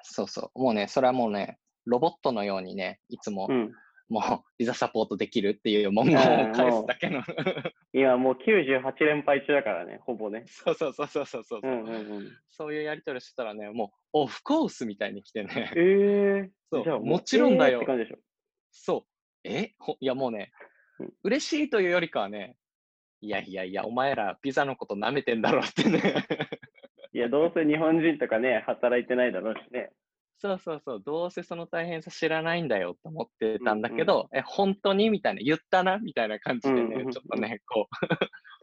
[0.02, 0.58] そうそう。
[0.58, 3.72] もうね、それはもうね、ロボットのようにね、いつも、うん。
[4.10, 4.22] もう
[4.58, 7.22] ビザサポートできるっていう文言を返すだけの。
[7.94, 10.44] 今もう98連敗中だからね、ほぼね。
[10.46, 11.60] そうそうそうそうそうそう。
[12.50, 15.72] そういうやり取りしてたらね、もう、オフコースみたいに来てね。
[15.74, 18.16] ええそうもちろんだよえー。
[18.72, 19.48] そう。
[19.48, 19.72] え？
[19.78, 20.68] ほいやもうねうん、
[21.22, 22.56] 嬉しいというよりかはね、
[23.20, 26.26] いやいやいや、お前らビザのこと舐めてんだろってね。
[27.12, 29.90] いや、どうせ日本人とかね、働いてないだろうしね。
[30.38, 37.88] そうそうそう、どうせその大変さ知らないんだよと思ってたんだけど、え、本当にみたいな、言ったなみたいな感じでね、うんうんうんちょっとね、こ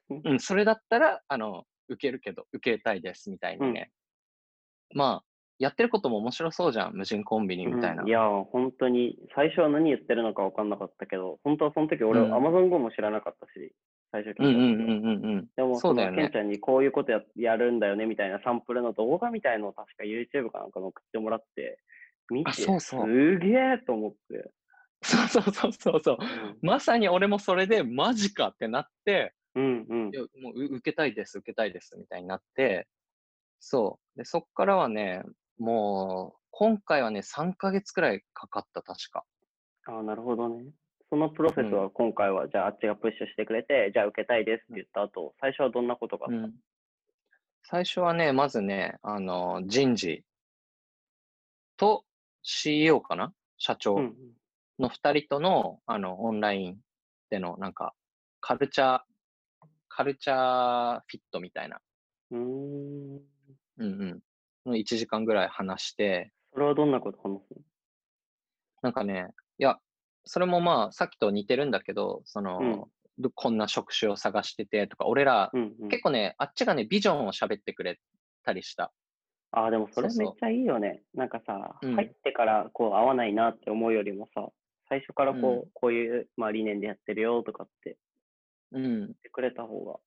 [0.09, 3.91] うう、 うん、それだったら、あの、受けるけど、受けたいですみたいにね。
[4.93, 5.30] まあ、
[5.61, 8.01] やってることも面白そうじゃん、無人コンビニみたいな。
[8.01, 13.71] うんいや、本当に、最初は何言ってるのか分かんなかったけど、本当はその時俺、うん Amazon Go も知らなかったし、
[14.11, 15.47] 最初聞いたうんうんうんうんうん。
[15.55, 21.79] でも、そうだよねのケンちゃんにこういうことややるんだよねみたいなサンプルの動画みたいのを確か YouTube かなんかの送ってもらって、
[22.31, 24.51] 見て、あそうそうすげえと思って。
[25.03, 26.17] そうそうそうそうそう。
[26.63, 32.87] まさに俺もそれで、マジかってなって、うんうんもうう受けたいです、受けたいですみたいになって、
[33.61, 34.17] そう。
[34.17, 35.23] で、そっからはね、
[35.61, 39.23] もう、今回はね、3ヶ月くらいかかった、確か。
[39.85, 40.71] ああ、なるほどね。
[41.11, 46.53] そのプロセスは今回は、じゃああっちがプッシュしてくれて、じゃあ受けたいですって言った後、最初はどんなことがあった、うん。
[47.61, 50.23] 最初はね、まずね、あの、人事
[51.77, 52.05] と
[52.41, 53.31] CEO かな？
[53.59, 54.15] 社長うん
[54.79, 56.77] の2人との、あの、オンライン
[57.29, 57.93] での、なんか、
[58.39, 58.99] カルチャー、
[59.89, 61.79] カルチャーフィットみたいな、
[62.31, 63.15] うん。
[63.17, 63.21] うーん。
[63.77, 64.19] うん
[64.65, 67.59] 1時間ぐらい話して、それはどんなこと話す
[68.81, 69.79] なんかね、いや、
[70.25, 72.83] それもまあ、さっきと似てるんだけど、その、うん
[73.19, 75.89] どこんな職種を探しててとか、俺ら、のうんうん。
[75.89, 77.99] 結構ね、あっちがね、ビジョンを喋ってくれ
[78.43, 78.91] たりした。
[79.51, 81.03] ああ、でもそれそうそうめっちゃいいよね。
[81.13, 84.49] なんかさ、うん入ってからこう合わないなって思うよりもさ、
[84.89, 87.97] 最初からこう、うんこういう、まあ、理念でやってるよとかって
[88.71, 88.99] うん。
[88.99, 89.99] 言ってくれた方が。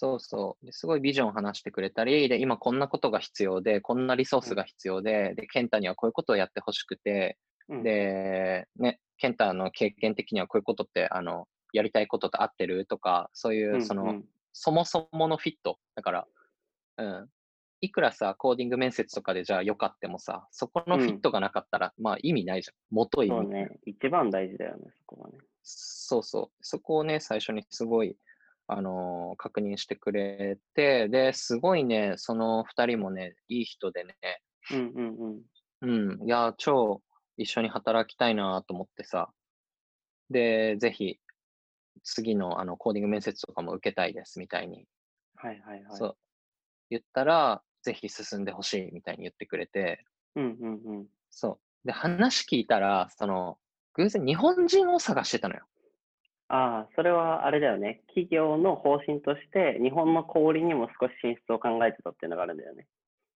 [0.00, 0.64] そうそう。
[0.64, 7.36] ですごいビジョンを話してくれたり、で、今こんなことが必要で、こんなリソースが必要で、で、ケンタにはこういうことをやってほしくて、
[7.68, 14.24] うん、で、ね、ケンタの経験的にはこういうことって、あの、やりたいことと合ってるとか、そういうう、んその、うん
[14.60, 15.78] そもそものフィット。
[15.94, 16.26] だから、
[16.96, 17.28] うん。
[17.80, 22.74] いくらさ、コーディング面接とかでじゃあよかってもさ、そこのフィットがなかったら、まあ意味ないじゃん。
[22.90, 23.36] 元意味。
[23.36, 25.38] そうね、一番大事だよね、そこはね。
[25.62, 26.56] そうそう。
[26.60, 28.16] そこをね、最初にすごい、
[28.68, 34.14] あのー確認してくれて、で、すごいね、その二人もね、いい人でね、
[34.70, 35.42] うんうん
[35.80, 36.18] うん。
[36.20, 37.02] うん、いや、超
[37.36, 39.30] 一緒に働きたいなと思ってさ、
[40.30, 41.18] で、ぜひ、
[42.02, 44.86] 次のあのコーディング面接とかも受けたいですみたいに、
[45.36, 45.96] はいはいはい。
[45.96, 46.16] そう、
[46.90, 50.04] 言ったら、ぜひ進んでほしいみたいに言ってくれて、
[50.36, 51.06] うんうんうん。
[51.30, 51.86] そう。
[51.86, 53.58] で、話聞いたら、その、
[53.94, 55.66] 偶然日本人を探してたのよ。
[56.48, 58.02] ああ、それはあれだよね。
[58.08, 62.86] 企業の方針として、日本の小売りにも少し進出を考えてたっていうのがあるんだよね。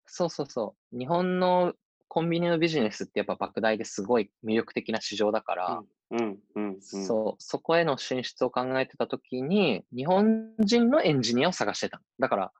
[0.06, 0.98] そうそうそう。
[0.98, 1.74] 日本の
[2.08, 6.80] コンビニのビジネスってやっぱ莫大ですごい魅力的な市場だから、うんうんうん。
[6.80, 12.02] そう、そこへの進出を考えてたときに、日本人のエンジニアを探してたの。
[12.18, 12.52] だから、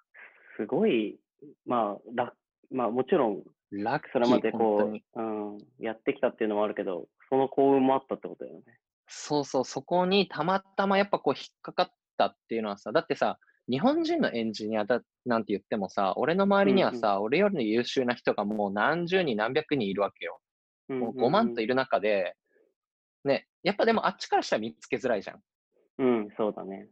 [0.59, 1.19] すごい、
[1.67, 2.37] まあ、楽
[2.71, 5.23] まあもちろん、ラッキー、それまでこにう、う
[5.57, 8.65] ん、やってきたっていうのもあるけど、その幸運もあったってことだよね。
[9.15, 13.39] そうそう、そこにたまたまやっぱこう引っかかったっていうのはさ、だってさ、
[13.69, 20.41] 日本人のエンジニアだなんて言ってもさ、俺の周りにはさ、俺より優秀な人がもう何十人何百人いるわけよ。
[20.89, 21.73] もう5万といる。
[21.73, 22.35] る中で、
[23.25, 25.41] ね、やっぱでもあっちからしたら見つけづらいじゃん。
[25.99, 26.89] うん、そうだね。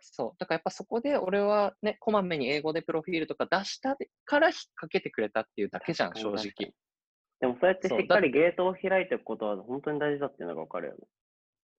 [0.00, 0.32] そう。
[0.38, 6.72] だからやっぱそこで俺はね、こまめに英語でプロフィールとか出したから引っ掛けてくれたっていうだけじゃん、正直。
[7.40, 11.00] でもそうやってしっかりゲートを開いていくことは本当に大事だっていうのがわかるよね。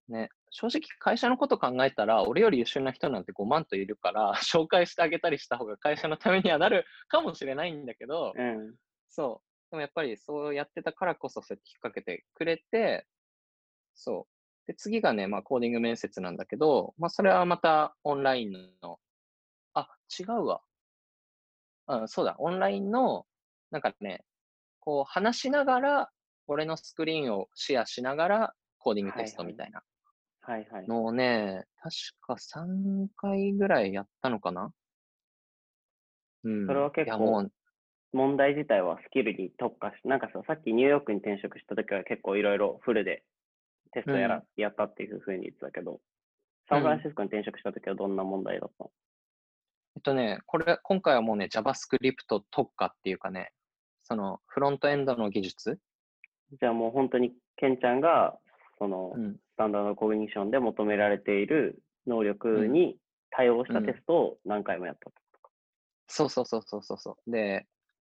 [0.08, 8.74] ね、正直会社のこと考えたら、俺より優秀な人なんて5万といるから、 紹介してあげたりした方が会社のためにはなるかもしれないんだけど、うん。
[9.08, 9.70] そう。
[9.70, 13.06] でもやっぱりそうやってたからこそそうやって引っ掛けてくれて、
[13.94, 14.66] そう。
[14.66, 18.52] で、次がね、まあコーディング面接なんだけど、まあそれはまたオンライン
[18.82, 19.00] の、
[19.72, 19.88] あ、
[20.18, 20.62] 違うわ。
[21.86, 23.26] うん、そうだ、オンラインの、
[23.70, 24.24] なんかね、
[24.80, 26.10] こう話しながら、
[26.46, 29.93] 俺のスクリーンをシェアしながら、コーディングテストみたいなはいはい。
[30.88, 34.72] のをね、確か3回ぐらいやったのかな。
[36.44, 36.66] うん。
[36.66, 37.52] それは結構いやもう、
[38.12, 43.24] 問題自体はスキルに特化し、なんかさ、さっきニューヨークに転職した時は結構いろいろフルで
[43.92, 46.00] テストやら、やったっていうふうに言ってたけど、
[46.68, 48.90] サンフランシスコに転職した時はどんな問題だったの？
[49.96, 53.52] えっとね、これ、今回はもうね、JavaScript 特化っていうかね、
[54.02, 55.78] そのフロントエンドの技術、
[56.60, 58.38] じゃあもう本当にケンちゃんが、
[58.78, 62.96] そのうん、スタンダードコグニションで求められている能力に
[63.30, 65.24] 対応したテストを何回もやったと。
[66.06, 67.30] そうそうそうそうそうそう。
[67.30, 67.66] で、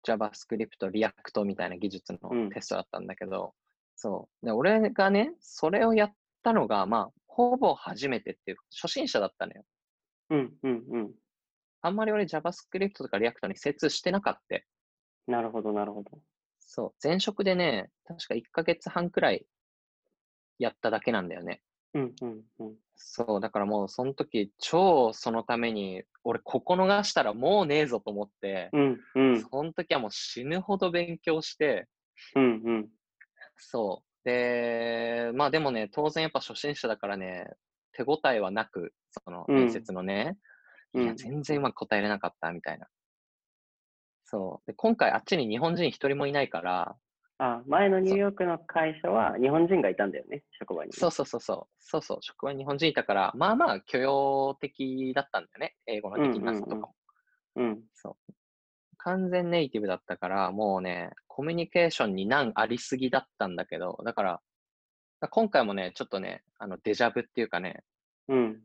[0.07, 3.53] JavaScript、React みたいな技術うんのテストだったんだけど、
[3.95, 4.45] そう。
[4.45, 9.63] で、俺がね、それをやったのが、まあ、ほぼ初めてっていう、初心者だったのよ。
[10.29, 11.11] うん、うん、うん。
[11.81, 14.59] あんまり俺 JavaScript とか React に精通してなかった。
[15.27, 16.19] なるほど、なるほど。
[16.59, 16.93] そう。
[17.03, 19.45] 前職でね、確か1ヶ月半くらい
[20.59, 21.61] やっただけなんだよね。
[21.93, 22.75] うん、うん、うん。
[22.95, 23.39] そう。
[23.39, 31.87] だからもう、その時、超そのために、俺、ここ逃したらもうねえぞと思って、うん、うん、その時はもう死ぬほど勉強して、
[32.35, 32.89] うん、うん。
[33.57, 34.09] そう。
[34.25, 37.47] で、まあでもね、当然やっぱ初心者だからね、
[37.93, 40.37] 手応えはなく、そのうん面接のね、
[40.93, 42.87] いや、うん全然うまく答えれなかったみたいな。
[44.25, 44.67] そう。
[44.67, 46.95] で、今回あっちに日本人一人もいないから、
[47.39, 50.91] あ、前のニューヨークの会社は日本人がいたんだよね、職場に。
[50.91, 55.75] そうそうそうそう、そうそう、職場に日本人いたから、まあまあ許容的だったんだよね。
[55.87, 56.95] 英語のできなさとかも。
[57.55, 58.33] うん、そう。
[58.97, 64.41] 完全ネイティブだったから、もうね、コミュニケーションに難ありすぎだったんだけど、だから、だか
[65.21, 67.83] ら今回もね、ちょっとね、あの、デジャブっていうかね、
[68.27, 68.59] うん。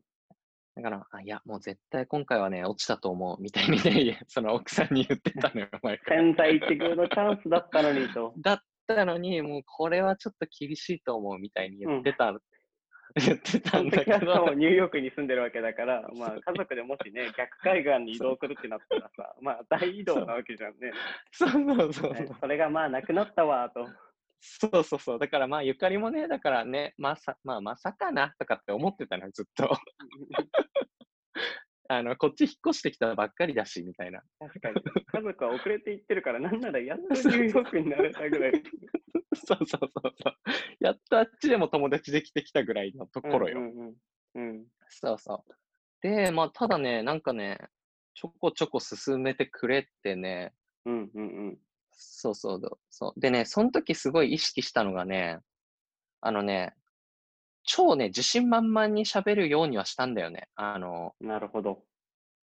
[0.77, 6.23] だから、あいや、もう絶対今回はね、落ちたと思う、みたいにね、 その奥さんに言ってたのよ、 前から。
[6.23, 8.35] 千載一遇のチャンスだったのにと。
[8.39, 12.33] だったのに、もうこれはちょっと厳しいと思う、みたいに言ってた、
[13.15, 20.93] 言ってたんだけどもう、ニューヨークに住んでるわけだから、まあ、家族でもしね、逆海岸に移動するってなったらさ、まあ、大移動なわけじゃんね。
[21.31, 23.89] そうそうそうねそれがまあ、なくなったわ、と。
[24.47, 25.19] そうそうそう。
[25.19, 29.71] だからまあ、ゆかりもね、だからね、まさ、まあ、まさかな、とかって思ってたのよ、ずっと。
[31.89, 34.23] あの、こっち引っ越してきたばっかりだし、みたいな。
[34.39, 34.77] 確かに。
[35.07, 38.53] 家族は遅れて行ってるから、なんならやっとニューヨークになれたぐらい。
[39.35, 40.13] そうそうそうそう。
[40.81, 43.59] やっとあっちでも友達できてきたぐらいのところよ。
[43.59, 43.97] うん
[44.35, 44.67] うん。
[44.89, 45.53] そうそう。
[46.03, 47.59] で、まあ、ただね、なんかね、
[48.15, 51.59] ちょこちょこ進めてくれてね、うんうんうん。
[51.97, 53.21] そうそうどそう。
[53.21, 55.41] でね、その時すごい意識したのがね、
[56.21, 56.75] あのね、
[57.65, 60.49] 超ね、自信満々に喋るようにはしたんだよね。
[60.55, 61.83] あの、なるほど。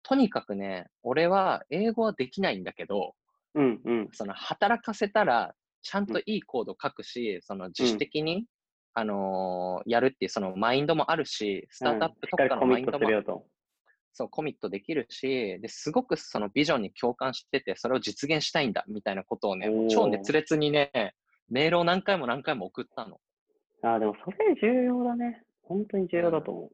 [0.03, 3.15] とにかくね、俺は英語はできないんだけど、
[3.55, 4.09] うんうん。
[4.13, 8.45] その働かせたら、ちゃんといいコード書くし、その自主的に、
[8.93, 13.45] あのーやるっていうそのマインドもあるし、スタートアップうんしっかのマインドもするよと。
[14.13, 21.15] そう、コミットできるし、ですごくそのビジョンに共感してて、それを実現したいんだ、みたいなことをね、超熱烈にね、
[21.49, 23.19] メールを何回も何回も送ったの。
[23.81, 25.43] ああ、でもそれ重要だね。
[25.63, 26.69] 本当に重要だと思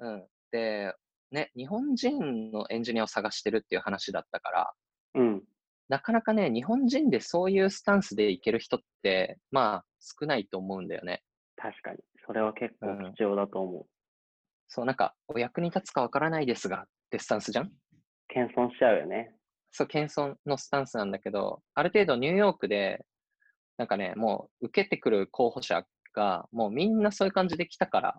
[0.00, 0.24] うん。
[0.50, 0.94] で、
[1.30, 4.72] ね、日本人のエンジニアを探してるっていう話だったから、
[5.14, 5.20] う。
[5.20, 5.42] うん。
[5.88, 11.22] なかなかね、日本人でそういうスタンスでいける人って、まあ、少ないと思うんだよね。
[11.56, 11.98] 確かに。
[12.26, 13.86] それは結構うん貴重だと思う。
[14.70, 17.72] そう、なんか、お役に立つかわからないですが、ってスタンスじゃん？
[18.28, 19.34] 謙遜しちゃうよね。
[19.72, 23.04] そう、謙遜のスタンスなんだけど、ある程度ニューヨークで、
[23.78, 28.18] なんかね、もう受けてくる候補者が、もうみんなそういう感じで来たから、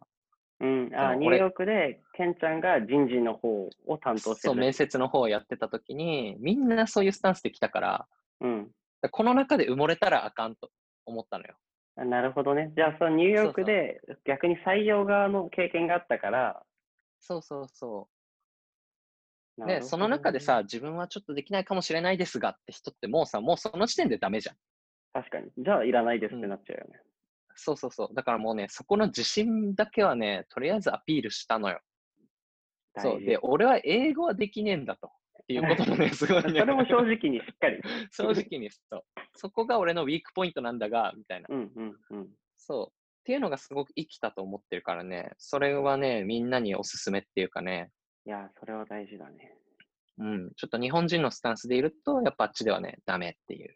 [0.59, 0.91] うん。
[0.93, 4.61] あニューヨークで、ケンちゃんが人事の方を担当してそう、る。
[4.61, 8.07] 面接の方をやってた時に、みんなそういうスタンスで来たから、
[8.41, 8.71] うん。
[9.09, 10.69] この中で埋もれたらあかんと
[11.05, 11.55] 思ったのよ。
[11.97, 12.71] あなるほどね。
[12.75, 16.63] じゃあ、そのニューヨークで逆に採用側の経験があったから、
[17.19, 19.65] そうそうそう。
[19.65, 24.55] で、なるほどその中でさ、、自分はちょっとできないかもしれないですがって人ってもうさ、もうその時点でダメじゃん。
[25.13, 25.51] 確かに。
[25.57, 27.01] じゃあ、いらないですってなっちゃうよね。
[27.55, 28.15] そうそうそう。
[28.15, 31.81] だからもうね、そこの自信だけはね、とりあえずアピールしたのよ。
[32.97, 33.21] そう。
[33.21, 35.11] で、俺は英語はできねえんだと。
[35.59, 36.59] っていうこともね、すごいね。
[36.59, 37.81] それも正直にしっかり。
[38.11, 39.03] 正直にそう。
[39.35, 41.47] そこが俺のウィークポイントなんだが、みたいな。
[41.49, 42.29] うんうんうん。
[42.57, 42.87] そう。
[42.87, 47.91] っていうのがすごく生きたと思ってるからね、それはね、みんなにおすすめっていうかね、
[48.25, 49.57] いや、それは大事だね。
[50.17, 53.75] うん、ちょっと日本人のスタンスでいると、やっぱあっちではね、ダメっていう。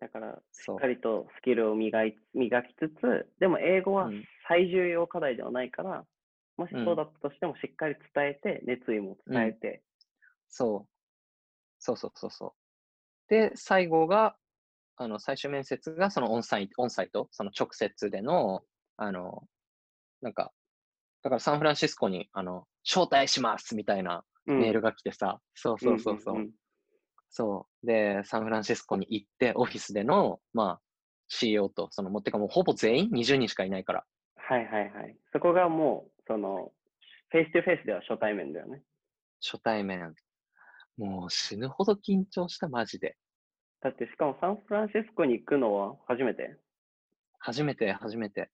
[0.00, 6.04] だから、しっかりとスキルを磨い磨きつつ、でも英語はうん最重要課題ではないから、
[6.56, 9.82] もしうんそうだったとしてもしっかり伝えて、熱意も伝えて、
[10.48, 10.68] そう。
[10.68, 10.86] そ
[11.78, 12.52] うそうそうそう。
[13.28, 14.36] で、最後が、
[14.96, 18.62] あの、最終面接がそのオンサイト、オンサイト、その直接での、
[18.96, 19.42] あの、
[20.22, 20.52] なんか、
[21.22, 26.34] だからサンフランシスコに、あの、招待しますみたいなうんメールが来てさ、そうそうそうそう。
[26.36, 26.50] んんん
[27.28, 27.86] そう。
[27.86, 30.80] で、サンフランシスコに行って、オフィスでの、まあ、
[31.28, 34.04] CEO と、その、もうてかもうほぼ全員？20人しかいないから。
[34.36, 35.16] はいはいはい。
[35.32, 36.72] そこがもう、その、
[37.30, 38.82] フェイス2フェイスでは初対面だよね。
[39.42, 40.14] 初対面。
[40.96, 43.16] もう死ぬほど緊張した、マジで。
[43.80, 46.56] だってしかもサンフランシスコに行くのは初めて？
[47.38, 48.50] 初めて、初めて。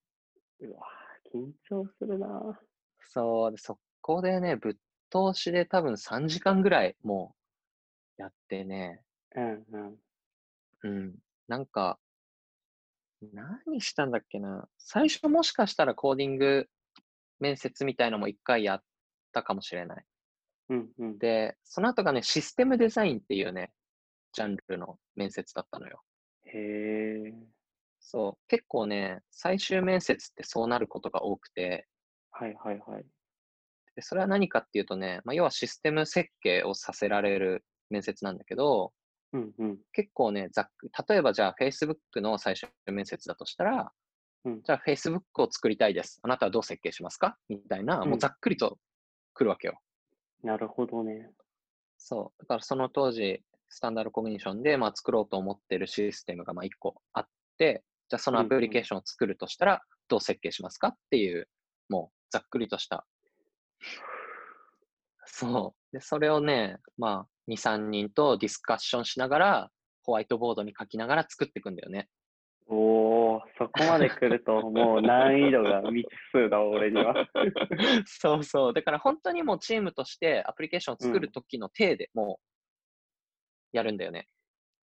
[0.60, 2.54] うわぁ緊張するなぁ
[3.00, 4.72] そう、でそこでね、ぶっ
[5.10, 7.34] 通しで多分3時間ぐらいも
[8.18, 9.02] うやってね、
[9.34, 9.96] うんうん。
[10.84, 11.14] うん、
[11.48, 11.98] なんか、
[13.32, 14.68] 何したんだっけな。
[14.78, 16.66] 最初もしかしたらコーディング
[17.38, 18.82] 面接みたいなのも一回やっ
[19.32, 20.04] たかもしれない。
[20.72, 21.18] うんうん。
[21.18, 23.72] で、その後がね、システムデザインっていうね、
[24.32, 26.00] ジャンルの面接だったのよ。
[26.46, 26.50] へ
[27.28, 27.34] え。
[28.00, 31.86] そう、結構ね、最終面接ってそうなることが多くて、
[32.30, 33.04] はいはいはい。
[33.94, 38.92] でそれは何かっていうとね、まあ、要はシステム設計をさせられる面接なんだけど、
[39.34, 39.78] うんうん。
[39.92, 43.92] 結構ね、ざっく例えばじゃあ Facebook の最終面接だとしたら、
[44.44, 46.18] うんじゃあ Facebook を作りたいです。
[46.22, 47.36] あなたはどう設計しますか？
[47.48, 48.78] みたいな、もうざっくりと
[49.34, 49.78] 来るわけよ。
[50.42, 51.30] なるほどね。
[51.98, 52.42] そう。
[52.42, 57.26] だからその当時、スタンダードコグニションで、まあ、作ろうと思ってるシステムがまあ1個あっ
[57.58, 61.48] て、じゃあそのアプリケーションを作るとしたら、どう設計しますかっていう、
[61.88, 63.06] もうざっくりとした。
[65.24, 65.96] そう。
[65.96, 69.70] で、それをね、まあ、2、3人とディスカッションしながら、
[70.04, 72.08] ホワイトボードに書きながら作っていくんだよね。
[73.58, 77.14] そこまで来るともう難易度が未知数だわ、俺には。
[78.06, 78.72] そうそう。
[78.72, 82.40] だから本当にもうチームとしてアプリケーションを作る時の体でも
[83.72, 84.28] うやるんだよね。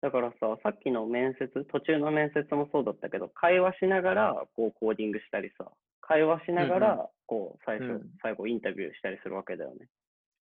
[0.01, 5.69] だからさ、さっきの面接、途中の面接もそうだったけど、会話しながらこうコーディングしたりさ、
[6.01, 9.87] 会話しながうんらこう最初、うん最後インタビューしたりするわけだよね。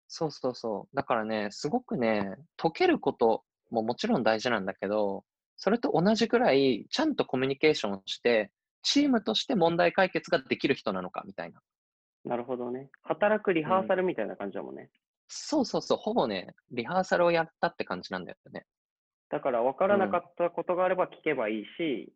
[0.08, 0.96] そうそうそう。
[0.96, 5.26] だからね、すごくね、解けることももちろん大事なんだけど、
[5.58, 8.52] それと同じくらい、ちゃんとコミュニケーションをして、
[8.84, 11.62] チームとして問題解決ができる人なのかみたいな。
[12.24, 12.90] なるほどね。
[13.04, 14.90] 働くリハーサルみたいな感じだもんね。
[15.28, 18.66] そうそうそう、ほぼね、リハーサルをやったって感じなんだよね。
[19.30, 22.14] だから分からなかったことがあれば聞けばいいし、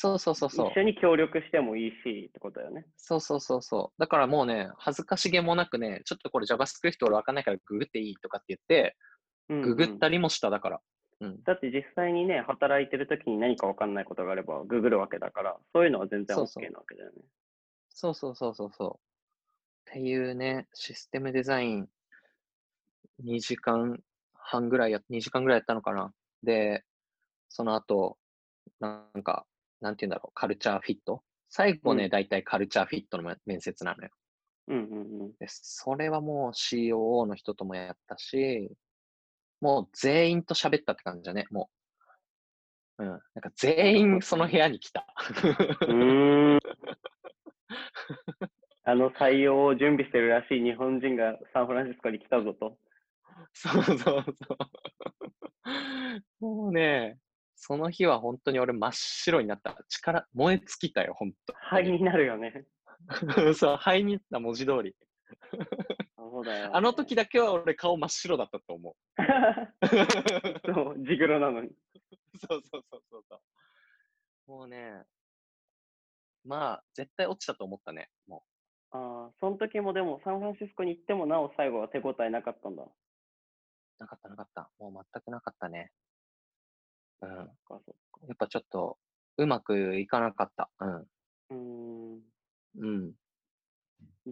[0.00, 0.78] そうそうそうそう一。
[0.78, 2.86] 緒に協力してもいいしってことだよね。
[2.96, 4.00] そうそうそうそう。
[4.00, 8.96] だからもうね、恥ずかしげもなくね、ちょっとこれ JavaScript 俺わかんないからググっていいとかって言って、
[9.48, 10.80] うんうんググったりもしただから。
[11.20, 11.42] うん。
[11.42, 17.22] だって実際にね、働いてる時に何か分かんないことがあればググるわけだから、そういうのは全然そうそう OK なわけだよね。
[17.88, 19.00] そうそうそうそうそ
[19.86, 19.90] う。
[19.90, 21.88] っていうね、システムデザイン、
[23.24, 23.98] 2時間
[24.34, 26.12] 半ぐらいや、2時間ぐらいやったのかな。
[26.42, 26.84] で、
[27.48, 28.18] その後、
[28.80, 29.46] なんか、
[29.80, 31.22] なんて言うんだろう、カルチャーフィット。
[31.48, 34.10] 最後ね、うんだいたいカルチャーフィットの面接なのよ。
[34.68, 35.32] うんうんうん。
[35.38, 38.70] で、それはもう COO の人ともやったし、
[39.60, 41.70] もう全員と喋ったって感じだね、も
[42.98, 43.04] う。
[43.04, 43.08] うん。
[43.08, 45.06] なんか全員その部屋に来た。
[45.82, 46.58] うーん。
[48.84, 52.78] あの採用を準備してるらしい日本人がサンフランシスコに来たぞと。
[53.52, 54.24] そうそうそう。
[56.40, 57.18] もうね、
[57.54, 59.76] その日は本当に俺真っ白になった。
[59.88, 62.64] 力、燃え尽きたよ、本当灰になるよね。
[63.46, 63.54] に。
[63.54, 64.96] そう、灰になった文字通り。
[66.16, 68.94] そうだよ、あの時だけは俺顔真っ白だったと思う。
[70.74, 71.70] そう、ジグロなのに。
[72.38, 74.50] そ うそうそうそうそう。
[74.50, 75.04] もうね、
[76.44, 78.44] まあ、絶対落ちたと思ったね、も
[78.90, 82.82] ああ、その時もでもサンフランシスコに行ってもなお最後は手応えなかったんだ。
[82.82, 82.90] う。
[83.98, 84.70] なかったなかった。
[84.78, 85.92] もう全くなかったね。
[87.20, 87.44] うん。
[87.44, 88.98] っかそっかっぱちょっと、
[89.36, 90.70] うまくいかなかった。
[90.80, 90.96] うん。
[91.00, 91.54] うー
[92.16, 92.22] ん。
[92.78, 93.12] うん。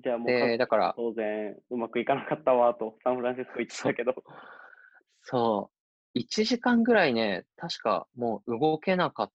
[0.02, 4.14] じゃあもうで、だから、当然うまくいかなかったわとサンフランシスコ行ってたけど。
[5.22, 5.70] そ
[6.14, 6.18] う。
[6.18, 9.32] 1時間ぐらいね、確かもう動けなかっ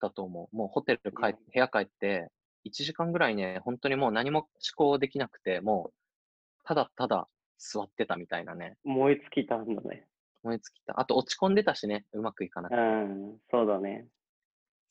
[0.00, 0.56] たと思う。
[0.56, 2.30] もうホテル帰っうん部屋帰って、
[2.66, 8.76] 1時間ぐらいね、本当にもう何も思考できなくて、もう、ただただ座ってたみたいなね。
[8.84, 10.06] 燃え尽きたんだね。
[10.44, 11.00] 思いつきた。
[11.00, 12.80] あと落ち込んでたしね、うまくいかなくうて。
[12.80, 14.06] ん、そうだね。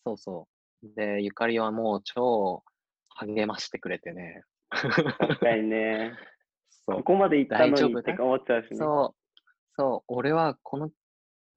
[0.03, 0.47] そうそ
[0.83, 0.95] う。
[0.95, 2.63] で、ゆかりはもう超
[3.09, 4.43] 励ましてくれてね。
[4.69, 6.13] 確かにね。
[6.69, 8.77] そうここまで行ったの大丈夫だにって思っちゃうしね。
[8.77, 9.41] そう、
[9.75, 10.89] そう、俺はこの、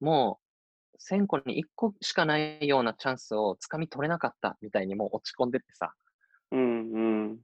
[0.00, 5.94] もう、1000個に1個しかないようなチャンスをつかみ取れなかったみたいにもう落ち込んでってさ。
[6.52, 6.98] うんう
[7.32, 7.38] ん。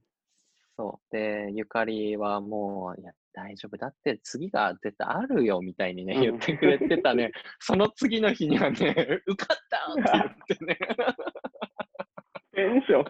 [0.75, 1.15] そう。
[1.15, 7.31] で、ゆかりはもう、いや、大丈夫だって次が絶対あるよみたいにね、うん言ってくれてたね。
[7.59, 10.79] その次の日にはね、受かったって言ってね、
[12.53, 13.05] テンション。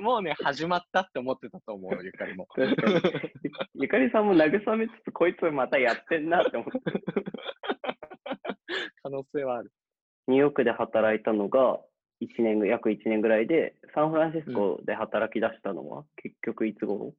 [0.00, 2.48] もうね、始まったって思ってたと思う、ゆかりも。
[2.56, 2.66] ゆ
[3.82, 6.80] ゆかりさんも慰めつつ、こいつまたやってんなって思って。
[9.12, 9.70] 能性はある。
[10.26, 11.80] ニューヨークで働いたのが
[12.20, 17.14] 1年ぐ、約1年ぐらいで、サンフランシスコで働き出したのは、結局いつ頃？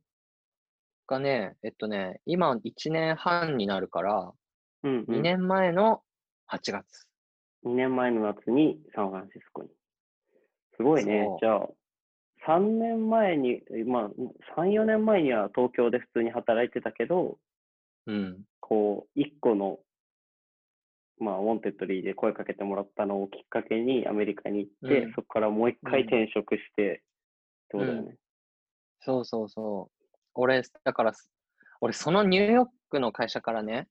[1.07, 4.33] がね、えっとね、今1年半になるから、
[4.83, 5.15] うん、うん。
[5.17, 6.01] 2年前の
[6.51, 7.07] 8月。
[7.65, 9.69] 2年前の夏にサンフランシスコに。
[10.75, 11.27] すごいね。
[11.39, 11.69] じゃあ、
[12.47, 14.09] 3年前に、まあ、
[14.59, 17.37] 3、4年前には東京で普通に働いてたけど、
[18.05, 18.43] うん。
[18.59, 19.79] こう、一個の、
[21.19, 27.01] まあ、 Wantedly で声かけてもらったのをきっかけにアメリカに行って、うんそこからもう一回うん転職して、って
[27.73, 28.17] ことだよね。
[28.99, 30.07] そうそうそう。
[30.33, 31.13] 俺、だから、
[31.81, 33.87] 俺、そのニューヨークの会社からね、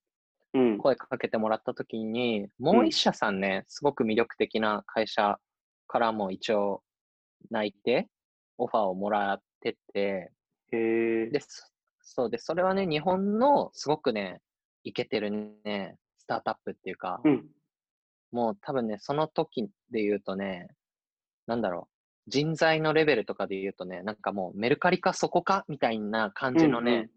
[0.55, 0.79] うん。
[0.79, 5.39] 声かけてもらった時に、もう一社さんね、すごく魅力的な会社
[5.87, 6.83] からも一応
[7.51, 8.09] 内定、
[8.63, 10.33] オファーをもらってて、
[10.73, 10.77] へ
[11.27, 11.27] え。
[11.31, 11.69] で、そ
[12.05, 14.41] そうで、それはね、日本のすごくね、
[14.85, 15.31] イケてる
[15.65, 17.47] ね、スタートアップっていうか、うん。
[18.33, 20.69] もう多分ね、その時で言うとね、
[21.47, 21.89] なんだろ
[22.27, 27.11] う、人材のレベルとかで言うとね、なんかもうメルカリかそこかみたいな感じのね、うんうん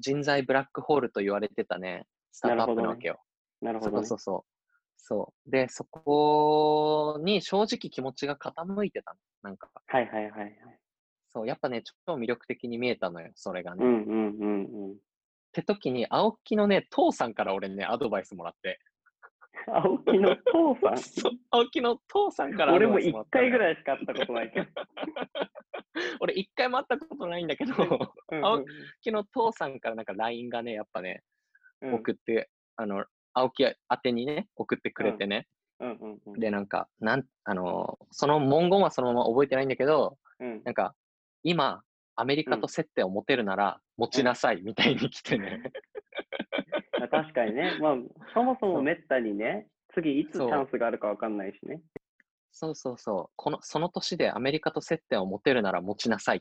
[0.00, 3.20] 人材ブラックホールと言われてたね、スタートアップなわけよ。
[3.60, 3.96] なるほど、ね。
[3.98, 4.57] そうそうそう。
[4.98, 5.50] そう。
[5.50, 9.18] で、そこに正直気持ちが傾いてたの。
[9.42, 10.54] なんか、はいはいはいはい。
[11.30, 13.84] そう、やっぱね、ちょっと魅力的に見えたのよ、それがね。
[13.84, 14.96] っうんうんうんうん。
[15.52, 18.80] て時に、青木のね、父さんから俺ね、アドバイスもらって。
[19.66, 22.66] 青木の父さ そう、青木の父さんかん。
[22.68, 24.66] らア俺も一ドバイスもらったのよ回ぐらいしか会ったことないけど。
[26.20, 27.74] 俺一回も会ったことないんだけど、
[28.32, 28.64] うん青
[29.00, 31.22] 木の父さんからなんか LINE がね、やっぱね、
[31.82, 33.04] うん送って、あの、
[33.38, 35.46] 青木宛てにね、送ってくれてね。
[35.80, 36.40] うんうんうん。
[36.40, 40.94] で、なんか、なん、あの、その文言はそのまま覚えてないんだけど、うんなんか、
[41.42, 41.82] 今、
[42.16, 45.62] アメリカと接点を持てるなら、持ちなさい、みたいに来てね。
[46.98, 47.78] まあ確かにね。
[47.80, 47.94] まあ、
[48.34, 51.80] そもそもめったにね、次いつチャンスがあるかわかんないしね。
[52.50, 53.32] そうそうそう。
[53.36, 56.40] この、その年でアメリカと接点を持てるなら持ちなさいっ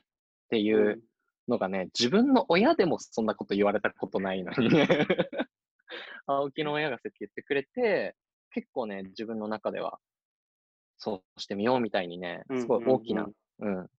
[0.50, 1.04] ていうんう
[1.48, 4.88] のがね、自分の親でもそんなこと言われたことないのにね。
[6.26, 8.16] 青木の親がそうやって言ってくれて、
[8.52, 10.00] 結構ね、自分の中では、
[10.98, 13.24] そうしてみようみたいにね、すごい大きな、
[13.60, 13.90] うんうんうん、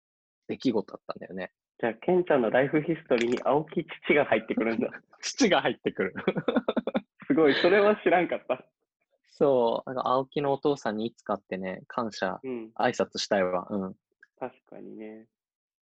[0.48, 1.52] 出来事だったんだよね。
[1.80, 4.90] じゃあ、ケンちゃんのライフヒストリーに青木父が入ってくるんだ。
[5.22, 6.14] 父が入ってくる。
[7.28, 8.64] すごい、それは知らんかった。
[9.26, 13.68] そう、なんか青木のお父さんにいつかってね、感謝、うん、挨拶したいわ。
[13.70, 13.94] うん。
[14.40, 15.28] 確かにね。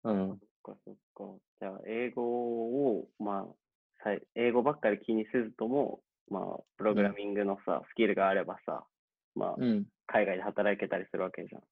[0.04, 0.28] うん。
[0.28, 1.24] そっかそっか。
[1.60, 2.22] じゃあ、英語
[2.96, 3.46] を、まあ、
[4.04, 6.00] さい英語ばっかり気にせずとも、
[6.30, 8.84] まあ、プログラミングのさ、スキルがあればさ、
[9.34, 9.84] まあ、うん。
[10.06, 11.62] 海外で働けたりするわけじゃん。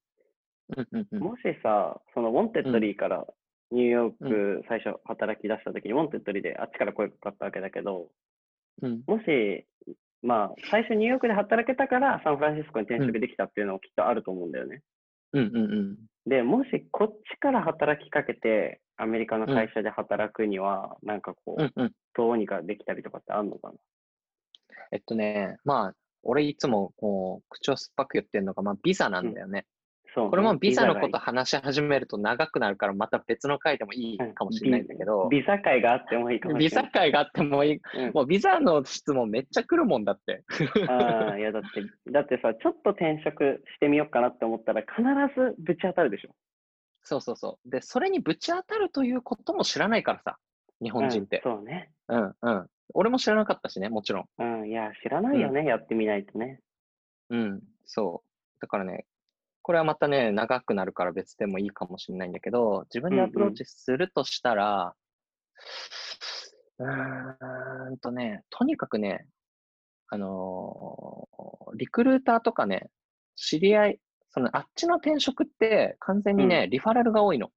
[0.79, 0.89] うん。
[0.91, 1.09] うん。
[1.13, 1.21] うん。
[1.21, 3.27] もしさ、その Wantedly から
[3.71, 4.29] ニューヨーう
[4.61, 8.09] ク最初働き出した時に、 Wantedly であっちから声かかったわけだけど、
[8.83, 9.03] うん。
[9.07, 9.67] もし、
[10.23, 14.83] まあ、最初ニューヨークで働けたからサンフランシスコに転職できたっていうのもきっとあると思うんだよね。
[15.33, 15.43] うん。
[15.55, 15.73] うん。
[15.73, 15.99] うん。
[16.27, 21.73] で、もしこっちから働きかけて、アメリカの会社で働くには、なんかこう、うん。
[21.75, 21.93] うん。
[22.15, 23.75] どうにかできたりとかってあんのかな？
[24.93, 29.67] えっとね、まあ、俺いつもこう、口を酸っぱく言ってるのが、まあ、ビザなんだよね。
[30.15, 36.85] そうね、これもビザのがこと話し始めると長くなるから、また別の回でもいいかもしれないんだけど、ビビザ会があってもいいかもしビれない。
[36.85, 37.81] ザ会があってもいい。
[37.95, 40.45] うんもうビザの質問めっちゃ来るもんだって。
[40.89, 45.03] ああ、いやだって、だってさ、ちょっと転職してみようかなって思ったら、必
[45.35, 46.35] ずぶち当たるでしょ。
[47.03, 47.71] そうそうそう。
[47.71, 50.39] で、それにぶち当たるということも知らないからさ、
[50.83, 51.43] 日本人って。
[51.45, 51.91] うんそうね。
[52.09, 54.27] うん、うん、俺も知らなかったしね、もちろん。
[54.39, 56.61] うん、いや、知らないよね、やってみないとね。
[57.31, 58.61] うん、そう。
[58.61, 59.07] だからね、
[59.63, 64.95] これはまたね、長くなるから別でもいいかもしれないんだけど、自分でアプローチするとしたら、
[66.79, 69.27] うーんとね、とにかくね、
[70.09, 71.43] あのー
[71.75, 72.91] リクルーターとかね、
[73.35, 74.01] 知り合い、
[74.31, 77.51] そのあっちの転職って完全にね、うんリファラルが多いの。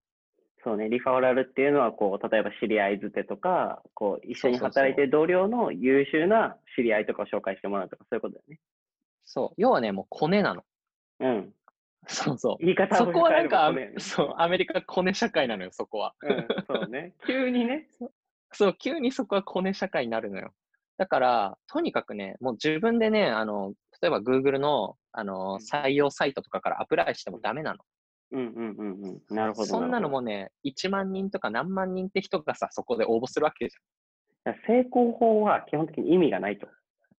[0.63, 8.59] そうね、リファラルっていうのは、こう、例えば知り合いづてとか、こう、一緒に働いてる同僚の優秀な知り合いとかを紹介してもらうとか、そういうことだよね。
[9.25, 9.53] そう。
[9.57, 10.63] 要はね、もうコネなの。
[11.19, 11.53] うん。
[12.07, 12.57] そうそう。
[12.59, 16.13] 言い方をそこはなんか、そう、アメリカコネ社会なのよ、そこは。
[16.21, 17.13] うん、そうね。
[17.25, 17.87] 急にね。
[18.51, 20.53] そう、急にそこはコネ社会になるのよ。
[20.97, 27.79] だから、とにかくね、もう自分でね、あの、例えば Google の、あの、採用サイトとかからアプライしてもダメなの。
[28.31, 29.35] うんうんうんうん。
[29.35, 29.65] なるほど。
[29.67, 30.15] そんなのも。
[30.15, 34.55] もね、1万人とか何万人って人がさ、そこで応募するわけじゃん。
[34.67, 36.67] 成功法は基本的に意味がないと。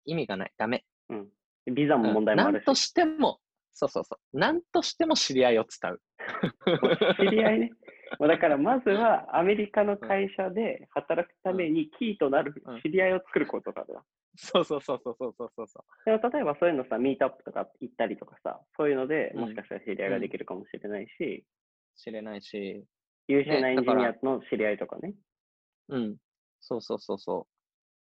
[0.04, 0.52] 意味がない。
[0.56, 0.84] ダメ。
[1.08, 1.28] うん。
[1.74, 2.54] ビザもうん問題もあるし。
[2.54, 3.40] なんとしても、
[3.78, 4.38] そうそうそう。
[4.38, 6.00] なんとしても知り合いを伝う。
[7.20, 7.72] 知り合いね。
[8.18, 13.84] まあだからまずはアメリカの会社で働くためにキーとなるうん知り合いを作ることだ。
[14.36, 21.98] そうそうそうそうそうそうそうそでも例えばそういうのさ、ミートアップとか行ったりとかさ、そういうのでうんもしかしたら知り合いができるかもしれないし、う。
[21.98, 22.82] 知れないし。
[23.28, 25.14] 優秀なエンジニだアの知り合いとかね。
[25.88, 26.16] うん。
[26.60, 27.46] そうそうそうそ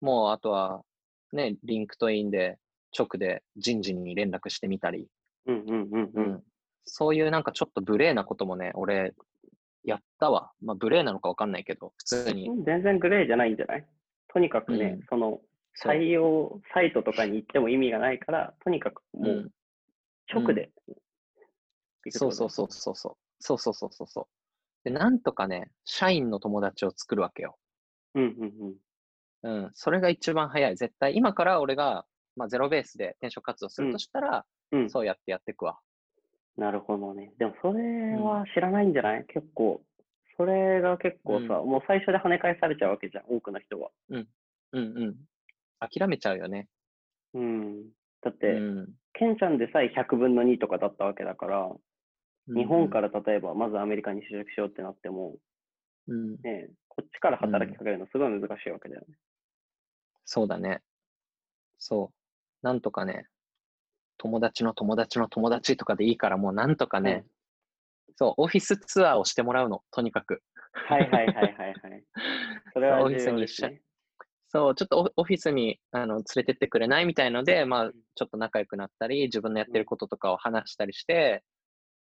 [0.02, 0.06] う。
[0.06, 0.84] もうあとは、
[1.32, 2.60] ね、 LinkedIn で
[2.98, 5.08] 直で人事に連絡してみたり、
[5.46, 6.12] うんうんうんう。
[6.16, 6.44] うんん。
[6.86, 9.14] そういうなんかちょっと無礼なこともね、俺、
[9.84, 10.52] やったわ。
[10.62, 12.50] まあ、無礼なのかわかんないけど、普通に。
[12.66, 13.88] 全然グレーじゃないんじゃない？
[14.30, 15.42] とにかくね、うんその
[15.76, 19.52] そう採用サイトとかに行っても意味がないから、とにかくもう
[20.32, 23.16] 直で行くってそうことそうそうそうそう。
[23.40, 24.26] そうそうそうそうそう。
[24.84, 27.58] で、なんとかね、社員の友達を作るわけよ。
[28.16, 28.78] うんうん
[29.44, 29.64] うん。
[29.64, 29.72] うん。
[29.74, 30.76] それが一番早い。
[30.76, 35.80] 絶対、今から俺が、まあ、ゼロベースで転職活動するとしたら、うん、そうやってやっていくわ。
[36.58, 37.32] なるほどね。
[37.38, 39.82] でもそれは知らないんじゃない、結構。
[40.36, 43.92] それが結構さ、もう最初で跳ね返されちゃうわけじゃん、多くの人は。
[44.10, 44.28] うん
[44.74, 45.16] うん。
[45.80, 46.68] 諦めちゃうよね。
[47.34, 47.84] うん。
[48.22, 48.88] だっうて、ん。
[49.14, 51.70] ケンちゃんでさえ100分の2とかだったわけだから、
[52.48, 55.38] 日本から例えばまずアメリカに就職しようってなっても、
[56.08, 56.32] うん。
[56.42, 59.08] ね、こっちから働きかけるのすごい難しいわけだよね。
[60.26, 60.82] そうだね。
[61.78, 62.66] そう。
[62.66, 63.28] なんとかね、
[64.18, 67.26] 友達の友達の友達とかでいいから、もうなんとかね、
[68.16, 70.42] そう、オフィスツアーをしてもらうの、とにかく。
[70.72, 72.04] はいはいはいはいはい。
[72.74, 73.82] それはオフィスに重要ですね。
[74.48, 81.44] そう、ちょっとオオフィスにあの連れてってくれないみたいので、まあ、ちょっと仲良くなったり、自分のやってることとかを話したりして、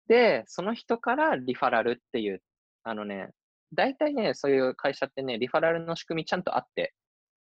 [0.07, 2.42] で、その人からリファラルっていう、
[2.82, 3.30] あのね、
[3.72, 6.94] 大体ね、そういう会社ってね、リファラルの仕組みちゃんとあって、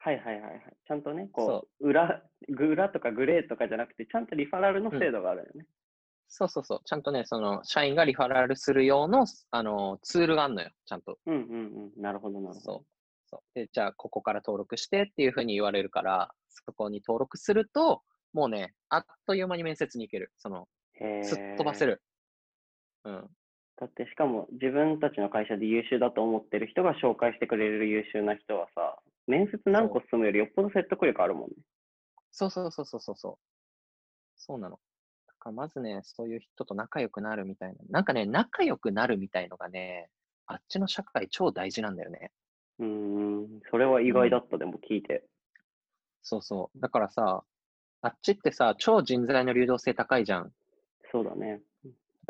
[0.05, 0.61] はいはいはいはい。
[0.87, 5.67] ちゃんとね、こ、そう裏、グ裏とかグレーとかじゃなくて、ちゃんとリファラルの制度があるよね。
[6.27, 11.19] そうそうそう、ちゃんとね、その、社員がリファラルする用の、あの、ツールがあるのよ、ちゃんと。
[11.27, 12.03] うんうんうん。
[12.03, 12.85] なるほどなるほそうど。。
[13.27, 20.33] そうで、じゃあ、ここから登録してっていうふうに言われるから、そこに登録すると、もうね、あっという間に面接に行ける。
[20.39, 20.67] その、
[21.23, 22.03] すっ飛ばせる。
[23.05, 23.29] うん。
[23.77, 31.57] だってしかも自分たちの会社で優秀だと思ってる人が紹介してくれる優秀な人はさ、面接何個進むよりよっぽど説得力あるもんね。
[32.31, 33.35] そうそうそうそうそうそう。
[34.37, 34.81] そうなの。
[35.27, 37.77] だからまずね、そういう人と仲良くなるみたいな。
[37.91, 40.11] なんかね、仲良くなるみたいのがね、
[40.47, 42.33] あっちの社会超大事なんだよね。
[42.79, 45.25] うーん、それは意外だった、でも聞いて。
[46.23, 46.81] そうそう。
[46.81, 47.45] だからさ、
[48.01, 50.53] あっちってさ、超人材の流動性高いじゃん。
[51.11, 51.61] そうだね。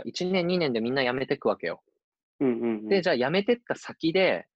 [0.05, 1.83] 1年、2年でみんな辞めてくわけよ。
[2.41, 2.89] うんうん、うん。
[2.89, 4.47] で、じゃあ辞めてった先で、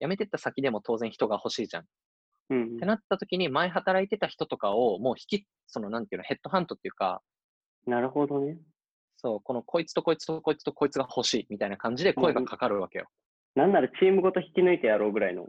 [0.00, 1.82] 辞めてった先でも当然人が欲しいじゃん。
[1.82, 1.86] っ
[2.50, 7.22] うんうんてなった時に、前働いてた人とかをもう引き、そのなんていうの、ヘッドハントっていうか、
[7.86, 8.58] なるほどね。
[9.16, 13.06] そう、このこいつとこいつとこいつとこいつが欲しいみたいな感じで声がかかるわけよ。
[13.54, 15.48] なんならチームごと引き抜いてやろうぐらいの。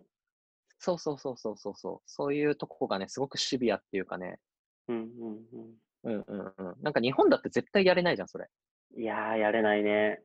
[0.79, 2.01] そうそうそうそうそうそう。
[2.05, 4.39] そういうとこがね、すごくシビアっていうかね。
[4.87, 5.73] うんうん
[6.03, 6.75] うんうんうん。
[6.81, 8.47] なんか日本だって絶対やれないじゃん、それ。
[8.95, 9.03] うん。
[9.03, 10.21] いやー、やれないね。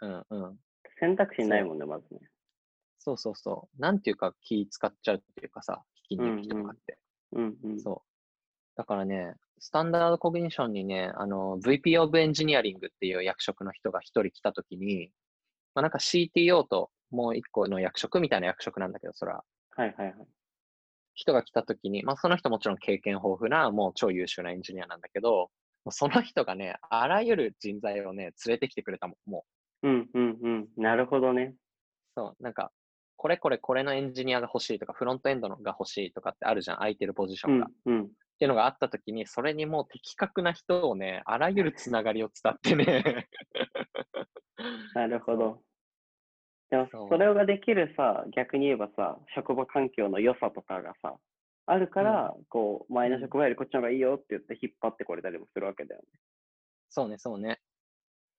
[0.00, 0.58] うんうん。
[0.98, 2.20] 選択肢ないもんね、まずね。
[3.00, 3.80] そうそうそう。
[3.80, 6.98] なんていうか気使っちゃうっていうかさ、引き抜きとかって。
[7.32, 7.80] うんうん。
[7.80, 8.10] そう。
[8.76, 15.10] だからね、スタンダードコグニションにね、あの、VP of Engineering っていう役職の人が一人来たときに、
[15.74, 19.44] まあ、なんか CTO ともう一個の役職みたいな役職なんだけど、それは。
[19.76, 20.14] はいはいはい。
[21.14, 25.50] 人が来たときに、まあ、その人もちろん経験豊富な、もう超優秀なエンジニアなんだけど、
[25.90, 29.44] その人がね、あらゆる人材をね、連れてきてくれたもん、も
[29.82, 29.88] う。
[29.88, 30.68] うんうんうん。
[30.76, 31.54] なるほどね。
[32.14, 32.70] そう、なんか、
[33.20, 37.66] これこれこれのエンジニアが欲しいとか、フロントエンドのが欲しいとかってあるじゃん、空いてるポジショうんンが。
[37.66, 38.08] っうん。
[38.08, 43.28] ていうのがあったときに、それにもう的確な人をね、あらゆるつながりを伝ってね、
[44.94, 45.62] なるほど。
[46.70, 51.18] でもそれができるさ、逆に言えばさ、職場環境の良さとかがさ、
[51.66, 56.08] あるから、こう、前の職場よりこっちの方がいいよって言って引っ張ってこれたりもするわけだよね。
[56.88, 57.60] そうね、そうね。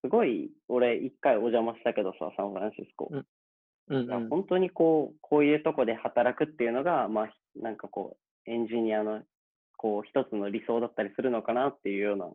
[0.03, 3.07] すごい、俺、一回お邪魔したけどさ、サンフランシスコ。
[3.11, 3.27] うん
[3.95, 4.29] うんうん。
[4.29, 9.23] 本当にこう、こういうとこで働くっていうのが、まあ、なんかこう、エンジニアの、
[9.77, 12.31] こう、一つの理想だったりするのかなっていうような、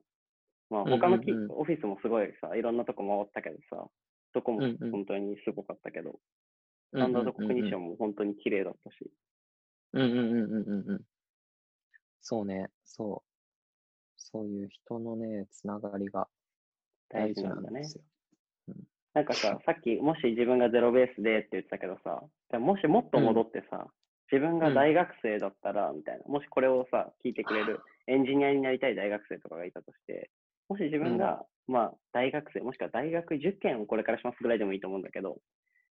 [0.71, 3.89] まあ、うんうんうん他のき、オフィスもすごいさ、いろんなとこ回ったけどさ、
[4.35, 6.21] どこもうんうん本当にすごかったけど、
[6.93, 9.11] ススタンダードコグニションも本当に綺麗だったし、
[9.93, 11.05] うんうんうんうんうんうん。
[12.21, 13.31] そうね、そう。
[14.17, 16.29] そういう人のね、つながりが
[17.09, 18.05] 大大事事なだねなんんですよ。
[19.17, 23.87] なんかさ、さっき、もし自分がゼロベースでって言ってたけどさ、でももしもっと戻ってさ、
[24.31, 30.29] 自分が大学生だったら、みたいな、もしこれをさ、聞いてくれるエンジニアになりたい大学生とかがいたとして、
[30.69, 35.39] もし自分が、まあ、大学生、もしくは大学受験をこれからしますぐらいでもいいと思うんだけど、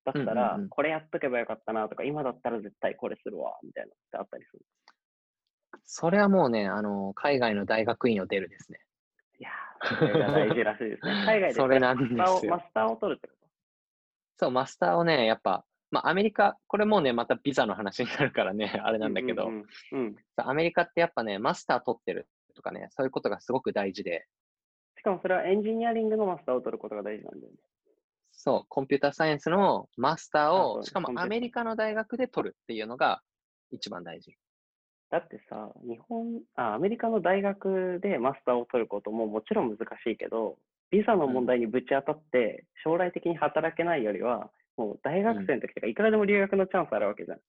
[0.06, 4.62] だったら、これやっとけばよかったなとか、今だったら絶対これするわ、みたいなのってあったりする。
[5.84, 8.80] それはもうね、あの、海外の大学院を出るですね。
[9.40, 11.12] いやー、それが大事らしいですね。
[11.26, 12.64] 海外でそれなんですマスターをマよ。
[12.68, 13.34] スターを取るってこ
[14.38, 24.26] そう、マスターをね、やっぱ、まあ、アメリカ、これもうね、またビザの話になるからね、 あれとなんだけど、うんうんうんうんアメリカってやっぱね、マスター取ってるとかね、そういうことがすごく大事で、
[24.98, 27.60] しかもそれはエンジニアリングのマスターを取ることが大事なんだよね。
[28.32, 33.22] そう、コンピューターサイエンスのマスターを、しかもアメリカの大学で取るっていうのが
[33.72, 34.38] 一番大事。
[35.12, 40.58] だってさ、日本あ、アメリカの大学でマスターを取ることももちろん難しいけど、
[40.92, 47.40] ビザの問題にぶち当たって、将来的に働けないよりは、もう大学生の時とかいくらでも留学のチャンスあるわけじゃん。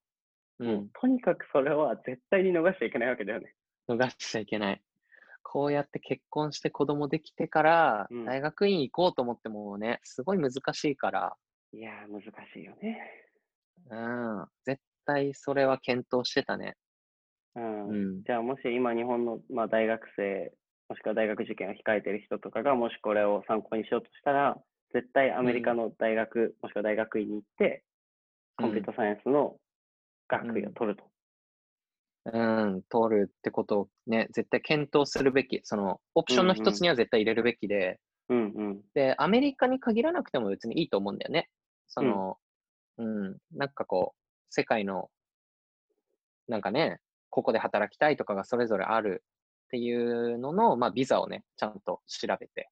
[0.60, 0.88] うん。
[1.00, 3.54] とにかくそれは絶対に逃しちゃいけないわけだよね。
[3.88, 4.82] 逃しちゃいけない。
[5.42, 11.34] こうやって結婚して子供できてからうん、大学院行こうと思ってもね、すごい難しいから、
[11.72, 12.22] いやー、難
[12.52, 13.00] しいよね。
[13.90, 16.76] うん、絶対それは検討してたね。
[17.56, 17.88] うん。
[17.88, 18.22] うん。
[18.22, 20.52] じゃあ、もし今日本の、まあ、大学生、
[20.88, 24.56] もしくは大学受験を控えてる人とかが、もしこれを参考にしようとしたら、
[24.92, 27.84] 絶対アメリカの大学、もしくは大学院に行って、
[28.56, 29.56] コンピュータサイエンスの
[30.28, 31.04] 学位を取ると。
[32.32, 35.60] うん、取るってことをね、絶対検討するべき。
[35.64, 37.98] その、オプションの一つには絶対入れるべきで、
[38.28, 38.80] うんうん。
[38.94, 41.48] で、アメリカに限らなくても別にいいと思うんだよね。
[41.88, 42.38] その、
[42.98, 44.20] うん、なんかこう、
[44.50, 45.10] 世界の、
[46.46, 47.00] なんかね、
[47.30, 49.22] ここで働きたいとかがそれぞれある
[49.66, 52.68] っていうのの、まあ、ビザをね、ちゃんと調べて、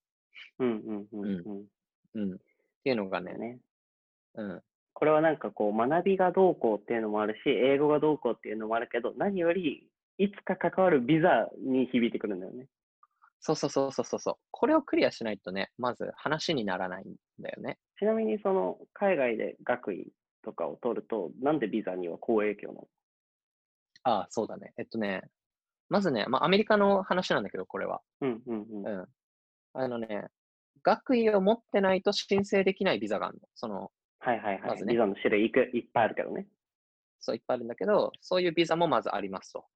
[0.59, 1.69] うんうんうん
[2.15, 2.23] うん。
[2.23, 2.37] うん、っ
[2.85, 3.59] ていうのがね、ね。
[4.35, 4.63] うん、
[4.95, 12.67] これはなんかこう、学びがどうこうっていうのもあるし、英語がどうこうっていうのもあるけど、何より、いつか関わるビザに響いてくるんだよね。
[13.41, 14.35] そうそうそうそうそうそう。
[14.51, 17.79] これをクリアしないとね、まず話にならないんだよね。
[18.01, 20.13] ちなみにその海外で学位
[20.43, 22.89] とかを取ると、なんでビザには好影響なの？
[24.09, 24.73] ああ、そうだね。
[24.79, 25.23] えっとね、
[25.89, 28.01] まずね、まあ、アメリカの話なんだけど、これは。
[28.21, 28.87] うんうんうん。
[28.87, 29.09] うん。
[29.75, 30.27] あのね、
[30.83, 33.49] 学位を持ってないと申請できないビザがあるの。
[33.55, 33.91] その、
[34.21, 34.63] はいはいはい。
[34.63, 36.47] まずねビザの種類いくいっぱいあるけどね。
[37.21, 39.67] そういっぱいあるんだけど、そういうビザもまずありますと。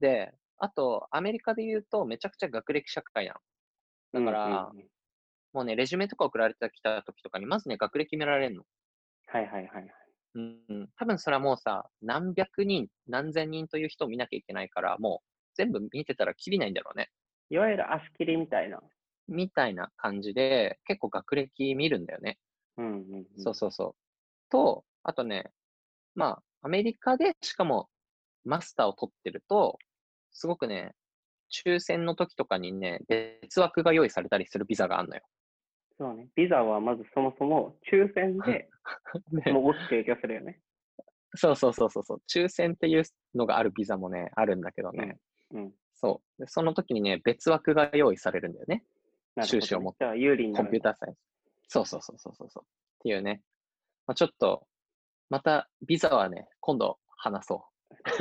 [0.00, 3.34] で、あと、アメリカで言うと、めちゃくちゃ学歴社会な
[4.12, 4.24] の。
[4.24, 4.88] だから、うんうんうん
[5.54, 8.64] もうね、レジュメとか送られてきた時とかに、まずね、学歴見られるの。
[9.28, 9.82] はいはいはい。
[9.82, 9.88] うん、
[10.34, 10.88] うん。
[10.96, 17.10] 多分それはもうさ、何百人、何千人という人を見なきゃいけないから、もう全部見てたらきりないんだろうね。
[17.50, 18.80] いわゆる足切りみたいな。
[19.28, 22.38] みたいな感じで、結構学歴見るんだよね。
[22.76, 23.26] うんうんうん。
[23.36, 23.94] そうそうそう。
[24.50, 25.50] と、あとね、
[26.14, 27.88] まあ、アメリカでしかも
[28.44, 29.78] マスターを取ってると、
[30.32, 30.94] すごくね、
[31.52, 35.22] 抽選の時とかにね、別枠が用意されたりするビザがあるのよ。
[35.98, 36.28] そうね。
[36.34, 38.68] ビザはまずそもそも抽選で
[39.52, 40.60] もう大きく影響するよね。
[41.36, 42.22] そうそうそうそうそう。
[42.28, 43.04] 抽選っていう
[43.34, 45.16] のがあるビザもね、あるんだけどね。
[45.52, 45.72] うん。
[45.94, 46.42] そう。
[46.42, 48.84] でその時にね、別枠が用意されるんだよね。
[49.42, 51.18] 収支を持って有利になコるンピューターサイエンス。
[51.68, 52.64] そうそうそうそうそうそう。
[52.64, 52.66] っ
[53.02, 53.42] ていうね。
[54.06, 54.66] まあ、ちょっと、
[55.30, 57.64] またビザはね、今度話そ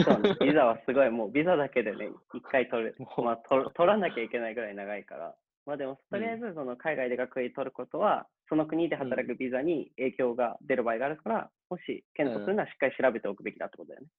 [0.05, 0.35] そうね。
[0.41, 2.95] ビザはすごい、もうビザだけでね、一回取る。
[2.99, 5.35] もうまあ、取取らなきゃいけないぐらい長いから。
[5.65, 14.07] まあでも、とりあえず、その海外で学位取ることは、その国で働くビザに影響が出る場合があるから、もし検討するならしっかり調べておくべきだってことだよね。
[14.07, 14.09] う。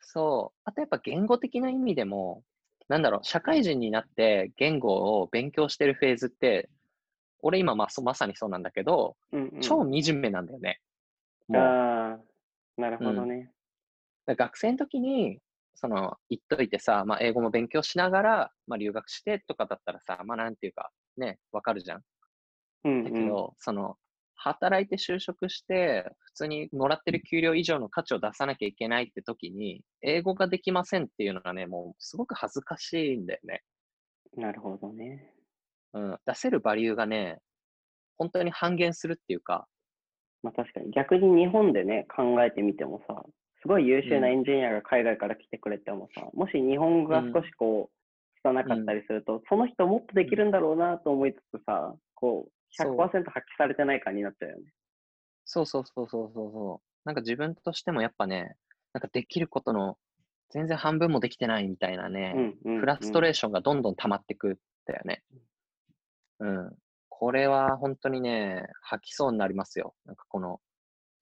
[0.00, 0.60] そう。
[0.64, 2.42] あとやっぱ言語的な意味でも、
[2.88, 6.68] なんだろう、社会人になって言語を勉強してるフェーズって、
[7.40, 9.60] 俺今まあそまさにそうなんだけど、うん、うん。
[9.60, 10.80] 超惨めなんだよね。
[11.52, 13.50] ああ、なるほどね。
[14.26, 15.40] だから学生の時に、
[15.74, 22.02] その、言っといてさ、まあ、英語も勉強しながら、まあ、留学してとかだったらさ、まあ、なんていうか、ね、わかるじゃん。
[22.84, 23.04] うん、うん。
[23.04, 23.96] だけど、その、
[24.36, 33.62] 働いて就職して、普通にもらってる給料以上の価値を出さなきゃいけないって時に、英語ができませんっていうのがね、もうすごく恥ずかしいんだよね。
[34.36, 35.32] なるほどね。
[35.94, 36.18] うん。
[36.26, 37.38] 出せるバリューがね、
[38.16, 39.66] 本当に半減するっていうか、
[40.42, 43.24] まあ確かに逆に日本でね、考えてみてもさ、
[43.64, 47.94] すごい優秀なエンジニアが海外から来てくれてもさ、もし日本語が少しこう、
[48.46, 53.24] 拙かったりすると、その人もっとできるんだろうなと思いつつさ、こう、そう100%発揮
[53.56, 54.64] されてない感になっちゃうよね。
[55.46, 56.88] そうそうそうそうそうそう。
[57.06, 58.54] なんか自分としてもやっぱね、
[58.92, 59.96] なんかできることの
[60.50, 62.34] 全然半分もできてないみたいなね、
[62.64, 65.22] うんうん、フラストレーーションがどんどん溜まってくんだよね。
[66.40, 66.76] うん。
[67.08, 69.94] これは本当にね、吐きそうになりますよ。
[70.04, 70.60] なんかこの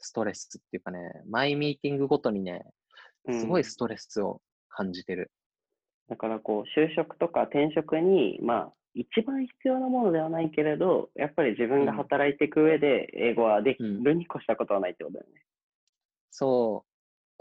[0.02, 0.98] ストレスっていうかね、
[1.30, 2.62] 毎ミーティングごとにね、
[3.30, 5.30] すごいストレスを感じてる。
[6.08, 15.42] だからこう、就職とか転職に、まあ、一番必要なものではないけれど、やっぱり自分が働いていく上で、英語はできるに越したことはないってことだよね。
[16.30, 16.84] そ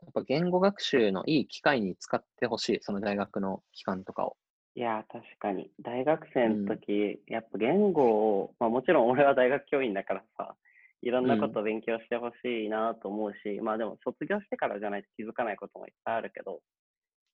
[0.01, 0.05] う。
[0.05, 2.77] やっぱ言語学習のいい機会に使ってほしい。
[2.81, 4.37] その大学の期間とかを。
[4.75, 5.69] いやー、確かに。
[5.81, 10.55] 大学生の時、やっぱ言語を、まあもちろん俺は大学教員だからさ、
[11.01, 16.61] いろんなことを勉強してほしいなと思うし、まあでも卒業してからじゃないと気づかないこともいっぱいあるけど、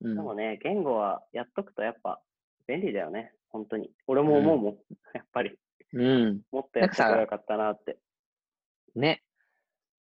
[0.01, 2.21] うんでもね、言語はやっとくとやっぱ
[2.67, 3.31] 便利だよね。
[3.49, 3.89] 本当に。
[4.07, 4.73] 俺も思うもん。
[5.13, 5.57] やっぱり。
[5.93, 6.41] うん。
[6.51, 7.97] もっとやってたらよかったなって。
[8.95, 9.23] ね。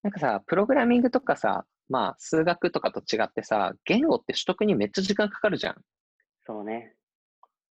[0.03, 5.75] なんかさ、プログラミングとかさ、まあ、数学とかと違ってさ、言語って取得にめっちゃ時間かかるじゃん。
[6.45, 6.95] そうね。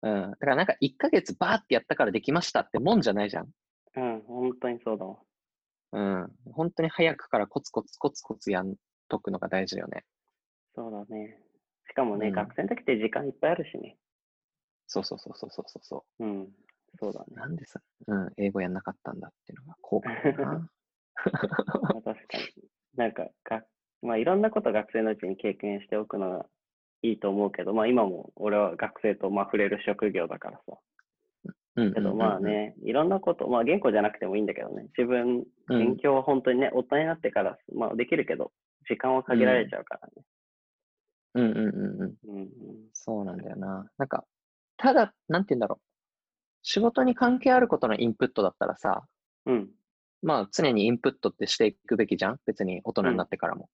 [0.03, 0.31] うん。
[0.33, 3.49] だからなんか1ヶ月バーってやったからできましたってもんじゃないじゃん。
[3.97, 5.17] うん、本当にそうだわ。
[5.93, 6.29] うん。
[6.53, 8.75] 本当に早くからコツコツコツコツやん
[9.09, 10.05] とくのが大事だよね。
[10.75, 11.39] そうだね。
[11.91, 13.97] しかもね、うん学生の時って時間いっぱいあるしね。
[14.87, 16.49] そうそうそうそうそうそうそうん。
[17.01, 17.35] そうだねう。。
[17.37, 20.71] なんでさ、うん、英語やんなかったんだっていうのが後悔だな。
[21.83, 22.69] まあ確かに。
[22.97, 23.65] なんかが、
[24.03, 26.47] まあいろんなこと学生のうちに経験しておくのが
[27.03, 30.79] いいと思うけど、まあ今も俺は学生とまあ触れる職業だからさ。
[31.83, 32.41] うんけどまあ。
[32.41, 38.53] ね、いろんなこと、まあ言語じゃなくてもいいんだけどね、自分、うん勉強は本当にね、大人になってから、まあできるけど、
[38.89, 40.25] 時間は限られちゃうからね。
[41.35, 42.15] うんうんうんうん。
[42.29, 42.49] うん、うん、
[42.93, 43.89] そうなんだよな。
[43.99, 44.25] なんか、
[44.77, 45.85] ただ、なんて言うんだろう。
[46.63, 49.07] 仕事に関係あることのインプットだったらさ、
[49.47, 49.69] うん。
[50.23, 52.41] まあ常にインプットってしていくべきじゃん？
[52.47, 53.69] 別に大人になってからも。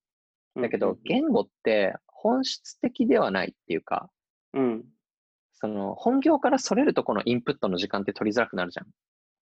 [0.56, 4.10] だけど、言語って本質的ではないっていうか、
[4.52, 4.85] うん。
[5.65, 8.86] その本業からそれるとこのインプットの時間って取りづらくなるじゃん。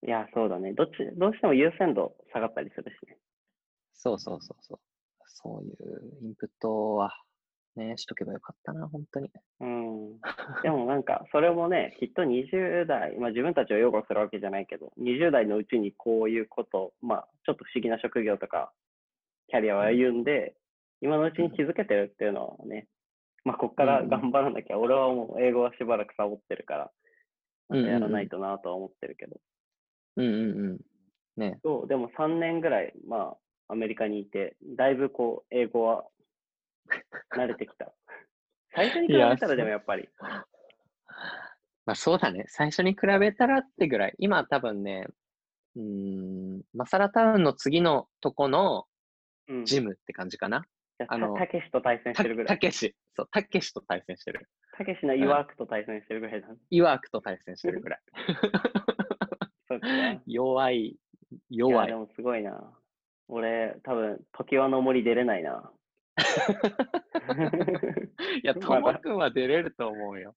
[0.07, 0.71] いや、そうだね。
[0.71, 3.17] どっち、どうしても優先度下がったりするしね。
[3.93, 4.79] そうそうそうそう。
[5.25, 5.73] そういう
[6.21, 7.11] インプットは
[7.75, 9.31] ね、しとけばよかったな、本当に。
[9.59, 10.19] うん。
[10.61, 18.71] でもなんか、それもね、 きっと20代、まあ自分たちを擁護するわけじゃないけど、20代のうちにこういうこと、まあちょっと不思議な職業とか、
[19.49, 20.55] キャリアを歩んで、
[21.01, 22.87] 今のうちに気づけてるっていうのはね、
[23.45, 26.91] まあこっから頑張らなきゃ、俺はもう英語はしばらくサボってるから、
[27.69, 29.37] またやらないとなとは思ってるけど、
[30.17, 30.79] うんうんうん。
[31.37, 31.59] ね。
[31.63, 33.35] そう、でも3年ぐらい、ま
[33.67, 36.05] あアメリカにいて、だいぶこう、英語は
[37.35, 37.93] 慣れてきた。
[38.75, 40.09] 最初に比べたらでもやっぱり、
[41.85, 42.45] まあそうだね。
[42.47, 44.15] 最初に比べたらってぐらい。
[44.19, 45.05] 今多分ね、
[45.75, 48.85] うーん、マサラタウンの次のとこの
[49.49, 49.65] うん。
[49.65, 50.65] ジムって感じかな。
[51.07, 52.47] ああのたけしと対戦したてるぐらい。
[52.47, 52.95] たけし。
[53.15, 54.47] そう、たけしと対戦してる。
[54.77, 56.55] たけしのイワークと対戦してるぐらいだね。
[56.69, 57.99] イワークと対戦してるぐらい。
[59.67, 59.87] そっか。
[60.25, 60.97] 弱い、い
[61.49, 61.87] 弱い。
[61.87, 62.73] やでもすごいな。
[63.27, 65.71] 俺、多分、時はの森出れないな。
[68.43, 70.35] いや、 まともだくんは出れると思うよ。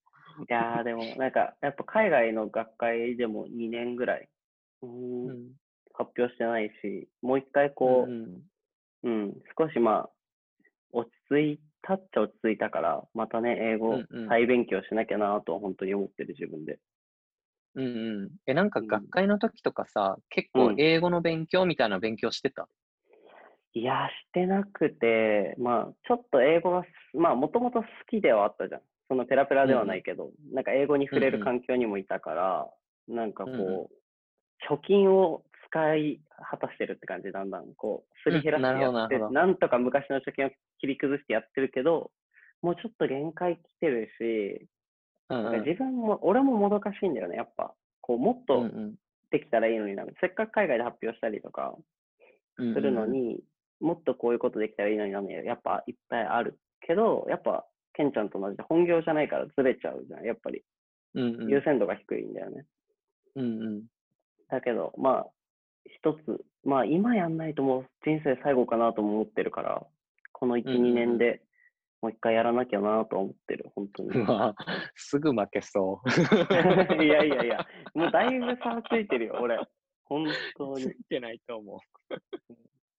[0.48, 4.28] いやーでも、なんか、やっぱ海外の学会でも2年ぐらい、
[4.82, 5.52] うーんうん。
[5.94, 8.42] 発表してないし、もう一回こうんう、
[9.04, 10.10] うん、少しまあ、
[10.96, 16.78] 落ち着いたっちゃ落ち着いたから、またね、英語うんうん再勉強しなきゃなとは本当に思ってる自分で。
[17.74, 17.88] うんう
[18.26, 18.30] ん。
[18.46, 22.66] え、なんかうん学会の時とかさ、結構うん英語の勉強みたいな勉強してた？
[23.74, 28.80] いやー、してなくて、まあ、ちょっと英語がす、まあ、もともと好きではあったじゃん。
[29.08, 32.70] そのペラペラではないけど、なんか英語に触れるうんうん環境にもいたから、
[33.06, 33.86] なんかこう、うんうん
[34.70, 35.44] 貯金を
[35.76, 36.20] 使い
[36.50, 40.50] 果たしてるって感じ、だんだん、こう、すり減らしてやって、どなるほどなんとか昔の貯金を
[40.80, 42.10] 切り崩してやってるけど、
[42.62, 44.68] もうちょっと限界来てるし、
[45.28, 47.74] うんなんか自分も、俺ももどかしいんだよね、やっぱ。
[48.00, 48.94] こう、もっうんとうん
[49.30, 50.04] できたらいいのにな。
[50.20, 51.74] せっかく海外で発表したりとか、
[52.58, 53.40] うんするのに、
[53.80, 60.24] もっとこういうことできたらいいのになのやっぱいっぱいあるけど、やっぱ、ケンちゃんと同じで本業じゃないからずれちゃうじゃん。
[60.24, 60.62] やっぱり
[61.14, 62.64] うんうん優先度が低いんだよね。
[63.34, 63.82] うんうん
[64.48, 65.26] だけど、まあ、
[65.88, 69.86] 一つ、まあ今やんないともう人生最後かなとも思ってるから、
[70.32, 71.42] この1、うんうんうん2年で
[72.02, 74.10] もう一回やらなきゃなと思ってる、本当に。
[74.20, 74.54] うわ、
[74.94, 76.08] すぐ負けそう。
[77.02, 79.58] いやいやいや、 もうだいぶ差ついてるよ、俺。
[80.04, 80.24] 本
[80.56, 80.82] 当に。
[80.82, 81.80] ついてないと思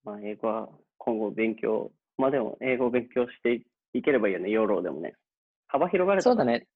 [0.03, 3.61] まあ、英語は今後勉強、まあでも、英語を勉強して
[3.93, 5.14] いければいいよね、ヨーロでもね。
[5.68, 6.15] 幅広がう。
[6.18, 6.68] るとそうだね。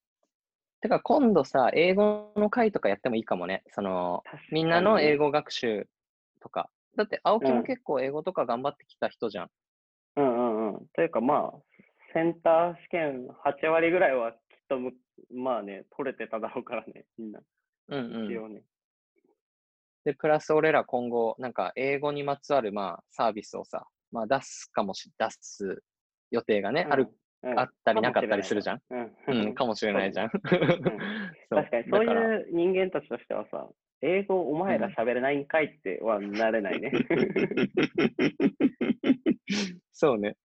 [0.81, 3.63] てか今度さ、英語の会とかやってもいいかもね。
[3.67, 5.87] その、みんなの英語学習
[6.41, 6.69] とか。
[6.97, 9.49] だって、青木うんも結構英語とか頑張ってきた人じゃん。
[10.17, 10.87] うんうんうん。
[10.93, 11.59] というかまあ、
[12.13, 14.37] センター試験8割ぐらいはきっ
[14.67, 14.91] とむ、
[15.33, 17.39] まあね、取れてただろうからね、みんな。
[17.89, 18.25] うんうん。
[18.25, 18.63] 一応ね。
[20.03, 25.83] で、プラス俺ら今後、なんか英語にまつわるまあサービスをさ、まあ出すかもし、出す
[26.31, 28.77] 予定がね、ある、うんあったりなかったりするじゃん。
[28.77, 29.11] ん。
[29.27, 30.29] うん、かもしれないじゃん。
[31.49, 33.67] 確かに、そういう人間たちとしてはさ、
[34.01, 36.91] 英語お前ら喋れないんかいってはなれないね。
[39.93, 40.35] そうね。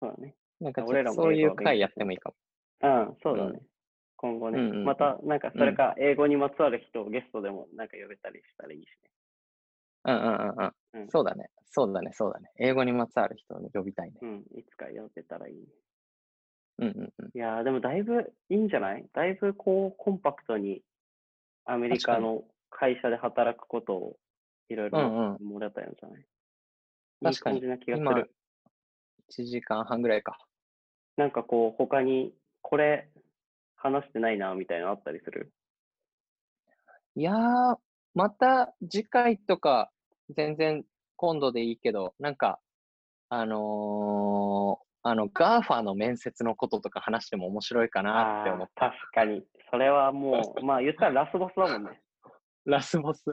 [0.00, 0.36] そうだね。
[0.60, 2.36] なんか俺らもそういう回やってもいいかも。
[3.08, 3.58] うん、そうだね。
[3.60, 3.66] うん
[4.22, 9.10] 今後ね、うんうんうんまた、なんか、それか、英語にまつわる人をゲストでもなんか呼べたりしたらいいしね。
[10.04, 10.72] うんうんうんうん。
[11.02, 11.50] うんそうだね。
[11.64, 12.12] そうだね。
[12.12, 12.52] そうだね。
[12.56, 14.18] 英語にまつわる人を呼びたいね。
[14.22, 15.62] うん、いつか呼べたらいいね。
[16.78, 17.30] うんうんうん。
[17.34, 19.04] いやー、でもだいぶいいんじゃない？
[19.12, 20.84] だいぶこう、コンパクトに
[21.64, 24.16] アメリカの会社で働くことを
[24.68, 26.26] いろいろうんうんもらったんじゃない、いい
[27.24, 28.34] 確かに感じな気がす今る。
[29.30, 30.38] 1時間半ぐらいか。
[31.16, 33.08] なんかこう、他にこれ
[33.76, 35.52] 話してないな、みたいなのあったりする？
[37.14, 37.76] いやー、
[38.14, 39.90] また次回とか
[40.30, 40.84] 全然
[41.16, 42.58] 今度でいいけど、なんか、
[43.28, 49.44] あのーあの、GAFA の面接のこととか話しても面白いかなって思っあー確かに。
[49.70, 52.00] それはもう、まあ言ったらラスボスだもんね。
[52.64, 53.24] ラスボス。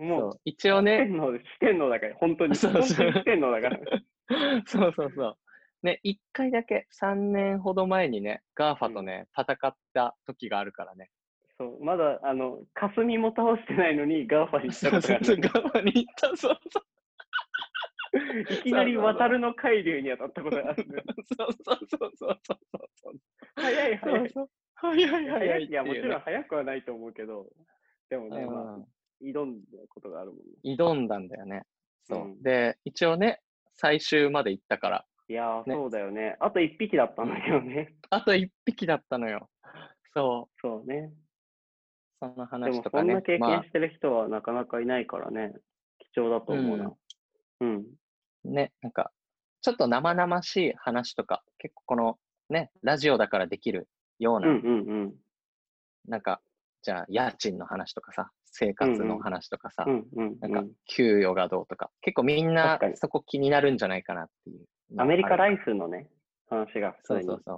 [0.00, 2.54] もそうう、一応ね、四天王で四天王だから、本当に。
[2.54, 3.80] そう本そう四天王だから。
[4.66, 5.36] そうそうそう。
[5.82, 11.10] ね、一回だけ3年ほど前にね、GAFA とね、戦った時があるからね。
[11.58, 15.42] そう、まだ、あの、カスミも倒してないのに、 GAFA に行ったことがあそうそう、る。
[15.42, 16.84] GAFA に行った、そうそう。
[18.14, 20.86] いきなり渡るの海流に当たったことがある。
[21.36, 22.38] そうそうそうそうそう
[22.94, 23.14] そう。
[23.56, 24.18] 早い早い。
[24.20, 25.64] そうそう早い早い早い。
[25.64, 27.46] いや、もちろん早くはないと思うけど、
[28.14, 28.86] でもね、まあうん、
[29.22, 30.76] 挑んだことがあるもんね。
[30.76, 31.64] 挑んだんだよね。
[32.04, 32.18] そう。
[32.26, 33.40] うんで、一応ね、
[33.72, 36.36] 最終まで行ったから、いやー、ねそうだよね。
[36.38, 37.94] あと一匹だったんだけどね。
[38.10, 39.48] あと一匹だったのよ。
[40.14, 40.60] そう。
[40.60, 41.12] そうね。
[42.20, 43.38] そので話とかねもそんな。
[43.38, 45.54] 経まあ験してる人はなかなかいないからね、
[46.14, 46.92] 貴重だと思うな。
[47.62, 47.84] うん。
[48.44, 49.10] ね、なんか、
[49.62, 52.18] ちょっと生々しい話とか、結構この
[52.50, 53.88] ね、ラジオだからできる
[54.18, 55.14] ような、うんうんうん。
[56.06, 56.42] なんか、
[56.84, 64.66] じゃあ、家賃の話とかさ、生活の話とかさ、うんうんなんかうん、給与がどうとか、結構みんなそこ気になるんじゃないかなっていう。
[64.98, 66.08] アメリカライフのね、
[66.50, 67.54] 話が普通にそうそうそ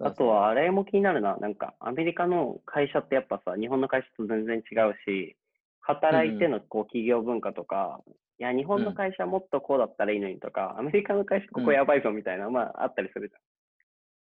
[0.00, 0.06] う。
[0.06, 1.36] あとは、あれも気になるな。
[1.36, 5.36] なんか、アメリカの会社ってやっぱさ、日本の会社と全然違うし、
[5.80, 8.00] 働いてのこう企業文化とか、
[8.38, 13.38] いや、日本の会社もっとこうだったらいいのにとか、アメリカの会社ここやばいぞみたいな、まあ、あったりするじうんうんうんうんゃ。
[13.38, 13.47] うんん。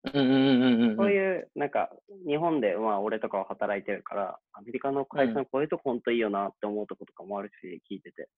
[0.05, 1.91] そういう、なんか、
[2.25, 8.29] 日本で、まあ、俺とかは働いてるから、アメリカの会社のこういうとこ本当いいよなって思うとことかもあるし、聞いてて。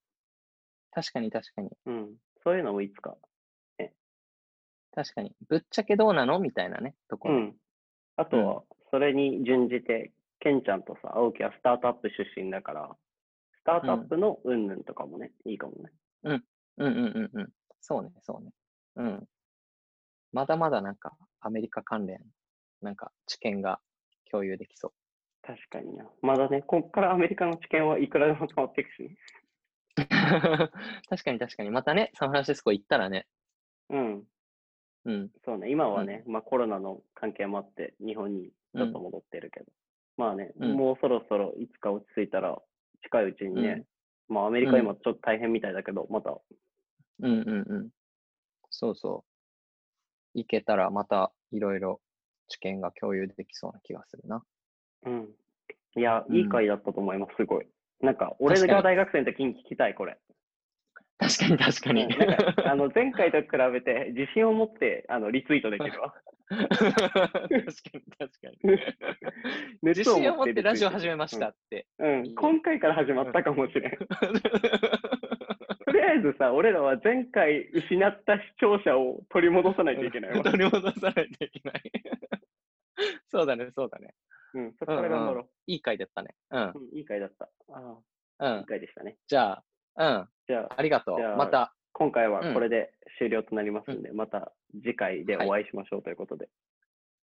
[0.91, 1.69] 確かに確かに。
[1.85, 2.15] うん。
[2.43, 3.17] そういうのもいつか。
[4.91, 5.35] 確かに。
[5.47, 7.35] ぶっちゃけどうなのみたいなね、ところ。
[7.35, 7.55] うん。
[8.15, 12.97] あとは、それに準じて、ケンちゃんとさ、青木はスタートアップ出身だから、
[13.61, 15.91] スタートアップのうんぬんとかもね、いいかもね。
[16.23, 16.43] うん
[16.77, 17.49] うんうんうん。
[17.81, 18.51] そうね、そうね。
[18.95, 19.29] うん。
[20.31, 22.19] まだまだなんか、アメリカ関連、
[22.81, 23.79] なんか知見が
[24.31, 24.91] 共有できそう。
[25.41, 26.05] 確かにな。
[26.21, 29.17] まだね、こっからアメリカの知見はいくらでも変わっていくしね。
[31.09, 31.71] 確かに確かに。
[31.71, 33.27] またね、サンフランシスコ行ったらね、
[33.89, 34.23] うん。
[35.05, 35.31] うん。
[35.43, 39.65] そうね、今はね、まあコロナの関係もあって、日本にちょっと戻ってるけど。
[40.17, 42.61] まあね、うんもうそろそろいつか落ち着いたら、
[43.03, 43.85] 近いうちにね、
[44.27, 46.37] まあアメリカ今ちょっと大変みたいだけど、また、
[47.21, 47.89] うんうんうん。
[48.69, 49.28] そうそう。
[50.33, 52.01] 行けたらまたいろいろ
[52.47, 54.43] 知見が共有できそうな気がするな。
[55.05, 55.29] うん。
[55.95, 57.67] いや、うんいい回だったと思います、すごい。
[58.01, 60.17] なんか、俺が大学生の時に聞きたい、これ。
[61.17, 62.03] 確かに確かに。
[62.03, 66.13] うんなんか、あの、前回と比べて、自信を持って、あの、リツイートできるわ。
[66.49, 68.79] 確かに確かに。
[69.83, 71.87] 自信を持ってラジオ始めましたって。
[71.99, 73.91] うん、今回から始まったかもしれん。
[76.09, 80.41] とりあえずさ、俺らは前回失った視聴者を取り戻さないといけないわ。
[80.43, 81.91] 取り戻さないといけない。
[83.29, 84.15] そうだね、そうだね。
[84.55, 86.35] うん、そこから頑張ろいい回だったね。
[86.49, 86.63] うん。
[86.63, 86.73] う。
[86.75, 87.47] うん、いい回だった。
[87.71, 88.03] あう
[88.39, 88.65] あ、いいん。
[88.65, 89.17] 回でしたね。
[89.27, 89.63] じゃあ、
[89.95, 90.29] うん。
[90.47, 91.19] じゃあ、ありがとう。
[91.37, 96.49] また、今回はこれで終了となりますんで、また次回でお会いしましょうということで。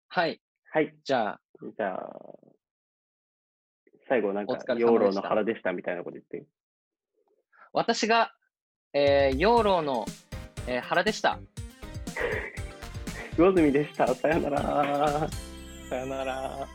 [0.09, 0.43] はい。
[0.70, 0.94] はい。
[1.05, 2.39] じゃあ、じゃあ、
[4.09, 6.47] 最後なんか養老の腹でしたみたいなこと言って。
[7.73, 8.35] 私が、
[8.95, 10.07] えー、養老の、
[10.69, 11.39] えー原でした。
[13.37, 14.15] 魚住でした。
[14.15, 15.29] さよなら。
[15.91, 16.69] さよなら。